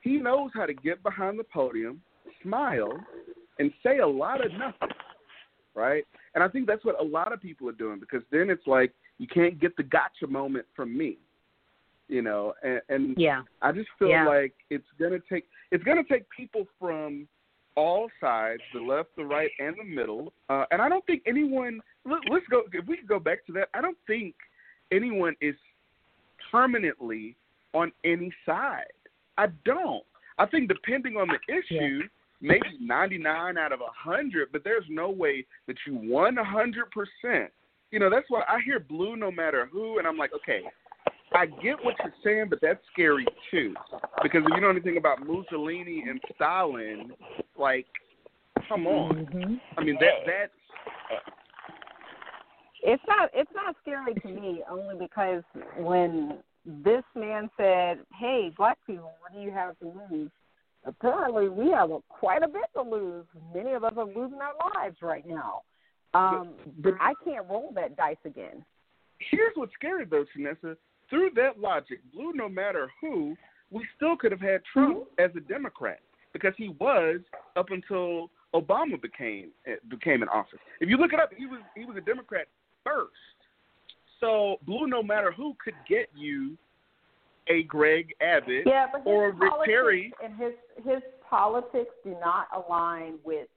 he 0.00 0.16
knows 0.16 0.50
how 0.54 0.66
to 0.66 0.74
get 0.74 1.02
behind 1.02 1.38
the 1.38 1.44
podium, 1.44 2.00
smile, 2.42 2.98
and 3.60 3.70
say 3.84 3.98
a 3.98 4.06
lot 4.06 4.44
of 4.44 4.52
nothing 4.52 4.88
right? 5.78 6.04
And 6.34 6.42
I 6.42 6.48
think 6.48 6.66
that's 6.66 6.84
what 6.84 7.00
a 7.00 7.04
lot 7.04 7.32
of 7.32 7.40
people 7.40 7.68
are 7.68 7.72
doing 7.72 8.00
because 8.00 8.22
then 8.32 8.50
it's 8.50 8.66
like 8.66 8.92
you 9.18 9.28
can't 9.28 9.60
get 9.60 9.76
the 9.76 9.84
gotcha 9.84 10.26
moment 10.26 10.66
from 10.74 10.96
me, 10.96 11.18
you 12.08 12.22
know. 12.22 12.54
And, 12.62 12.80
and 12.88 13.14
yeah. 13.16 13.42
I 13.62 13.72
just 13.72 13.88
feel 13.98 14.08
Yeah. 14.08 14.26
like 14.26 14.54
it's 14.70 14.86
gonna 14.98 15.20
take 15.28 15.46
it's 15.70 15.84
gonna 15.84 16.04
take 16.04 16.28
people 16.30 16.66
from 16.78 17.28
all 17.76 18.10
sides, 18.20 18.62
the 18.74 18.80
left, 18.80 19.14
the 19.16 19.24
right, 19.24 19.50
and 19.60 19.76
the 19.78 19.84
middle. 19.84 20.32
Uh, 20.48 20.64
and 20.72 20.82
I 20.82 20.88
don't 20.88 21.06
think 21.06 21.22
anyone 21.26 21.80
let's 22.04 22.46
go. 22.50 22.62
If 22.72 22.86
we 22.86 22.96
could 22.96 23.08
go 23.08 23.20
back 23.20 23.46
to 23.46 23.52
that, 23.52 23.68
I 23.74 23.80
don't 23.80 23.98
think 24.06 24.34
anyone 24.90 25.36
is 25.40 25.54
permanently 26.50 27.36
on 27.74 27.92
any 28.04 28.32
side. 28.44 28.84
I 29.36 29.46
don't. 29.64 30.04
I 30.38 30.46
think 30.46 30.68
depending 30.68 31.16
on 31.16 31.28
the 31.28 31.38
issue, 31.52 32.00
yeah. 32.00 32.06
maybe 32.40 32.78
99 32.80 33.58
out 33.58 33.72
of 33.72 33.80
100, 33.80 34.48
but 34.52 34.64
there's 34.64 34.84
no 34.88 35.10
way 35.10 35.44
that 35.66 35.76
you 35.86 35.94
100%. 35.94 37.48
You 37.90 37.98
know, 37.98 38.10
that's 38.10 38.26
why 38.28 38.42
I 38.48 38.60
hear 38.64 38.78
blue 38.80 39.16
no 39.16 39.30
matter 39.30 39.68
who, 39.70 39.98
and 39.98 40.06
I'm 40.06 40.16
like, 40.16 40.32
okay, 40.34 40.62
I 41.34 41.46
get 41.46 41.76
what 41.82 41.94
you're 42.02 42.14
saying, 42.24 42.46
but 42.48 42.60
that's 42.60 42.80
scary 42.92 43.26
too. 43.50 43.74
Because 44.22 44.42
if 44.46 44.54
you 44.54 44.60
know 44.60 44.70
anything 44.70 44.96
about 44.96 45.26
Mussolini 45.26 46.04
and 46.08 46.20
Stalin, 46.34 47.12
like, 47.56 47.86
come 48.68 48.86
on. 48.86 49.26
Mm-hmm. 49.26 49.54
I 49.76 49.84
mean, 49.84 49.98
that 50.00 50.26
that's. 50.26 50.52
Uh, 51.12 51.30
it's 52.82 53.02
not. 53.06 53.30
It's 53.34 53.50
not 53.54 53.76
scary 53.82 54.14
to 54.14 54.28
me 54.28 54.62
only 54.70 54.94
because 54.98 55.42
when 55.76 56.38
this 56.64 57.02
man 57.14 57.50
said, 57.56 57.98
"Hey, 58.18 58.52
black 58.56 58.78
people, 58.86 59.12
what 59.20 59.32
do 59.34 59.40
you 59.40 59.50
have 59.50 59.78
to 59.80 59.92
lose?" 60.10 60.30
Apparently, 60.84 61.48
we 61.48 61.70
have 61.70 61.90
a, 61.90 61.98
quite 62.08 62.42
a 62.42 62.48
bit 62.48 62.64
to 62.74 62.82
lose. 62.82 63.26
Many 63.54 63.72
of 63.72 63.84
us 63.84 63.92
are 63.96 64.06
losing 64.06 64.38
our 64.40 64.54
lives 64.74 64.96
right 65.02 65.26
now. 65.26 65.62
Um, 66.14 66.54
but, 66.64 66.82
but 66.82 66.94
I 67.00 67.12
can't 67.24 67.46
roll 67.50 67.72
that 67.74 67.96
dice 67.96 68.16
again. 68.24 68.64
Here's 69.30 69.52
what's 69.56 69.74
scary, 69.74 70.06
though, 70.06 70.24
Chinissa. 70.36 70.76
Through 71.10 71.30
that 71.36 71.58
logic, 71.58 72.00
blue, 72.12 72.32
no 72.34 72.48
matter 72.48 72.90
who, 73.00 73.36
we 73.70 73.86
still 73.96 74.16
could 74.16 74.32
have 74.32 74.40
had 74.40 74.60
Trump 74.72 74.98
mm-hmm. 74.98 75.24
as 75.24 75.30
a 75.36 75.40
Democrat 75.40 76.00
because 76.32 76.52
he 76.56 76.68
was 76.80 77.20
up 77.56 77.66
until 77.70 78.30
Obama 78.54 79.00
became 79.00 79.50
became 79.88 80.22
in 80.22 80.28
office. 80.28 80.58
If 80.80 80.88
you 80.88 80.96
look 80.96 81.12
it 81.12 81.20
up, 81.20 81.30
he 81.36 81.46
was 81.46 81.60
he 81.76 81.84
was 81.84 81.96
a 81.96 82.00
Democrat 82.00 82.46
first. 82.84 83.12
So 84.20 84.56
blue, 84.66 84.86
no 84.86 85.02
matter 85.02 85.32
who, 85.32 85.54
could 85.62 85.74
get 85.88 86.08
you 86.14 86.56
a 87.48 87.62
Greg 87.64 88.14
Abbott 88.20 88.64
yeah, 88.66 88.86
or 89.04 89.32
Rick 89.32 89.52
Perry. 89.64 90.12
And 90.22 90.34
his 90.36 90.52
his 90.84 91.02
politics 91.28 91.90
do 92.04 92.16
not 92.20 92.48
align 92.54 93.14
with 93.24 93.48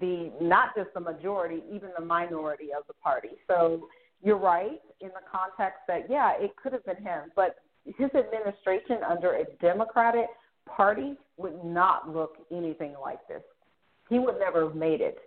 the 0.00 0.32
not 0.40 0.74
just 0.76 0.90
the 0.94 1.00
majority, 1.00 1.62
even 1.72 1.90
the 1.98 2.04
minority 2.04 2.68
of 2.76 2.86
the 2.86 2.94
party. 2.94 3.30
So 3.46 3.88
you're 4.22 4.38
right 4.38 4.80
in 5.00 5.08
the 5.08 5.22
context 5.30 5.80
that 5.88 6.06
yeah, 6.10 6.32
it 6.38 6.54
could 6.56 6.72
have 6.72 6.84
been 6.84 6.96
him, 6.96 7.30
but 7.34 7.56
his 7.84 8.10
administration 8.14 8.98
under 9.08 9.36
a 9.36 9.44
Democratic 9.60 10.26
party 10.66 11.16
would 11.36 11.64
not 11.64 12.08
look 12.08 12.36
anything 12.52 12.94
like 13.00 13.26
this. 13.28 13.42
He 14.08 14.18
would 14.18 14.38
never 14.38 14.64
have 14.64 14.76
made 14.76 15.00
it. 15.00 15.18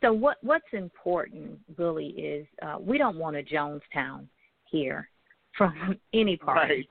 So 0.00 0.12
what 0.12 0.38
what's 0.42 0.64
important 0.72 1.58
really 1.76 2.08
is 2.08 2.46
uh, 2.62 2.76
we 2.80 2.98
don't 2.98 3.16
want 3.16 3.36
a 3.36 3.42
Jonestown 3.42 4.26
here 4.64 5.08
from 5.56 5.96
any 6.12 6.36
party. 6.36 6.88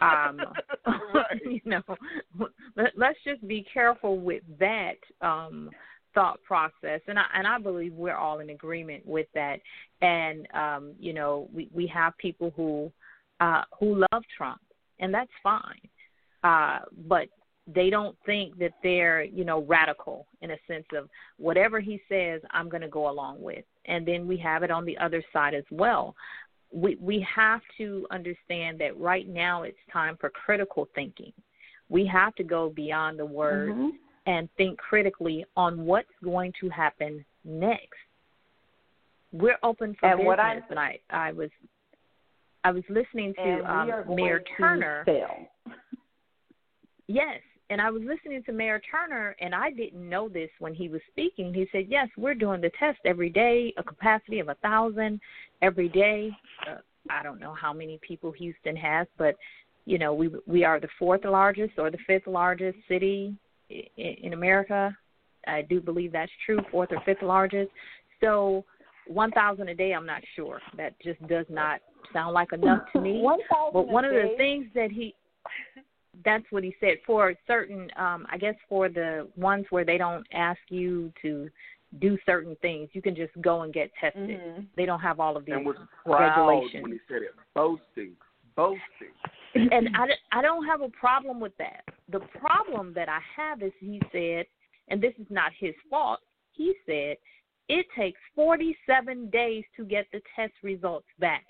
Right. 0.00 0.26
um, 0.28 0.40
right. 1.14 1.24
you 1.44 1.60
know, 1.64 1.82
let, 2.76 2.92
let's 2.96 3.18
just 3.24 3.46
be 3.46 3.64
careful 3.72 4.18
with 4.18 4.42
that 4.58 4.96
um, 5.20 5.70
thought 6.14 6.42
process, 6.42 7.00
and 7.06 7.18
I 7.18 7.24
and 7.34 7.46
I 7.46 7.58
believe 7.58 7.92
we're 7.92 8.16
all 8.16 8.40
in 8.40 8.50
agreement 8.50 9.06
with 9.06 9.26
that. 9.34 9.60
And 10.00 10.46
um, 10.54 10.92
you 10.98 11.12
know, 11.12 11.48
we 11.52 11.68
we 11.72 11.86
have 11.88 12.16
people 12.18 12.52
who 12.56 12.92
uh, 13.40 13.62
who 13.78 14.04
love 14.12 14.22
Trump, 14.36 14.60
and 15.00 15.12
that's 15.12 15.30
fine. 15.42 15.80
Uh, 16.44 16.80
but 17.06 17.28
they 17.74 17.90
don't 17.90 18.16
think 18.24 18.58
that 18.58 18.72
they're 18.82 19.22
you 19.22 19.44
know 19.44 19.62
radical 19.62 20.26
in 20.40 20.52
a 20.52 20.56
sense 20.66 20.86
of 20.96 21.08
whatever 21.36 21.80
he 21.80 22.00
says 22.08 22.40
i'm 22.50 22.68
going 22.68 22.80
to 22.80 22.88
go 22.88 23.10
along 23.10 23.40
with 23.40 23.64
and 23.84 24.06
then 24.06 24.26
we 24.26 24.36
have 24.36 24.62
it 24.62 24.70
on 24.70 24.84
the 24.84 24.96
other 24.98 25.22
side 25.32 25.54
as 25.54 25.64
well 25.70 26.14
we 26.72 26.96
we 27.00 27.26
have 27.34 27.60
to 27.76 28.06
understand 28.10 28.78
that 28.78 28.98
right 28.98 29.28
now 29.28 29.62
it's 29.62 29.76
time 29.92 30.16
for 30.18 30.30
critical 30.30 30.88
thinking 30.94 31.32
we 31.88 32.06
have 32.06 32.34
to 32.34 32.44
go 32.44 32.70
beyond 32.70 33.18
the 33.18 33.26
words 33.26 33.72
mm-hmm. 33.72 33.88
And 34.28 34.48
think 34.58 34.78
critically 34.78 35.44
on 35.56 35.84
what's 35.86 36.06
going 36.22 36.52
to 36.60 36.68
happen 36.68 37.24
next 37.44 37.96
we're 39.32 39.58
open 39.62 39.96
for 39.98 40.10
and 40.10 40.18
business 40.18 40.26
what 40.26 40.38
I, 40.38 40.60
and 40.70 40.78
i 40.78 40.98
i 41.10 41.32
was 41.32 41.50
i 42.62 42.70
was 42.70 42.84
listening 42.88 43.34
to 43.34 43.72
um, 43.72 44.14
mayor 44.14 44.44
turner 44.56 45.04
yes 47.08 47.40
and 47.70 47.82
I 47.82 47.90
was 47.90 48.00
listening 48.02 48.42
to 48.44 48.52
Mayor 48.52 48.80
Turner, 48.90 49.36
and 49.42 49.54
I 49.54 49.70
didn't 49.70 50.08
know 50.08 50.26
this 50.26 50.48
when 50.58 50.72
he 50.72 50.88
was 50.88 51.02
speaking. 51.12 51.52
He 51.52 51.68
said, 51.70 51.84
"Yes, 51.90 52.08
we're 52.16 52.34
doing 52.34 52.62
the 52.62 52.70
test 52.78 52.98
every 53.04 53.28
day, 53.28 53.74
a 53.76 53.82
capacity 53.82 54.38
of 54.38 54.48
a 54.48 54.54
thousand 54.62 55.20
every 55.60 55.90
day. 55.90 56.30
Uh, 56.66 56.76
I 57.10 57.22
don't 57.22 57.38
know 57.38 57.52
how 57.52 57.74
many 57.74 58.00
people 58.00 58.32
Houston 58.32 58.74
has, 58.74 59.06
but 59.18 59.36
you 59.84 59.98
know, 59.98 60.14
we 60.14 60.30
we 60.46 60.64
are 60.64 60.80
the 60.80 60.88
fourth 60.98 61.26
largest 61.26 61.78
or 61.78 61.90
the 61.90 61.98
fifth 62.06 62.26
largest 62.26 62.78
city 62.88 63.36
in, 63.70 63.84
in 63.96 64.32
America. 64.32 64.96
I 65.46 65.62
do 65.62 65.80
believe 65.80 66.12
that's 66.12 66.32
true, 66.44 66.58
fourth 66.70 66.90
or 66.92 67.00
fifth 67.04 67.22
largest. 67.22 67.70
So, 68.20 68.64
one 69.06 69.30
thousand 69.30 69.68
a 69.68 69.74
day, 69.74 69.92
I'm 69.92 70.06
not 70.06 70.22
sure. 70.36 70.60
That 70.76 70.94
just 71.02 71.24
does 71.28 71.46
not 71.48 71.80
sound 72.12 72.34
like 72.34 72.52
enough 72.52 72.82
to 72.92 73.00
me. 73.00 73.20
one 73.22 73.38
thousand. 73.50 73.72
But 73.72 73.88
one 73.88 74.04
of 74.04 74.12
the 74.12 74.34
things 74.36 74.66
that 74.74 74.90
he 74.90 75.14
that's 76.24 76.44
what 76.50 76.64
he 76.64 76.74
said 76.80 76.96
for 77.06 77.32
certain 77.46 77.88
um 77.96 78.26
i 78.30 78.36
guess 78.36 78.54
for 78.68 78.88
the 78.88 79.28
ones 79.36 79.64
where 79.70 79.84
they 79.84 79.98
don't 79.98 80.26
ask 80.32 80.58
you 80.68 81.12
to 81.22 81.48
do 82.00 82.18
certain 82.26 82.56
things 82.60 82.88
you 82.92 83.00
can 83.00 83.14
just 83.14 83.30
go 83.40 83.62
and 83.62 83.72
get 83.72 83.90
tested 84.00 84.28
mm-hmm. 84.28 84.62
they 84.76 84.84
don't 84.84 85.00
have 85.00 85.20
all 85.20 85.36
of 85.36 85.44
these 85.44 85.54
and 85.54 85.64
was 85.64 85.76
proud 86.04 86.36
regulations 86.36 86.82
when 86.82 86.92
he 86.92 86.98
said 87.08 87.22
it 87.22 87.30
boasting 87.54 88.12
boasting 88.56 89.14
and 89.54 89.88
I, 89.96 90.38
I 90.38 90.42
don't 90.42 90.66
have 90.66 90.82
a 90.82 90.88
problem 90.88 91.40
with 91.40 91.56
that 91.58 91.82
the 92.10 92.20
problem 92.38 92.92
that 92.94 93.08
i 93.08 93.20
have 93.36 93.62
is 93.62 93.72
he 93.80 94.00
said 94.12 94.46
and 94.88 95.00
this 95.00 95.14
is 95.18 95.26
not 95.30 95.52
his 95.58 95.74
fault 95.90 96.20
he 96.52 96.74
said 96.86 97.16
it 97.68 97.86
takes 97.96 98.20
47 98.34 99.30
days 99.30 99.64
to 99.76 99.84
get 99.84 100.06
the 100.12 100.20
test 100.36 100.54
results 100.62 101.06
back 101.18 101.44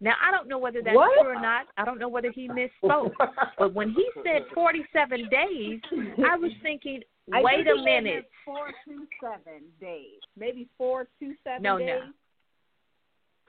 now 0.00 0.14
I 0.26 0.30
don't 0.30 0.48
know 0.48 0.58
whether 0.58 0.80
that's 0.82 0.96
what? 0.96 1.10
true 1.20 1.30
or 1.30 1.40
not. 1.40 1.66
I 1.76 1.84
don't 1.84 1.98
know 1.98 2.08
whether 2.08 2.30
he 2.30 2.48
misspoke. 2.48 3.12
but 3.58 3.74
when 3.74 3.90
he 3.90 4.08
said 4.24 4.46
47 4.54 5.28
days, 5.30 5.80
I 6.26 6.36
was 6.36 6.52
thinking, 6.62 7.02
wait 7.28 7.66
a 7.66 7.82
minute. 7.82 8.24
Four 8.44 8.68
to 8.68 9.06
seven 9.20 9.64
days, 9.80 10.18
maybe 10.36 10.68
four 10.78 11.04
to 11.20 11.34
seven 11.44 11.62
no, 11.62 11.78
days. 11.78 11.88
No, 11.88 12.12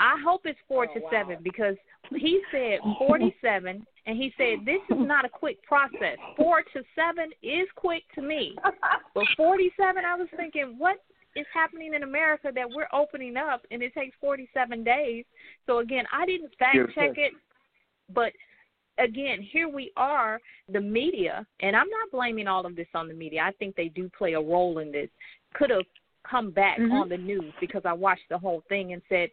I 0.02 0.16
hope 0.26 0.42
it's 0.46 0.60
four 0.68 0.88
oh, 0.90 0.94
to 0.96 1.00
wow. 1.00 1.10
seven 1.12 1.38
because 1.44 1.76
he 2.10 2.42
said 2.52 2.80
47, 2.98 3.86
and 4.08 4.18
he 4.18 4.34
said 4.36 4.66
this 4.66 4.82
is 4.90 4.98
not 5.00 5.26
a 5.26 5.30
quick 5.30 5.62
process. 5.64 6.18
Four 6.36 6.64
to 6.74 6.82
seven 6.96 7.30
is 7.44 7.68
quick 7.76 8.02
to 8.16 8.22
me, 8.22 8.56
but 9.14 9.24
47, 9.38 10.04
I 10.04 10.16
was 10.16 10.28
thinking, 10.36 10.76
what 10.80 10.98
is 11.36 11.46
happening 11.54 11.94
in 11.94 12.02
America 12.04 12.52
that 12.54 12.70
we're 12.70 12.88
opening 12.92 13.38
up 13.38 13.62
and 13.70 13.82
it 13.82 13.94
takes 13.94 14.16
47 14.20 14.84
days. 14.84 15.24
So 15.66 15.80
again, 15.80 16.06
I 16.12 16.26
didn't 16.26 16.52
fact 16.58 16.78
check 16.96 17.12
it, 17.16 17.34
but 18.14 18.34
again, 18.98 19.40
here 19.42 19.70
we 19.70 19.92
are, 19.96 20.40
the 20.68 20.82
media, 20.82 21.46
and 21.62 21.76
I'm 21.76 21.90
not 21.90 22.12
blaming 22.12 22.48
all 22.48 22.66
of 22.66 22.76
this 22.76 22.88
on 22.96 23.08
the 23.08 23.14
media. 23.14 23.42
I 23.44 23.52
think 23.52 23.76
they 23.76 23.90
do 23.90 24.10
play 24.18 24.34
a 24.34 24.42
role 24.42 24.80
in 24.80 24.92
this. 24.92 25.10
Could 25.54 25.70
have 25.70 25.86
come 26.30 26.52
back 26.52 26.80
mm-hmm. 26.80 26.92
on 26.92 27.10
the 27.10 27.18
news 27.18 27.54
because 27.60 27.82
I 27.86 27.94
watched 27.94 28.30
the 28.30 28.38
whole 28.38 28.64
thing 28.68 28.94
and 28.94 29.02
said, 29.10 29.30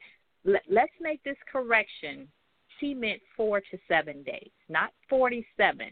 let's 0.68 0.92
make 1.00 1.22
this 1.24 1.36
correction. 1.50 2.28
She 2.80 2.94
meant 2.94 3.20
four 3.36 3.60
to 3.60 3.78
seven 3.88 4.22
days, 4.22 4.50
not 4.68 4.90
47. 5.08 5.90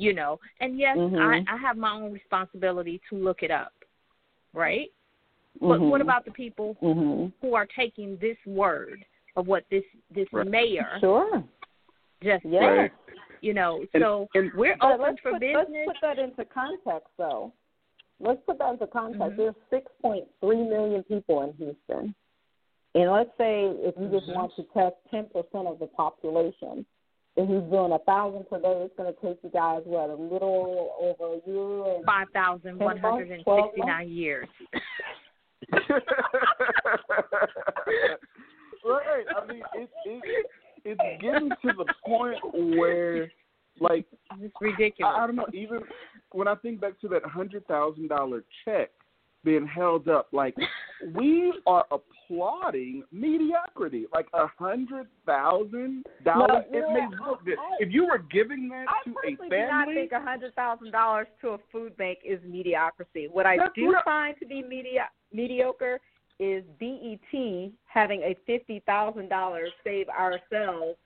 You 0.00 0.14
know, 0.14 0.38
and 0.60 0.78
yes, 0.78 0.96
mm-hmm. 0.96 1.16
I, 1.16 1.44
I 1.52 1.56
have 1.56 1.76
my 1.76 1.90
own 1.90 2.12
responsibility 2.12 3.00
to 3.10 3.16
look 3.16 3.42
it 3.42 3.50
up, 3.50 3.72
right? 4.54 4.90
But 5.60 5.66
mm-hmm. 5.66 5.90
what 5.90 6.00
about 6.00 6.24
the 6.24 6.30
people 6.30 6.76
mm-hmm. 6.80 7.26
who 7.40 7.54
are 7.54 7.66
taking 7.76 8.16
this 8.20 8.36
word 8.46 9.04
of 9.36 9.46
what 9.46 9.64
this 9.70 9.82
this 10.14 10.28
right. 10.32 10.46
mayor 10.46 10.98
sure. 11.00 11.42
just 12.22 12.44
said? 12.44 12.90
You 13.40 13.54
know, 13.54 13.84
and, 13.94 14.02
so 14.02 14.28
and, 14.34 14.52
we're 14.54 14.76
open 14.82 15.16
for 15.22 15.32
put, 15.32 15.40
business. 15.40 15.66
Let's 15.86 15.86
put 15.86 15.96
that 16.02 16.18
into 16.18 16.44
context, 16.44 17.08
though. 17.16 17.52
Let's 18.20 18.40
put 18.46 18.58
that 18.58 18.72
into 18.72 18.86
context. 18.88 19.38
Mm-hmm. 19.38 19.52
There's 19.70 19.84
6.3 20.04 20.68
million 20.68 21.02
people 21.04 21.42
in 21.42 21.52
Houston, 21.54 22.14
and 22.94 23.10
let's 23.12 23.30
say 23.38 23.64
if 23.66 23.94
you 23.98 24.08
just 24.08 24.26
mm-hmm. 24.28 24.38
want 24.38 24.52
to 24.56 24.64
test 24.74 24.96
10% 25.12 25.70
of 25.70 25.78
the 25.78 25.86
population, 25.86 26.86
and 27.38 27.48
he's 27.48 27.70
doing 27.70 27.92
a 27.92 27.98
thousand 28.00 28.48
per 28.50 28.60
day, 28.60 28.82
it's 28.84 28.96
going 28.96 29.14
to 29.14 29.20
take 29.20 29.38
you 29.44 29.50
guys 29.50 29.82
what 29.84 30.10
a 30.10 30.14
little 30.14 30.90
over 31.00 31.34
a 31.34 31.40
year 31.48 31.94
and 31.94 32.04
five 32.04 32.26
thousand 32.32 32.78
one 32.80 32.98
hundred 32.98 33.30
and 33.30 33.44
sixty 33.46 33.80
nine 33.86 34.08
years. 34.10 34.48
right. 38.84 39.24
I 39.36 39.46
mean, 39.46 39.62
it, 39.74 39.88
it, 40.04 40.46
it's 40.84 41.00
getting 41.22 41.50
to 41.50 41.72
the 41.76 41.84
point 42.04 42.38
where, 42.76 43.30
like, 43.78 44.06
it's 44.40 44.54
ridiculous. 44.60 45.14
I, 45.16 45.22
I 45.22 45.26
don't 45.28 45.36
know. 45.36 45.46
Even 45.52 45.80
when 46.32 46.48
I 46.48 46.56
think 46.56 46.80
back 46.80 47.00
to 47.02 47.08
that 47.08 47.24
hundred 47.24 47.64
thousand 47.68 48.08
dollar 48.08 48.42
check 48.64 48.90
being 49.44 49.66
held 49.66 50.08
up. 50.08 50.28
Like 50.32 50.54
we 51.14 51.52
are 51.66 51.84
applauding 51.90 53.02
mediocrity. 53.12 54.06
Like 54.12 54.26
a 54.34 54.46
hundred 54.58 55.06
thousand 55.26 56.04
dollars. 56.24 56.64
It 56.70 56.84
may 56.92 57.06
look 57.26 57.44
good. 57.44 57.56
If 57.80 57.92
you 57.92 58.06
were 58.06 58.18
giving 58.18 58.68
that 58.70 58.86
I 58.88 59.04
to 59.04 59.10
a 59.10 59.14
family, 59.14 59.32
I 59.32 59.36
personally 59.36 59.48
do 59.50 59.66
not 59.70 59.88
think 59.94 60.12
a 60.12 60.20
hundred 60.20 60.54
thousand 60.54 60.90
dollars 60.92 61.26
to 61.42 61.48
a 61.50 61.58
food 61.72 61.96
bank 61.96 62.18
is 62.24 62.40
mediocrity. 62.46 63.28
What 63.30 63.46
I 63.46 63.56
do 63.74 63.94
I- 63.96 64.02
find 64.04 64.36
to 64.40 64.46
be 64.46 64.62
media- 64.62 65.08
mediocre 65.32 66.00
is 66.40 66.62
BET 66.78 67.72
having 67.86 68.22
a 68.22 68.36
fifty 68.46 68.80
thousand 68.86 69.28
dollars 69.28 69.70
save 69.84 70.08
ourselves. 70.08 70.96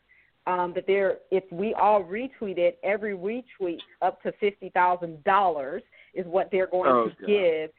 Um, 0.49 0.72
that 0.74 0.89
they're 0.89 1.18
if 1.30 1.45
we 1.53 1.72
all 1.74 2.03
retweet 2.03 2.59
it, 2.59 2.76
every 2.83 3.14
retweet 3.16 3.78
up 4.03 4.20
to 4.24 4.33
fifty 4.41 4.70
thousand 4.70 5.22
dollars 5.22 5.85
is 6.14 6.26
what 6.26 6.49
they're 6.51 6.66
going 6.66 6.91
Oh, 6.91 7.05
to 7.05 7.11
God. 7.11 7.26
give 7.28 7.70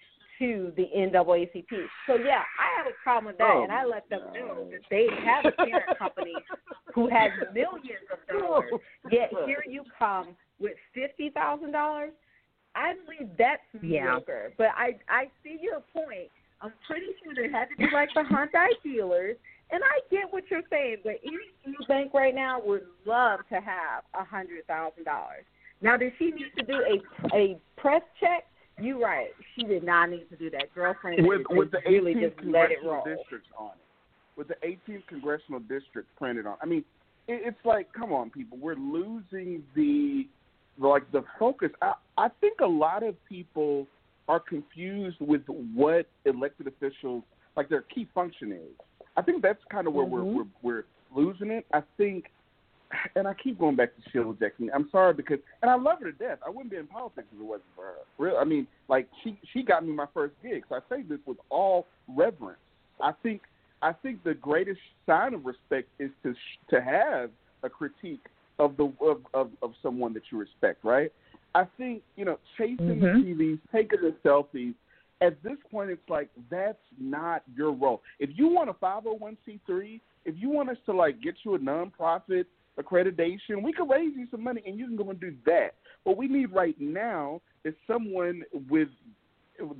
to 0.44 0.74
the 0.76 0.88
NAACP. 0.96 1.66
So 2.08 2.16
yeah, 2.16 2.44
I 2.60 2.78
have 2.78 2.88
a 2.88 2.96
problem 3.04 3.28
with 3.28 3.38
that, 3.38 3.50
Oh, 3.50 3.64
and 3.64 3.72
I 3.72 3.86
let 3.86 4.10
them 4.10 4.22
my 4.34 4.40
know 4.40 4.68
that 4.72 4.82
they 4.90 5.08
have 5.24 5.46
a 5.46 5.52
parent 5.52 5.98
company 5.98 6.34
who 6.94 7.10
has 7.10 7.32
millions 7.54 8.04
of 8.12 8.40
dollars. 8.40 8.70
Oh, 8.74 8.80
Yet 9.12 9.30
here 9.46 9.64
you 9.68 9.84
come 9.98 10.36
with 10.60 10.74
fifty 10.94 11.30
thousand 11.30 11.72
dollars. 11.72 12.12
I 12.76 12.94
believe 13.06 13.32
that's 13.38 13.62
Yeah. 13.82 14.20
But 14.58 14.68
I 14.76 14.98
I 15.10 15.26
see 15.44 15.58
your 15.62 15.82
point. 15.94 16.30
I'm 16.62 16.74
pretty 16.88 17.08
sure 17.24 17.34
there 17.36 17.52
had 17.52 17.68
to 17.70 17.76
be 17.78 17.88
like 17.94 18.10
the 18.14 18.22
Hyundai 18.22 18.70
dealers, 18.84 19.36
and 19.72 19.84
I 19.84 20.00
get 20.10 20.32
what 20.32 20.44
you're 20.50 20.62
saying. 20.70 20.98
But 21.04 21.16
any 21.24 21.38
food 21.64 21.88
bank 21.88 22.14
right 22.14 22.34
now 22.34 22.62
would 22.64 22.84
love 23.06 23.42
to 23.50 23.56
have 23.56 24.04
a 24.14 24.24
hundred 24.24 24.66
thousand 24.68 25.06
dollars. 25.06 25.46
Now, 25.82 25.98
does 25.98 26.12
she 26.18 26.32
need 26.32 26.52
to 26.58 26.66
do 26.66 26.74
a 26.76 27.36
a 27.36 27.60
press 27.78 28.02
check? 28.20 28.46
You 28.80 29.04
right. 29.04 29.30
She 29.56 29.64
did 29.64 29.84
not 29.84 30.10
need 30.10 30.28
to 30.30 30.36
do 30.36 30.50
that. 30.52 30.74
Girlfriend 30.74 31.28
with 31.28 31.42
with 31.50 31.72
the 31.72 31.78
just 31.78 31.88
really 31.90 32.16
18th 32.16 32.22
just 32.22 32.38
congressional 32.38 33.04
districts 33.06 33.50
on 33.58 33.70
it, 33.72 34.38
with 34.38 34.48
the 34.48 34.56
18th 34.66 35.08
congressional 35.08 35.60
district 35.60 36.08
printed 36.18 36.48
on. 36.48 36.58
I 36.62 36.66
mean, 36.66 36.84
it, 37.28 37.42
it's 37.46 37.66
like, 37.66 37.92
come 37.94 38.12
on, 38.12 38.30
people, 38.32 38.58
we're 38.58 38.76
losing 38.76 39.64
the 39.76 40.28
like 40.80 41.10
the 41.12 41.24
focus. 41.38 41.70
I 41.82 41.94
I 42.18 42.30
think 42.42 42.62
a 42.62 42.68
lot 42.68 43.04
of 43.04 43.16
people 43.28 43.88
are 44.28 44.40
confused 44.40 45.18
with 45.20 45.42
what 45.76 46.08
elected 46.26 46.68
officials 46.68 47.24
like 47.56 47.70
their 47.70 47.82
key 47.84 48.08
function 48.16 48.52
is. 48.52 48.72
I 49.16 49.22
think 49.22 49.44
that's 49.44 49.64
kind 49.70 49.86
of 49.86 49.94
where 49.94 50.06
Mhm. 50.06 50.10
we're, 50.10 50.24
we're 50.24 50.46
we're 50.64 50.86
losing 51.16 51.52
it. 51.52 51.66
I 51.72 51.84
think. 51.98 52.26
And 53.16 53.28
I 53.28 53.34
keep 53.34 53.60
going 53.60 53.76
back 53.76 53.96
to 53.96 54.10
Sheila 54.12 54.36
Jackson. 54.40 54.70
I'm 54.74 54.90
sorry 54.92 55.14
because, 55.14 55.40
and 55.62 55.70
I 55.70 55.76
love 55.76 56.00
her 56.00 56.12
to 56.12 56.18
death. 56.18 56.40
I 56.46 56.50
wouldn't 56.50 56.72
be 56.72 56.78
in 56.78 56.88
politics 56.88 57.28
if 57.34 57.40
it 57.40 57.44
wasn't 57.44 57.66
for 57.76 57.86
her. 57.86 57.94
Real, 58.18 58.38
I 58.38 58.44
mean, 58.44 58.68
like 58.88 59.08
she 59.24 59.40
she 59.52 59.64
got 59.64 59.86
me 59.86 59.92
my 59.94 60.08
first 60.14 60.34
gig. 60.42 60.64
So 60.70 60.76
I 60.76 60.80
say 60.90 61.02
this 61.04 61.20
with 61.26 61.38
all 61.50 61.88
reverence. 62.08 62.60
I 63.02 63.12
think 63.24 63.42
I 63.82 63.94
think 63.94 64.24
the 64.24 64.34
greatest 64.34 64.80
sign 65.06 65.34
of 65.34 65.46
respect 65.46 65.90
is 66.00 66.12
to 66.24 66.34
to 66.70 66.82
have 66.82 67.30
a 67.64 67.70
critique 67.70 68.26
of 68.60 68.78
the 68.78 68.92
of, 69.02 69.22
of 69.34 69.50
of 69.62 69.74
someone 69.82 70.14
that 70.14 70.24
you 70.32 70.38
respect, 70.38 70.84
right? 70.84 71.12
I 71.56 71.66
think 71.78 72.04
you 72.16 72.26
know 72.26 72.40
chasing 72.58 72.78
Mhm. 72.80 73.24
the 73.24 73.34
TVs, 73.34 73.60
taking 73.72 74.02
the 74.02 74.16
selfies. 74.24 74.74
At 75.22 75.42
this 75.42 75.58
point, 75.72 75.90
it's 75.90 76.10
like 76.10 76.30
that's 76.50 76.84
not 77.00 77.44
your 77.56 77.72
role. 77.72 78.02
If 78.20 78.32
you 78.38 78.48
want 78.50 78.70
a 78.70 78.74
501c3, 78.74 80.02
if 80.26 80.36
you 80.38 80.50
want 80.50 80.70
us 80.70 80.78
to 80.86 80.94
like 80.94 81.22
get 81.22 81.36
you 81.44 81.56
a 81.56 81.60
nonprofit 81.60 82.46
accreditation, 82.80 83.62
we 83.62 83.74
can 83.74 83.88
raise 83.88 84.14
you 84.16 84.28
some 84.32 84.44
money 84.44 84.62
and 84.66 84.78
you 84.78 84.88
can 84.88 84.96
go 84.96 85.10
and 85.10 85.20
do 85.20 85.34
that. 85.46 85.76
What 86.04 86.18
we 86.18 86.28
need 86.28 86.52
right 86.52 86.80
now 86.80 87.42
is 87.64 87.74
someone 87.88 88.44
with 88.70 88.90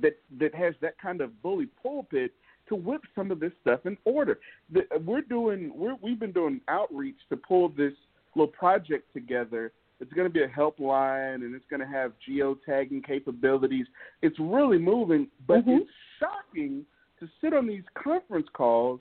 that 0.00 0.16
that 0.38 0.54
has 0.54 0.74
that 0.80 0.98
kind 0.98 1.20
of 1.20 1.42
bully 1.42 1.66
pulpit 1.82 2.32
to 2.68 2.74
whip 2.76 3.02
some 3.14 3.30
of 3.30 3.40
this 3.40 3.52
stuff 3.60 3.80
in 3.84 3.96
order. 4.04 4.38
The, 4.72 4.82
we're 5.04 5.20
doing 5.22 5.72
we're, 5.74 5.96
we've 6.00 6.20
been 6.20 6.32
doing 6.32 6.60
outreach 6.68 7.18
to 7.30 7.36
pull 7.36 7.68
this 7.68 7.92
little 8.34 8.52
project 8.52 9.12
together. 9.12 9.72
It's 10.00 10.12
going 10.12 10.26
to 10.26 10.32
be 10.32 10.42
a 10.42 10.48
helpline 10.48 11.36
and 11.36 11.54
it's 11.54 11.64
going 11.70 11.80
to 11.80 11.86
have 11.86 12.12
geotagging 12.28 13.04
capabilities. 13.06 13.86
It's 14.22 14.38
really 14.38 14.78
moving, 14.78 15.28
but 15.46 15.64
Mhm. 15.64 15.80
it's 15.80 15.90
shocking 16.18 16.84
to 17.20 17.28
sit 17.40 17.52
on 17.52 17.66
these 17.66 17.84
conference 17.94 18.48
calls 18.52 19.00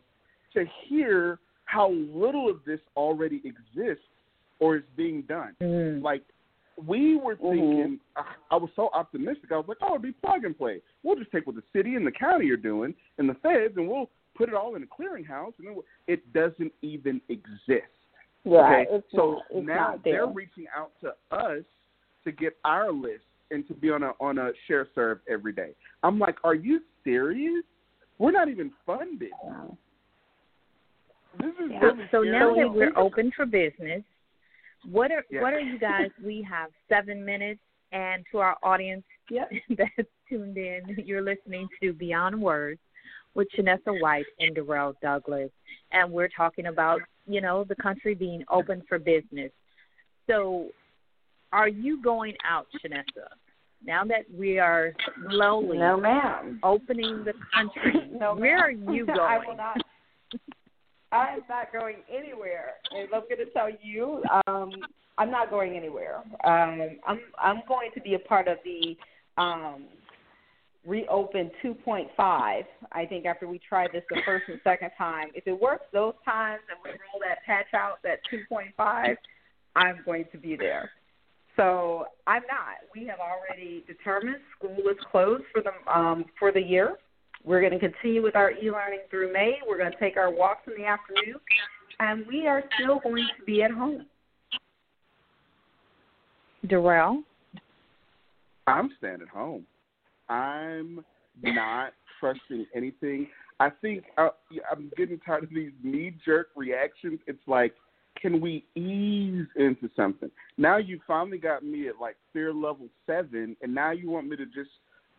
to 0.54 0.66
hear 0.88 1.40
how 1.66 1.92
little 1.92 2.50
of 2.50 2.58
this 2.66 2.80
already 2.96 3.42
exists 3.46 4.04
or 4.60 4.78
is 4.78 4.84
being 4.96 5.24
done. 5.24 5.56
Mm. 5.62 6.02
Like 6.02 6.24
we 6.86 7.18
were 7.18 7.36
Mhm. 7.36 7.52
thinking, 7.52 8.00
I- 8.16 8.36
I 8.52 8.56
was 8.56 8.70
so 8.76 8.90
optimistic. 8.94 9.52
I 9.52 9.58
was 9.58 9.68
like, 9.68 9.78
oh, 9.82 9.92
it'd 9.92 10.02
be 10.02 10.12
plug 10.12 10.44
and 10.44 10.58
play. 10.58 10.82
We'll 11.04 11.16
just 11.16 11.32
take 11.32 11.46
what 11.46 11.56
the 11.56 11.64
city 11.72 11.96
and 11.96 12.06
the 12.06 12.12
county 12.12 12.50
are 12.50 12.58
doing 12.58 12.96
and 13.18 13.30
the 13.30 13.36
feds, 13.36 13.78
and 13.78 13.88
we'll 13.88 14.10
put 14.36 14.50
it 14.50 14.56
all 14.56 14.76
in 14.76 14.82
a 14.84 14.88
clearinghouse, 14.88 15.54
and 15.60 15.68
then 15.68 15.76
we'll, 15.76 15.86
it 16.08 16.34
doesn't 16.34 16.74
even 16.82 17.22
exist. 17.30 17.86
Right. 18.46 18.88
Okay? 18.88 18.96
It's 18.96 19.12
so 19.12 19.42
not, 19.54 19.66
now 19.66 20.02
they're 20.04 20.26
reaching 20.28 20.66
out 20.76 20.92
to 21.02 21.16
us 21.32 21.64
to 22.24 22.32
get 22.32 22.58
our 22.66 22.92
list 22.92 23.26
and 23.52 23.68
to 23.68 23.74
be 23.76 23.92
on 23.92 24.02
a 24.04 24.14
on 24.20 24.40
a 24.40 24.52
share 24.68 24.88
serve 24.96 25.20
every 25.30 25.54
day. 25.54 25.76
I'm 26.02 26.18
like, 26.18 26.38
are 26.44 26.56
you 26.56 26.82
serious? 27.04 27.64
We're 28.18 28.32
not 28.32 28.50
even 28.50 28.72
funded. 28.86 29.32
This 31.40 31.52
is 31.66 31.72
So, 31.82 31.98
so 32.12 32.22
now 32.22 32.54
that 32.56 32.72
we're 32.74 32.98
open 32.98 33.32
for 33.36 33.46
business, 33.46 34.04
what 34.90 35.12
are 35.12 35.24
Yeah. 35.30 35.42
what 35.42 35.54
are 35.54 35.60
you 35.60 35.80
guys? 35.80 36.10
We 36.24 36.42
have 36.50 36.70
seven 36.90 37.24
minutes, 37.26 37.62
and 37.92 38.24
to 38.32 38.40
our 38.40 38.58
audience 38.64 39.04
Yep. 39.30 39.52
that's 39.78 40.10
tuned 40.30 40.58
in, 40.58 40.82
you're 41.06 41.22
listening 41.22 41.68
to 41.82 41.94
Beyond 41.94 42.40
Words 42.42 42.80
with 43.36 43.48
Chinissa 43.58 44.00
White 44.02 44.26
and 44.40 44.56
Durrel 44.56 44.94
Douglas, 45.02 45.50
and 45.92 46.12
we're 46.12 46.28
talking 46.30 46.68
about 46.68 47.02
you 47.26 47.42
know 47.42 47.64
the 47.64 47.76
country 47.76 48.14
being 48.16 48.44
open 48.50 48.84
for 48.88 49.00
business. 49.00 49.52
So, 50.28 50.70
are 51.52 51.68
you 51.70 52.02
going 52.02 52.36
out, 52.48 52.68
Chinissa? 52.84 53.28
Now 53.86 54.04
that 54.06 54.24
we 54.34 54.60
are 54.60 54.94
slowly 55.30 55.78
No, 55.78 55.98
ma'am. 55.98 56.60
opening 56.64 57.24
the 57.26 57.34
country, 57.54 58.08
No, 58.12 58.34
where 58.36 58.58
ma'am. 58.72 58.88
are 58.88 58.94
you 58.94 59.06
going? 59.06 59.20
I 59.22 59.40
will 59.46 59.58
not. 59.58 59.78
I 61.14 61.36
am 61.36 61.42
not 61.48 61.72
going 61.72 61.98
anywhere, 62.12 62.74
and 62.92 63.08
I'm 63.14 63.22
going 63.22 63.38
to 63.38 63.52
tell 63.54 63.70
you, 63.82 64.24
um, 64.48 64.72
I'm 65.20 65.30
not 65.30 65.52
going 65.52 65.78
anywhere. 65.78 66.18
Um, 66.44 66.98
I'm 67.08 67.20
I'm 67.42 67.62
going 67.68 67.92
to 67.94 68.02
be 68.02 68.16
a 68.16 68.20
part 68.20 68.48
of 68.48 68.58
the 68.66 68.98
um, 69.38 69.84
reopen 70.86 71.52
2.5. 71.64 72.08
I 72.18 72.66
think 73.06 73.26
after 73.26 73.48
we 73.48 73.60
try 73.60 73.88
this 73.94 74.04
the 74.10 74.22
first 74.26 74.46
and 74.48 74.60
second 74.64 74.90
time, 74.98 75.28
if 75.36 75.46
it 75.46 75.60
works 75.60 75.86
those 75.94 76.16
times 76.26 76.62
and 76.70 76.80
we 76.84 76.90
roll 76.90 77.22
that 77.22 77.44
patch 77.46 77.74
out, 77.76 78.00
that 78.04 78.20
2.5, 78.32 79.16
I'm 79.76 80.00
going 80.06 80.26
to 80.32 80.38
be 80.40 80.56
there. 80.56 80.90
So 81.56 82.06
I'm 82.26 82.42
not. 82.44 82.78
We 82.96 83.06
have 83.06 83.20
already 83.20 83.84
determined 83.86 84.38
school 84.58 84.78
is 84.90 84.98
closed 85.12 85.44
for 85.54 85.62
the 85.62 85.72
um, 85.96 86.26
for 86.40 86.52
the 86.52 86.62
year. 86.62 86.98
We're 87.46 87.60
going 87.60 87.74
to 87.74 87.80
continue 87.80 88.24
with 88.24 88.36
our 88.36 88.52
e-learning 88.52 89.02
through 89.10 89.34
May. 89.34 89.60
We're 89.68 89.78
going 89.78 89.92
to 89.92 90.00
take 90.00 90.16
our 90.16 90.32
walks 90.32 90.62
in 90.68 90.82
the 90.82 90.88
afternoon, 90.88 91.36
and 92.00 92.26
we 92.26 92.48
are 92.48 92.64
still 92.80 93.00
going 93.00 93.28
to 93.38 93.46
be 93.46 93.64
at 93.64 93.72
home. 93.72 94.06
Durrel. 96.68 97.24
I'm 98.66 98.92
staying 98.98 99.20
at 99.22 99.28
home. 99.28 99.66
I'm 100.30 101.04
not 101.42 101.92
trusting 102.20 102.66
anything. 102.74 103.28
I 103.60 103.70
think 103.82 104.06
uh, 104.18 104.30
I'm 104.72 104.90
getting 104.96 105.20
tired 105.20 105.44
of 105.44 105.50
these 105.50 105.72
knee 105.84 106.16
jerk 106.26 106.48
reactions. 106.56 107.20
It's 107.28 107.46
like, 107.46 107.74
can 108.22 108.40
we 108.40 108.66
ease 108.76 109.48
into 109.58 109.90
something? 109.96 110.32
Now 110.58 110.78
you 110.78 111.00
finally 111.06 111.40
got 111.40 111.64
me 111.64 111.90
at 111.90 112.00
like 112.00 112.16
fear 112.32 112.54
level 112.54 112.88
seven, 113.06 113.58
and 113.62 113.76
now 113.76 113.92
you 113.92 114.10
want 114.10 114.30
me 114.30 114.38
to 114.38 114.46
just 114.46 114.70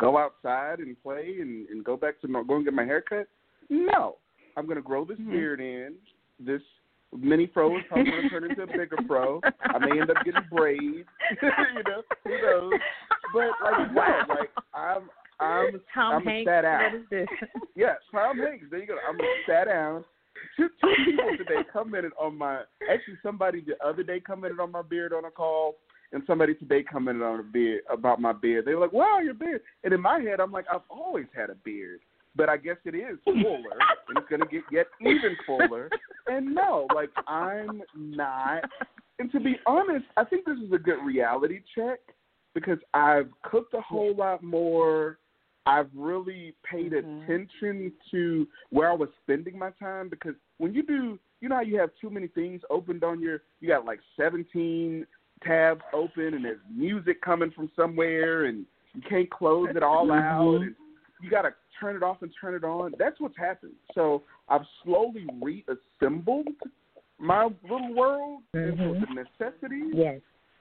go 0.01 0.18
outside 0.18 0.80
and 0.80 1.01
play 1.03 1.36
and, 1.40 1.68
and 1.68 1.84
go 1.84 1.97
back 1.97 2.20
to 2.20 2.28
my, 2.28 2.42
go 2.47 2.57
and 2.57 2.64
get 2.64 2.74
my 2.74 2.84
hair 2.84 3.03
cut? 3.03 3.26
No, 3.70 4.16
I'm 4.57 4.66
going 4.66 4.76
to 4.76 4.82
grow 4.82 5.05
this 5.05 5.18
Mhm. 5.18 5.30
beard 5.32 5.61
in. 5.61 5.95
This 6.38 6.62
mini 7.16 7.47
fro 7.55 7.76
is 7.78 7.84
probably 7.88 8.11
going 8.11 8.22
to 8.22 8.28
turn 8.28 8.45
into 8.45 8.62
a 8.62 8.66
bigger 8.66 8.99
fro. 9.07 9.40
I 9.61 9.78
may 9.78 10.01
end 10.01 10.11
up 10.11 10.16
getting 10.24 10.42
braids. 10.51 11.09
you 11.42 11.82
know, 11.86 12.03
who 12.24 12.42
knows? 12.42 12.72
But 13.32 13.51
like, 13.62 13.95
wow, 13.95 14.24
like 14.28 14.51
I'm, 14.74 15.09
I'm, 15.40 15.80
Tom 15.95 16.14
I'm 16.14 16.24
Hanks. 16.24 16.49
sat 16.49 16.64
out. 16.64 16.92
What 16.92 17.01
is 17.01 17.07
this? 17.11 17.28
Yeah, 17.76 17.95
Tom 18.12 18.38
Hanks. 18.38 18.66
There 18.70 18.78
you 18.80 18.86
go. 18.86 18.97
I'm 19.09 19.16
gonna 19.16 19.28
sat 19.49 19.64
down. 19.66 20.05
Two, 20.57 20.68
two 20.80 20.92
people 21.05 21.36
today 21.36 21.62
commented 21.72 22.12
on 22.20 22.36
my. 22.38 22.61
Actually, 22.90 23.16
somebody 23.22 23.61
the 23.61 23.74
other 23.84 24.03
day 24.05 24.20
commented 24.20 24.61
on 24.61 24.70
my 24.70 24.82
beard 24.82 25.12
on 25.12 25.24
a 25.24 25.30
call, 25.30 25.76
and 26.15 26.23
somebody 26.29 26.55
today 26.55 26.83
commented 26.83 27.25
on 27.25 27.41
a 27.41 27.43
beard 27.43 27.83
about 27.91 28.21
my 28.21 28.33
beard. 28.33 28.65
They 28.65 28.75
were 28.75 28.81
like, 28.81 28.93
"Wow, 28.93 29.19
your 29.19 29.35
beard!" 29.35 29.62
And 29.83 29.93
in 29.93 30.01
my 30.01 30.21
head, 30.21 30.41
I'm 30.41 30.53
like, 30.53 30.67
"I've 30.73 30.89
always 30.89 31.27
had 31.35 31.51
a 31.51 31.57
beard." 31.57 32.01
But 32.37 32.49
I 32.49 32.57
guess 32.57 32.79
it 32.85 32.95
is 32.95 33.19
fuller, 33.25 33.79
and 34.09 34.17
it's 34.17 34.29
gonna 34.29 34.47
get 34.47 34.62
yet 34.71 34.87
even 35.01 35.37
fuller. 35.45 35.91
And 36.29 36.55
no, 36.55 36.87
like 36.95 37.11
I'm 37.27 37.83
not. 37.95 38.65
And 39.19 39.31
to 39.33 39.41
be 39.41 39.57
honest, 39.67 40.07
I 40.17 40.25
think 40.25 40.45
this 40.45 40.59
is 40.59 40.73
a 40.73 40.79
good 40.79 41.05
reality 41.05 41.61
check 41.75 42.01
because 42.55 42.79
I've 42.95 43.31
cooked 43.43 43.75
a 43.75 43.81
whole 43.81 44.15
lot 44.15 44.43
more. 44.43 45.19
I've 45.67 45.91
really 45.95 46.55
paid 46.62 46.93
Mhm. 46.93 47.23
attention 47.23 47.93
to 48.11 48.47
where 48.71 48.91
I 48.91 48.95
was 48.95 49.09
spending 49.23 49.59
my 49.59 49.71
time 49.73 50.09
because 50.09 50.35
when 50.59 50.75
you 50.75 50.83
do, 50.83 51.19
you 51.41 51.49
know 51.49 51.57
how 51.57 51.62
you 51.62 51.79
have 51.79 51.95
too 51.97 52.11
many 52.11 52.29
things 52.29 52.62
opened 52.71 53.03
on 53.03 53.21
your, 53.21 53.43
you 53.61 53.69
got 53.69 53.85
like 53.85 54.01
17 54.17 55.07
tabs 55.47 55.82
open 55.92 56.34
and 56.34 56.45
there's 56.45 56.61
music 56.74 57.20
coming 57.22 57.51
from 57.51 57.70
somewhere 57.76 58.45
and 58.45 58.64
you 58.95 59.03
can't 59.09 59.30
close 59.30 59.68
it 59.74 59.82
all 59.82 60.11
out 60.12 60.61
and 60.62 60.74
you 61.20 61.30
got 61.30 61.42
to 61.42 61.55
turn 61.80 61.97
it 61.97 62.03
off 62.03 62.22
and 62.22 62.30
turn 62.40 62.55
it 62.55 62.64
on. 62.64 62.92
That's 62.99 63.18
what's 63.20 63.36
happened. 63.36 63.72
So 63.95 64.22
I've 64.49 64.66
slowly 64.82 65.26
reassembled 65.40 66.49
my 67.18 67.49
little 67.62 67.95
world 67.95 68.42
into 68.53 68.76
Mhm. 68.76 69.01
the 69.01 69.14
necessities 69.14 69.95
Yes. 69.95 70.20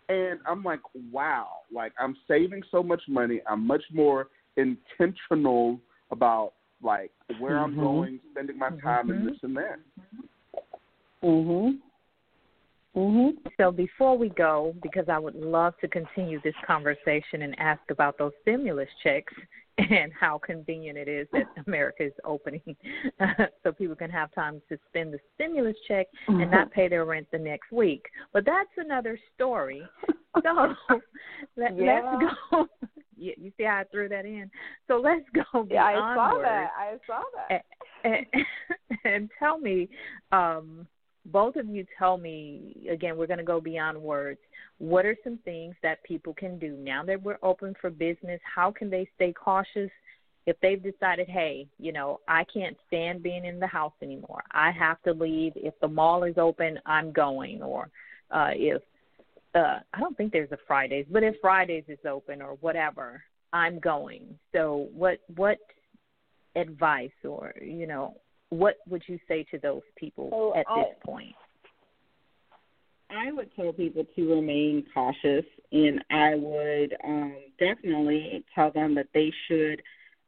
and 0.10 0.40
I'm 0.46 0.64
like, 0.64 0.82
wow, 1.12 1.60
like 1.72 1.94
I'm 2.00 2.16
saving 2.28 2.64
so 2.72 2.84
much 2.84 3.02
money. 3.08 3.42
I'm 3.48 3.66
much 3.66 3.84
more 3.92 4.30
intentional 4.58 5.80
about 6.12 6.54
like 6.82 7.12
where 7.40 7.58
I'm 7.58 7.76
Mhm. 7.76 7.80
going, 7.80 8.20
spending 8.32 8.58
my 8.58 8.70
time, 8.82 9.10
and 9.10 9.26
Mhm. 9.26 9.32
this 9.32 9.44
and 9.44 9.58
that. 9.58 9.80
Mhm. 11.24 11.80
Mhm. 12.96 13.34
So 13.58 13.72
before 13.72 14.18
we 14.18 14.30
go, 14.30 14.76
because 14.84 15.10
I 15.10 15.18
would 15.18 15.36
love 15.36 15.74
to 15.82 15.88
continue 15.88 16.40
this 16.42 16.56
conversation 16.66 17.42
and 17.42 17.60
ask 17.60 17.82
about 17.90 18.18
those 18.18 18.34
stimulus 18.42 18.90
checks 19.02 19.34
and 19.80 20.14
how 20.14 20.38
convenient 20.38 20.98
it 20.98 21.08
is 21.08 21.28
that 21.34 21.48
America 21.66 22.04
is 22.04 22.14
opening 22.24 22.76
so 23.64 23.72
people 23.72 23.96
can 23.96 24.12
have 24.12 24.32
time 24.34 24.62
to 24.70 24.78
spend 24.88 25.12
the 25.12 25.20
stimulus 25.34 25.76
check 25.88 26.06
and 26.28 26.52
not 26.52 26.70
pay 26.72 26.88
their 26.88 27.06
rent 27.06 27.28
the 27.32 27.40
next 27.40 27.72
week. 27.72 28.06
But 28.32 28.46
that's 28.46 28.70
another 28.78 29.18
story. 29.34 29.82
So 30.44 30.76
let, 31.58 31.76
Yeah. 31.76 32.02
let's 32.04 32.34
go. 32.52 32.68
You, 33.16 33.34
you 33.38 33.52
see 33.58 33.64
how 33.64 33.78
I 33.78 33.84
threw 33.86 34.10
that 34.10 34.26
in? 34.26 34.52
So 34.88 34.98
let's 34.98 35.26
go 35.34 35.68
Yeah, 35.70 35.84
I 35.86 36.16
saw 36.16 36.32
that. 36.42 36.72
I 36.78 36.98
saw 37.08 37.22
that. 37.50 37.66
and, 38.04 38.46
and 39.06 39.32
tell 39.40 39.58
me, 39.58 39.90
um, 40.32 40.88
both 41.26 41.56
of 41.56 41.68
you 41.68 41.86
tell 41.98 42.18
me 42.18 42.88
again. 42.92 43.18
We're 43.18 43.28
going 43.28 43.38
to 43.40 43.44
go 43.44 43.62
beyond 43.62 44.02
words. 44.02 44.40
What 44.78 45.06
are 45.06 45.16
some 45.24 45.40
things 45.46 45.76
that 45.84 46.04
people 46.04 46.34
can 46.34 46.60
do 46.60 46.76
now 46.78 47.04
that 47.06 47.22
we're 47.22 47.38
open 47.42 47.76
for 47.80 47.90
business? 47.90 48.42
How 48.44 48.72
can 48.72 48.90
they 48.90 49.08
stay 49.16 49.34
cautious 49.34 49.90
if 50.46 50.58
they've 50.62 50.82
decided, 50.82 51.30
hey, 51.30 51.68
you 51.80 51.94
know, 51.94 52.20
I 52.28 52.44
can't 52.54 52.76
stand 52.88 53.24
being 53.24 53.46
in 53.46 53.60
the 53.60 53.68
house 53.68 53.94
anymore. 54.02 54.44
I 54.52 54.72
have 54.72 55.02
to 55.04 55.14
leave. 55.14 55.54
If 55.56 55.74
the 55.80 55.88
mall 55.88 56.24
is 56.24 56.38
open, 56.38 56.80
I'm 56.86 57.14
going. 57.14 57.62
Or 57.62 57.90
uh, 58.30 58.50
if 58.52 58.82
uh, 59.56 59.80
I 59.94 60.00
don't 60.00 60.18
think 60.18 60.34
there's 60.34 60.52
a 60.52 60.58
Fridays, 60.68 61.06
but 61.10 61.24
if 61.24 61.36
Fridays 61.42 61.86
is 61.88 62.00
open 62.10 62.42
or 62.42 62.58
whatever, 62.60 63.24
I'm 63.54 63.80
going. 63.80 64.38
So 64.52 64.90
what 64.94 65.20
what 65.36 65.60
advice 66.56 67.12
or 67.24 67.54
you 67.62 67.88
know 67.88 68.16
what 68.54 68.78
would 68.88 69.04
you 69.08 69.20
say 69.28 69.44
to 69.52 69.58
those 69.60 69.82
people 69.96 70.30
So 70.32 70.56
at 70.56 70.66
I- 70.70 70.84
this 70.84 70.96
point? 71.04 71.36
I 73.10 73.32
would 73.32 73.54
tell 73.56 73.72
people 73.72 74.06
to 74.16 74.34
remain 74.34 74.86
cautious, 74.92 75.46
and 75.72 76.04
I 76.10 76.34
would 76.36 76.96
um, 77.04 77.36
definitely 77.60 78.44
tell 78.56 78.72
them 78.72 78.96
that 78.96 79.08
they 79.14 79.32
should 79.48 79.84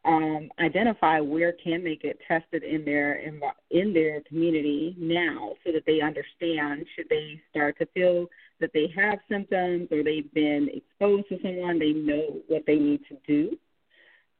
um, 0.06 0.52
identify 0.60 1.20
where 1.20 1.52
can 1.54 1.84
they 1.84 1.96
get 1.96 2.20
tested 2.28 2.62
in 2.64 2.86
their 2.86 3.20
envi- 3.28 3.60
in 3.72 3.92
their 3.92 4.22
community 4.22 4.96
now, 5.00 5.54
so 5.66 5.72
that 5.72 5.84
they 5.88 6.00
understand 6.00 6.86
should 6.96 7.10
they 7.10 7.42
start 7.50 7.76
to 7.80 7.88
feel 7.88 8.28
that 8.60 8.70
they 8.74 8.88
have 8.96 9.18
symptoms 9.30 9.88
or 9.92 10.04
they've 10.04 10.32
been 10.34 10.70
exposed 10.72 11.28
to 11.30 11.40
someone, 11.42 11.80
they 11.80 11.92
know 11.94 12.40
what 12.48 12.64
they 12.68 12.76
need 12.76 13.02
to 13.10 13.18
do. 13.26 13.58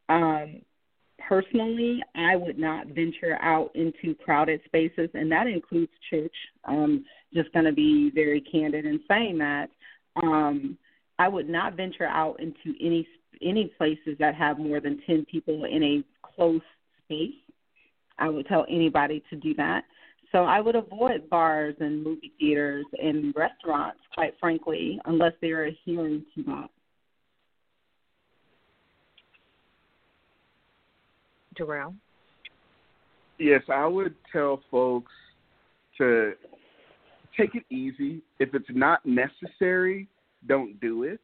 Um, 0.08 0.62
personally, 1.28 2.02
I 2.16 2.36
would 2.36 2.58
not 2.58 2.88
venture 2.88 3.38
out 3.42 3.72
into 3.76 4.16
crowded 4.16 4.62
spaces, 4.66 5.10
and 5.14 5.32
that 5.32 5.48
includes 5.48 5.92
church. 6.10 6.36
Um, 6.66 7.06
just 7.34 7.52
going 7.54 7.66
to 7.66 7.74
be 7.74 8.12
very 8.14 8.42
candid 8.42 8.86
in 8.86 9.00
saying 9.08 9.38
that. 9.40 9.70
Um, 10.22 10.78
I 11.20 11.28
would 11.28 11.50
not 11.50 11.76
venture 11.76 12.08
out 12.08 12.40
into 12.40 12.78
any 12.80 13.08
any 13.42 13.66
places 13.78 14.16
that 14.20 14.34
have 14.36 14.58
more 14.58 14.80
than 14.80 15.02
ten 15.06 15.26
people 15.30 15.66
in 15.66 15.84
a 15.84 16.04
close 16.36 16.62
space. 17.04 17.34
I 18.18 18.30
would 18.30 18.48
tell 18.48 18.66
anybody 18.70 19.24
to 19.30 19.36
do 19.36 19.54
that. 19.56 19.84
So 20.32 20.44
I 20.44 20.60
would 20.60 20.76
avoid 20.76 21.30
bars 21.30 21.76
and 21.80 22.04
movie 22.04 22.34
theaters 22.40 22.86
and 23.02 23.34
restaurants, 23.36 24.00
quite 24.14 24.34
frankly, 24.40 25.00
unless 25.06 25.34
they're 25.42 25.66
adhering 25.66 26.26
to 26.36 26.44
that. 26.44 26.70
Durrel? 31.56 31.94
Yes, 33.38 33.62
I 33.74 33.86
would 33.86 34.16
tell 34.32 34.62
folks 34.72 35.12
to 35.98 36.34
take 37.38 37.56
it 37.56 37.64
easy. 37.70 38.22
If 38.40 38.54
it's 38.54 38.66
not 38.70 39.06
necessary, 39.06 40.08
don't 40.48 40.80
do 40.80 41.04
it, 41.04 41.20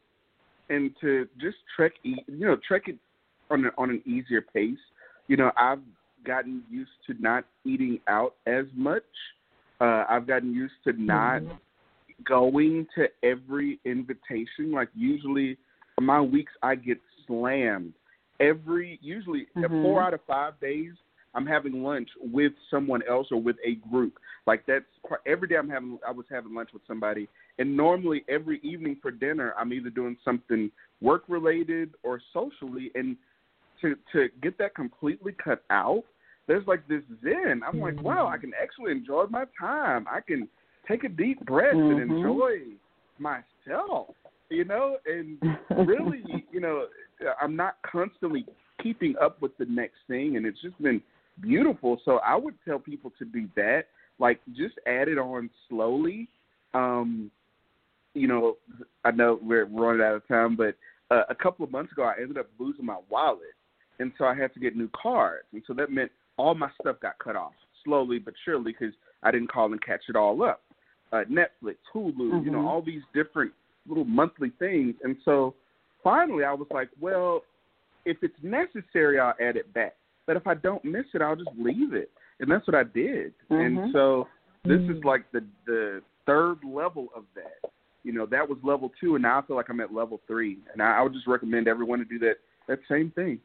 and 0.69 0.91
to 1.01 1.27
just 1.39 1.57
trek, 1.75 1.93
you 2.03 2.17
know, 2.27 2.57
trek 2.67 2.84
it 2.88 2.97
on 3.49 3.65
a, 3.65 3.69
on 3.77 3.89
an 3.89 4.01
easier 4.05 4.41
pace. 4.41 4.77
You 5.27 5.38
know, 5.38 5.51
I've 5.55 5.79
gotten 6.25 6.63
used 6.69 6.91
to 7.07 7.13
not 7.19 7.45
eating 7.65 7.99
out 8.07 8.36
as 8.45 8.65
much. 8.73 9.03
Uh, 9.79 10.05
I've 10.09 10.27
gotten 10.27 10.53
used 10.53 10.73
to 10.84 10.93
not 10.93 11.41
Mhm. 11.41 11.57
going 12.23 12.88
to 12.95 13.09
every 13.23 13.79
invitation. 13.86 14.71
Like 14.71 14.89
usually, 14.93 15.57
my 15.99 16.21
weeks 16.21 16.53
I 16.61 16.75
get 16.75 16.99
slammed 17.25 17.93
every. 18.41 18.99
Usually, 19.01 19.47
Mhm. 19.55 19.81
four 19.81 20.01
out 20.01 20.13
of 20.13 20.21
five 20.25 20.59
days, 20.59 20.93
I'm 21.33 21.45
having 21.45 21.83
lunch 21.83 22.09
with 22.19 22.53
someone 22.69 23.01
else 23.07 23.31
or 23.31 23.41
with 23.41 23.57
a 23.63 23.75
group. 23.89 24.19
Like 24.47 24.65
that's 24.65 24.85
every 25.25 25.47
day 25.47 25.55
I'm 25.55 25.69
having. 25.69 25.97
I 26.05 26.11
was 26.11 26.25
having 26.29 26.53
lunch 26.53 26.71
with 26.73 26.85
somebody, 26.87 27.29
and 27.59 27.77
normally 27.77 28.25
every 28.27 28.59
evening 28.63 28.97
for 29.01 29.11
dinner, 29.11 29.53
I'm 29.57 29.71
either 29.71 29.89
doing 29.89 30.17
something 30.25 30.71
work 30.99 31.23
related 31.27 31.93
or 32.03 32.19
socially. 32.33 32.91
And 32.95 33.15
to 33.81 33.95
to 34.11 34.29
get 34.41 34.57
that 34.57 34.75
completely 34.75 35.33
cut 35.33 35.63
out, 35.69 36.03
there's 36.47 36.67
like 36.67 36.87
this 36.87 37.03
zen. 37.23 37.61
I'm 37.65 37.79
like, 37.79 37.95
Mhm. 37.95 38.03
wow, 38.03 38.27
I 38.27 38.37
can 38.37 38.53
actually 38.61 38.91
enjoy 38.91 39.25
my 39.29 39.45
time. 39.59 40.07
I 40.09 40.21
can 40.21 40.49
take 40.87 41.03
a 41.03 41.09
deep 41.09 41.39
breath 41.45 41.75
Mhm. 41.75 41.91
and 41.91 42.11
enjoy 42.11 42.77
myself. 43.19 44.15
You 44.52 44.66
know, 44.66 44.97
and 45.06 45.38
really, 45.88 46.24
you 46.52 46.60
know, 46.60 46.86
I'm 47.41 47.56
not 47.56 47.78
constantly 47.89 48.45
keeping 48.84 49.16
up 49.22 49.41
with 49.41 49.58
the 49.58 49.66
next 49.66 49.97
thing, 50.08 50.38
and 50.38 50.45
it's 50.45 50.62
just 50.62 50.80
been 50.82 51.02
beautiful. 51.41 51.99
So 52.06 52.20
I 52.26 52.36
would 52.36 52.56
tell 52.66 52.78
people 52.78 53.12
to 53.18 53.26
do 53.26 53.47
that. 53.56 53.84
Like, 54.20 54.39
just 54.56 54.76
add 54.86 55.08
it 55.08 55.18
on 55.18 55.49
slowly. 55.70 56.28
Um, 56.74 57.32
you 58.14 58.28
know, 58.28 58.58
I 59.06 59.12
know 59.12 59.39
we're 59.41 59.66
running 59.66 60.02
out 60.02 60.16
of 60.16 60.28
time, 60.28 60.56
but 60.56 60.76
uh, 61.10 61.24
a 61.30 61.36
couple 61.36 61.66
of 61.66 61.72
months 61.72 61.93
ago, 61.93 62.04
I 62.04 62.22
ended 62.22 62.38
up 62.38 62.47
losing 62.60 62.86
my 62.86 62.97
wallet, 63.10 63.56
and 63.99 64.12
so 64.18 64.26
I 64.26 64.36
had 64.36 64.54
to 64.54 64.60
get 64.60 64.76
new 64.76 64.89
cards, 64.89 65.45
and 65.54 65.64
so 65.66 65.74
that 65.76 65.89
meant 65.89 66.12
all 66.38 66.54
my 66.56 66.70
stuff 66.82 66.97
got 67.02 67.18
cut 67.20 67.36
off 67.36 67.54
slowly 67.84 68.20
but 68.20 68.34
surely 68.45 68.76
because 68.78 68.93
I 69.24 69.32
didn't 69.32 69.52
call 69.52 69.72
and 69.72 69.84
catch 69.84 70.02
it 70.10 70.16
all 70.16 70.43
up. 70.43 70.62
Uh, 71.12 71.24
Netflix, 71.30 71.78
Hulu, 71.93 72.43
you 72.45 72.52
know, 72.52 72.60
Mhm. 72.60 72.68
all 72.68 72.82
these 72.82 73.04
different 73.14 73.54
little 73.88 74.05
monthly 74.05 74.51
things, 74.59 74.95
and 75.03 75.15
so 75.25 75.53
finally 76.03 76.43
I 76.43 76.53
was 76.53 76.67
like, 76.71 76.89
well, 76.99 77.43
if 78.05 78.17
it's 78.21 78.36
necessary, 78.41 79.19
I'll 79.19 79.34
add 79.39 79.55
it 79.55 79.71
back. 79.73 79.95
But 80.27 80.38
if 80.38 80.47
I 80.47 80.53
don't 80.55 80.84
miss 80.86 81.05
it, 81.13 81.21
I'll 81.21 81.36
just 81.36 81.49
leave 81.57 81.93
it, 81.93 82.11
and 82.39 82.49
that's 82.49 82.65
what 82.67 82.75
I 82.75 82.84
did. 82.84 83.34
And 83.49 83.77
Mhm. 83.77 83.91
so 83.91 84.27
this 84.63 84.82
is 84.82 84.99
Mm. 85.01 85.05
like 85.05 85.29
the 85.32 85.43
the 85.65 86.03
third 86.25 86.63
level 86.63 87.09
of 87.15 87.25
that. 87.36 87.59
You 88.03 88.13
know, 88.13 88.25
that 88.27 88.47
was 88.47 88.57
level 88.63 88.89
two, 88.99 89.15
and 89.15 89.21
now 89.23 89.39
I 89.39 89.41
feel 89.41 89.55
like 89.55 89.69
I'm 89.69 89.79
at 89.79 89.93
level 89.93 90.19
three. 90.27 90.59
And 90.73 90.82
I, 90.82 90.97
I 90.99 91.01
would 91.01 91.13
just 91.13 91.27
recommend 91.27 91.67
everyone 91.67 91.99
to 91.99 92.05
do 92.05 92.19
that 92.19 92.38
that 92.67 92.79
same 92.88 93.11
thing. 93.11 93.39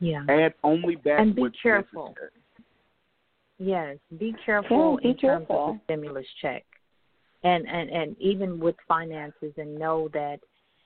Yeah. 0.00 0.24
Add 0.28 0.54
only 0.62 0.96
back 0.96 1.20
And 1.20 1.34
be 1.34 1.42
what's 1.42 1.60
careful. 1.60 2.06
necessary. 2.08 2.30
Yes, 3.58 3.98
be 4.18 4.32
careful 4.44 4.94
Yeah, 4.94 5.02
be 5.02 5.08
in 5.10 5.16
terms 5.16 5.42
of 5.42 5.48
careful. 5.48 5.72
the 5.74 5.80
stimulus 5.84 6.26
check, 6.40 6.64
and 7.44 7.68
and 7.68 7.90
and 7.90 8.16
even 8.18 8.58
with 8.60 8.76
finances, 8.86 9.52
and 9.56 9.78
know 9.78 10.08
that 10.12 10.40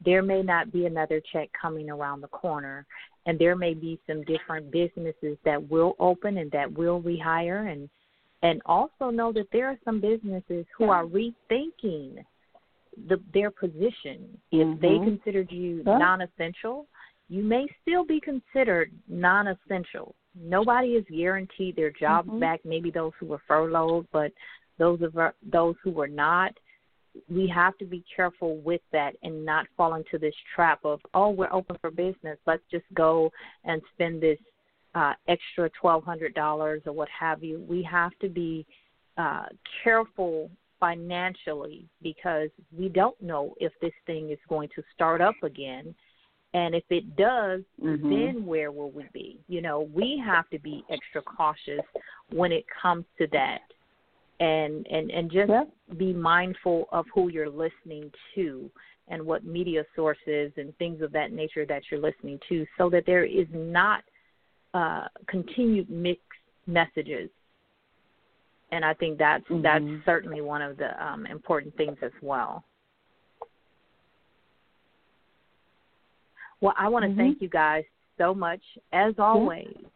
there 0.04 0.22
may 0.22 0.42
not 0.42 0.72
be 0.72 0.86
another 0.86 1.20
check 1.32 1.48
coming 1.60 1.90
around 1.90 2.20
the 2.20 2.28
corner, 2.28 2.86
and 3.26 3.38
there 3.38 3.56
may 3.56 3.74
be 3.74 3.98
some 4.06 4.22
different 4.24 4.70
businesses 4.70 5.38
that 5.44 5.70
will 5.70 5.96
open 5.98 6.38
and 6.38 6.50
that 6.50 6.70
will 6.72 7.02
rehire, 7.02 7.70
and 7.72 7.88
and 8.42 8.60
also 8.66 9.10
know 9.10 9.32
that 9.32 9.48
there 9.52 9.68
are 9.68 9.78
some 9.84 10.00
businesses 10.00 10.66
who 10.76 10.90
are 10.90 11.04
rethinking 11.04 12.24
the 13.08 13.20
their 13.32 13.50
position. 13.50 14.40
If 14.50 14.80
they 14.80 14.98
Mhm. 14.98 15.04
considered 15.04 15.52
you 15.52 15.82
Yeah. 15.86 15.98
non-essential, 15.98 16.86
you 17.28 17.42
may 17.42 17.66
still 17.82 18.04
be 18.04 18.20
considered 18.20 18.92
non-essential. 19.08 20.14
Nobody 20.34 20.96
is 20.96 21.04
guaranteed 21.06 21.76
their 21.76 21.90
jobs 21.90 22.28
Mhm. 22.28 22.40
back. 22.40 22.64
Maybe 22.64 22.90
those 22.90 23.12
who 23.18 23.26
were 23.26 23.38
furloughed, 23.46 24.06
but 24.12 24.32
those 24.78 25.02
of 25.02 25.16
our, 25.16 25.34
those 25.50 25.74
who 25.82 25.90
were 25.90 26.08
not, 26.08 26.52
we 27.28 27.48
have 27.48 27.76
to 27.78 27.84
be 27.84 28.04
careful 28.14 28.58
with 28.58 28.80
that 28.92 29.14
and 29.22 29.44
not 29.44 29.66
fall 29.76 29.94
into 29.94 30.18
this 30.18 30.34
trap 30.54 30.80
of 30.84 31.00
oh 31.14 31.30
we're 31.30 31.52
open 31.52 31.76
for 31.80 31.90
business. 31.90 32.38
Let's 32.46 32.62
just 32.70 32.84
go 32.94 33.30
and 33.64 33.80
spend 33.94 34.22
this 34.22 34.38
uh, 34.94 35.14
extra 35.28 35.70
twelve 35.80 36.04
hundred 36.04 36.34
dollars 36.34 36.82
or 36.86 36.92
what 36.92 37.08
have 37.18 37.42
you. 37.42 37.64
We 37.68 37.82
have 37.90 38.12
to 38.20 38.28
be 38.28 38.66
uh, 39.16 39.46
careful 39.82 40.50
financially 40.78 41.86
because 42.02 42.50
we 42.76 42.88
don't 42.88 43.20
know 43.20 43.54
if 43.58 43.72
this 43.80 43.94
thing 44.06 44.30
is 44.30 44.38
going 44.48 44.68
to 44.76 44.82
start 44.94 45.20
up 45.20 45.36
again. 45.42 45.94
And 46.54 46.74
if 46.74 46.84
it 46.90 47.16
does 47.16 47.62
mm-hmm. 47.82 48.10
then 48.10 48.46
where 48.46 48.72
will 48.72 48.90
we 48.90 49.04
be? 49.12 49.40
You 49.48 49.62
know 49.62 49.88
we 49.92 50.22
have 50.24 50.48
to 50.50 50.58
be 50.58 50.84
extra 50.90 51.22
cautious 51.22 51.84
when 52.30 52.52
it 52.52 52.64
comes 52.82 53.04
to 53.18 53.26
that 53.32 53.60
and 54.40 54.86
and 54.86 55.10
and 55.10 55.30
just 55.30 55.48
yeah. 55.48 55.64
be 55.96 56.12
mindful 56.12 56.88
of 56.92 57.06
who 57.14 57.28
you're 57.28 57.48
listening 57.48 58.10
to 58.34 58.70
and 59.08 59.24
what 59.24 59.44
media 59.44 59.84
sources 59.94 60.52
and 60.56 60.76
things 60.78 61.00
of 61.00 61.12
that 61.12 61.32
nature 61.32 61.64
that 61.64 61.82
you're 61.90 62.00
listening 62.00 62.38
to 62.48 62.66
so 62.76 62.90
that 62.90 63.04
there 63.06 63.24
is 63.24 63.46
not 63.52 64.02
uh, 64.74 65.06
continued 65.28 65.88
mixed 65.88 66.22
messages 66.66 67.30
and 68.72 68.84
i 68.84 68.92
think 68.94 69.16
that's 69.18 69.44
mm-hmm. 69.44 69.62
that's 69.62 70.04
certainly 70.04 70.40
one 70.40 70.60
of 70.60 70.76
the 70.76 71.04
um, 71.04 71.24
important 71.26 71.74
things 71.76 71.96
as 72.02 72.10
well 72.20 72.64
well 76.60 76.74
i 76.78 76.88
want 76.88 77.04
to 77.04 77.08
mm-hmm. 77.08 77.20
thank 77.20 77.40
you 77.40 77.48
guys 77.48 77.84
so 78.18 78.34
much 78.34 78.60
as 78.92 79.14
always 79.18 79.68
yeah. 79.80 79.88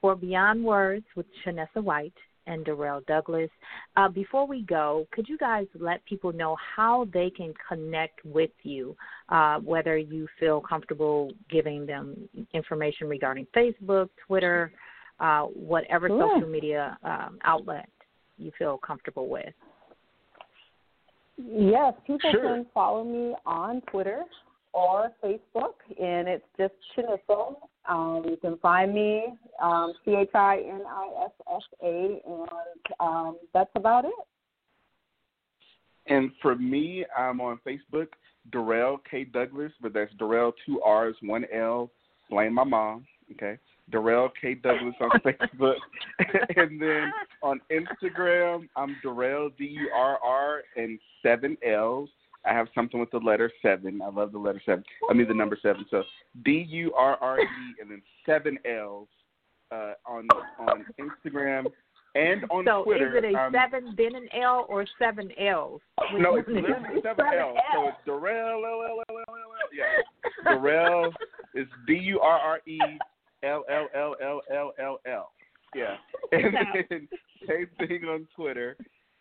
for 0.00 0.16
beyond 0.16 0.64
words 0.64 1.04
with 1.16 1.26
Chinissa 1.44 1.82
white 1.82 2.14
and 2.48 2.64
Durrel 2.64 3.02
Douglas. 3.06 3.50
Uh, 3.96 4.08
before 4.08 4.46
we 4.46 4.62
go, 4.62 5.06
could 5.12 5.28
you 5.28 5.38
guys 5.38 5.66
let 5.78 6.04
people 6.04 6.32
know 6.32 6.56
how 6.76 7.06
they 7.12 7.30
can 7.30 7.54
connect 7.68 8.24
with 8.24 8.50
you, 8.62 8.96
uh, 9.28 9.58
whether 9.58 9.96
you 9.96 10.26
feel 10.40 10.60
comfortable 10.60 11.30
giving 11.48 11.86
them 11.86 12.16
information 12.54 13.08
regarding 13.08 13.46
Facebook, 13.54 14.08
Twitter, 14.26 14.72
uh, 15.20 15.42
whatever 15.42 16.08
sure. 16.08 16.34
social 16.34 16.48
media 16.48 16.98
um, 17.04 17.38
outlet 17.44 17.88
you 18.38 18.50
feel 18.58 18.78
comfortable 18.78 19.28
with? 19.28 19.52
Yes, 21.36 21.94
people 22.06 22.30
sure. 22.32 22.42
can 22.42 22.66
follow 22.74 23.04
me 23.04 23.34
on 23.46 23.80
Twitter 23.90 24.22
or 24.72 25.12
Facebook, 25.22 25.74
and 26.00 26.28
it's 26.28 26.44
just 26.58 26.74
Chinissa. 26.96 27.54
Um, 27.88 28.22
you 28.28 28.36
can 28.36 28.58
find 28.58 28.94
me 28.94 29.24
um, 29.62 29.94
C 30.04 30.14
H 30.14 30.28
I 30.34 30.58
N 30.58 30.82
I 30.86 31.24
S 31.24 31.30
S 31.54 31.62
A, 31.82 32.20
and 32.26 32.48
um, 33.00 33.38
that's 33.54 33.70
about 33.74 34.04
it. 34.04 34.12
And 36.06 36.30
for 36.40 36.54
me, 36.54 37.04
I'm 37.16 37.40
on 37.40 37.58
Facebook, 37.66 38.08
Durrel 38.50 38.98
K 39.10 39.24
Douglas, 39.24 39.72
but 39.80 39.92
that's 39.92 40.12
Durrel 40.14 40.52
two 40.64 40.82
R's, 40.82 41.16
one 41.22 41.46
L. 41.52 41.90
Blame 42.30 42.54
my 42.54 42.64
mom. 42.64 43.06
Okay, 43.32 43.58
Durrel 43.90 44.30
K 44.40 44.54
Douglas 44.54 44.94
on 45.00 45.10
Facebook, 45.20 45.76
and 46.56 46.80
then 46.80 47.10
on 47.42 47.60
Instagram, 47.70 48.68
I'm 48.76 48.96
Durrel 49.02 49.50
D 49.56 49.64
U 49.64 49.90
R 49.94 50.18
R 50.22 50.62
and 50.76 50.98
seven 51.22 51.56
L's. 51.66 52.10
I 52.46 52.52
have 52.52 52.68
something 52.74 53.00
with 53.00 53.10
the 53.10 53.18
letter 53.18 53.50
seven. 53.62 54.00
I 54.02 54.08
love 54.08 54.32
the 54.32 54.38
letter 54.38 54.62
seven. 54.64 54.84
I 55.10 55.14
mean 55.14 55.28
the 55.28 55.34
number 55.34 55.58
seven. 55.60 55.84
So 55.90 56.02
D 56.44 56.66
U 56.68 56.92
R 56.94 57.16
R 57.20 57.40
E 57.40 57.46
and 57.80 57.90
then 57.90 58.02
seven 58.24 58.58
L's 58.64 59.08
uh, 59.70 59.94
on 60.06 60.28
on 60.58 60.84
Instagram 61.00 61.66
and 62.14 62.44
on 62.50 62.64
so 62.64 62.84
Twitter. 62.84 63.10
So 63.12 63.18
is 63.18 63.24
it 63.24 63.34
a 63.34 63.38
um, 63.38 63.52
seven 63.52 63.94
then 63.96 64.14
an 64.14 64.28
L 64.32 64.66
or 64.68 64.86
seven 64.98 65.30
L's? 65.38 65.80
No, 66.14 66.36
it's 66.36 66.48
literally 66.48 67.00
seven 67.02 67.26
L's. 67.38 67.58
So 67.74 67.88
it's 67.88 67.96
Durrel. 68.06 68.64
L, 68.64 68.82
L, 68.88 69.02
L, 69.08 69.24
L, 69.28 69.28
L, 69.28 69.38
yeah, 69.76 70.52
Durrel 70.52 71.12
is 71.54 71.66
D 71.86 71.94
U 71.94 72.20
R 72.20 72.38
R 72.38 72.60
E 72.66 72.78
L 73.42 73.64
L 73.70 73.88
L 73.94 74.16
L 74.22 74.40
L 74.50 74.72
L 74.80 75.00
L. 75.06 75.30
Yeah, 75.74 75.96
and 76.32 76.54
then 76.88 77.08
same 77.46 77.68
thing 77.78 78.04
on 78.04 78.26
Twitter. 78.34 78.76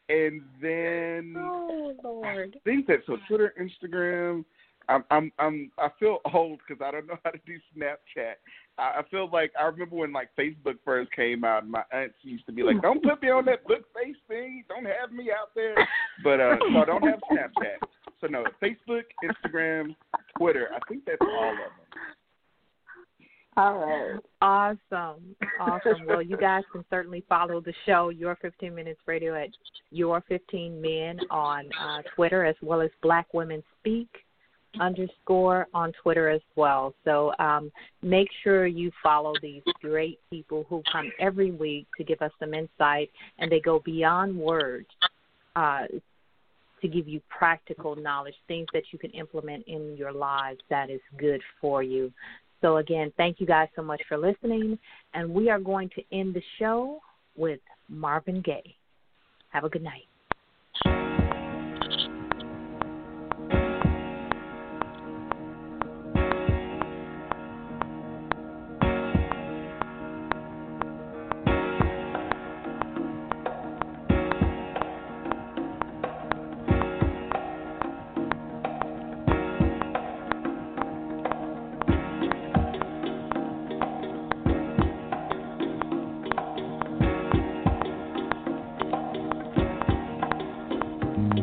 And 0.09 0.41
then 0.61 1.35
oh 1.37 1.93
Lord, 2.03 2.55
I 2.55 2.69
think 2.69 2.87
that 2.87 2.99
so 3.05 3.17
Twitter, 3.27 3.53
Instagram. 3.59 4.45
I'm 4.89 5.03
I'm 5.11 5.31
I'm 5.37 5.71
I 5.77 5.89
feel 5.99 6.19
old 6.33 6.59
because 6.65 6.81
I 6.85 6.91
don't 6.91 7.07
know 7.07 7.17
how 7.23 7.31
to 7.31 7.39
do 7.45 7.57
Snapchat. 7.75 8.35
I, 8.77 8.99
I 8.99 9.01
feel 9.11 9.29
like 9.31 9.51
I 9.59 9.65
remember 9.65 9.97
when 9.97 10.13
like 10.13 10.29
Facebook 10.37 10.77
first 10.85 11.11
came 11.11 11.43
out. 11.43 11.67
My 11.67 11.83
aunts 11.91 12.15
used 12.21 12.45
to 12.45 12.53
be 12.53 12.63
like, 12.63 12.81
"Don't 12.81 13.03
put 13.03 13.21
me 13.21 13.29
on 13.29 13.43
that 13.45 13.65
book 13.67 13.83
face 13.93 14.15
thing. 14.29 14.63
Don't 14.69 14.85
have 14.85 15.11
me 15.11 15.29
out 15.29 15.49
there." 15.55 15.75
But 16.23 16.39
uh, 16.39 16.55
so 16.71 16.79
I 16.79 16.85
don't 16.85 17.03
have 17.03 17.19
Snapchat. 17.29 17.87
So 18.21 18.27
no, 18.27 18.45
Facebook, 18.63 19.03
Instagram, 19.23 19.95
Twitter. 20.37 20.69
I 20.73 20.79
think 20.87 21.03
that's 21.05 21.17
all 21.21 21.51
of 21.51 21.57
them. 21.57 22.01
All 23.57 23.79
right. 23.79 24.19
Awesome. 24.39 25.35
Awesome. 25.59 26.05
well, 26.05 26.21
you 26.21 26.37
guys 26.37 26.63
can 26.71 26.85
certainly 26.91 27.23
follow 27.27 27.59
the 27.59 27.73
show, 27.87 28.09
Your 28.09 28.37
15 28.39 28.73
Minutes 28.73 28.99
Radio, 29.07 29.33
at 29.33 29.49
Your 29.89 30.23
15 30.27 30.79
Men 30.79 31.19
on 31.31 31.65
uh, 31.81 32.03
Twitter, 32.15 32.45
as 32.45 32.55
well 32.61 32.81
as 32.81 32.91
Black 33.01 33.33
Women 33.33 33.63
Speak 33.79 34.07
underscore 34.79 35.65
on 35.73 35.91
Twitter 36.03 36.29
as 36.29 36.41
well. 36.55 36.93
So 37.03 37.33
um, 37.39 37.71
make 38.03 38.27
sure 38.43 38.67
you 38.67 38.91
follow 39.01 39.33
these 39.41 39.63
great 39.81 40.19
people 40.29 40.67
who 40.69 40.83
come 40.91 41.11
every 41.19 41.49
week 41.49 41.87
to 41.97 42.03
give 42.03 42.21
us 42.21 42.31
some 42.39 42.53
insight, 42.53 43.09
and 43.39 43.51
they 43.51 43.59
go 43.59 43.79
beyond 43.83 44.37
words 44.37 44.87
uh, 45.55 45.87
to 46.81 46.87
give 46.87 47.07
you 47.07 47.21
practical 47.35 47.95
knowledge, 47.95 48.35
things 48.47 48.67
that 48.73 48.83
you 48.91 48.99
can 48.99 49.09
implement 49.11 49.63
in 49.65 49.95
your 49.97 50.11
lives 50.11 50.59
that 50.69 50.91
is 50.91 51.01
good 51.17 51.41
for 51.59 51.81
you. 51.81 52.11
So, 52.61 52.77
again, 52.77 53.11
thank 53.17 53.39
you 53.39 53.45
guys 53.45 53.67
so 53.75 53.81
much 53.81 54.01
for 54.07 54.17
listening. 54.17 54.77
And 55.13 55.29
we 55.29 55.49
are 55.49 55.59
going 55.59 55.89
to 55.95 56.03
end 56.11 56.33
the 56.33 56.41
show 56.59 56.99
with 57.35 57.59
Marvin 57.87 58.41
Gaye. 58.41 58.75
Have 59.49 59.63
a 59.63 59.69
good 59.69 59.83
night. 59.83 60.06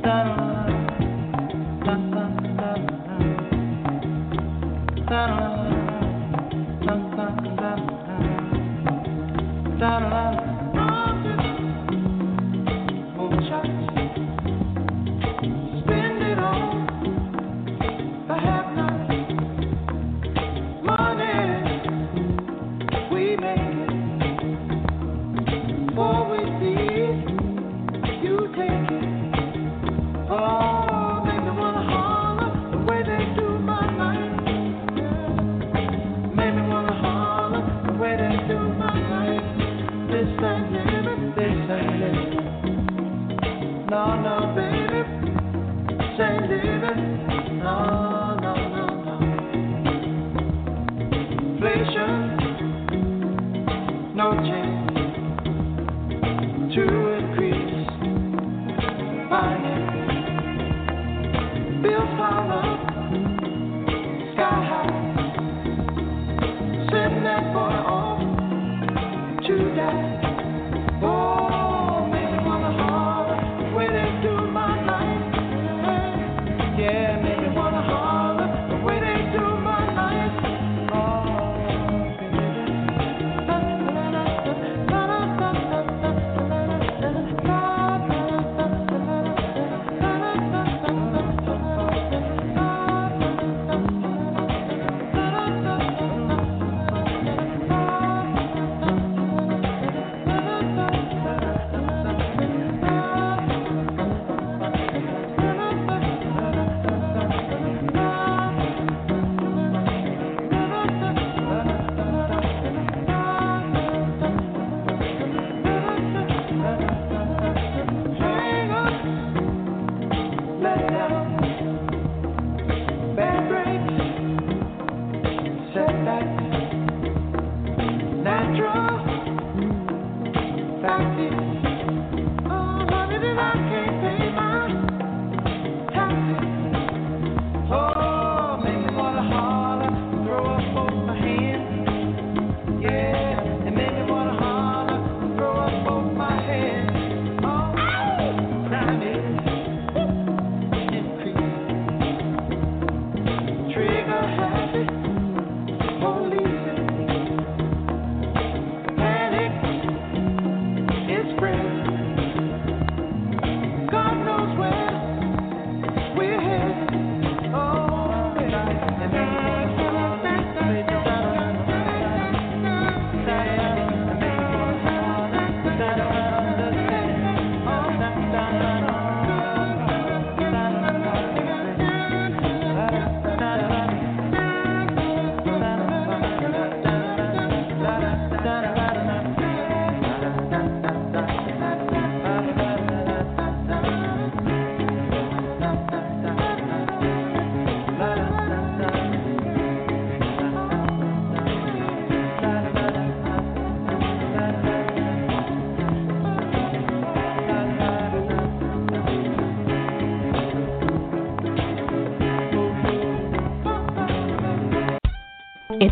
To 0.04 0.43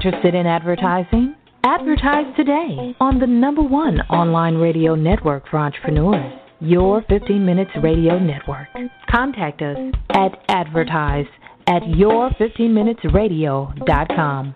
Interested 0.05 0.35
in 0.35 0.49
advertising? 0.49 1.37
Advertise 1.63 2.27
today 2.35 2.93
on 2.99 3.21
the 3.21 3.27
number 3.27 3.63
one 3.63 4.01
online 4.11 4.57
radio 4.57 4.97
network 4.97 5.49
for 5.49 5.59
entrepreneurs, 5.59 6.41
your 6.59 7.05
15 7.09 7.47
Minutes 7.47 7.71
Radio 7.81 8.19
Network. 8.19 8.67
Contact 9.09 9.63
us 9.63 9.77
at 10.11 10.33
advertise 10.49 11.27
at 11.69 11.83
your15minutesradio.com. 11.83 14.55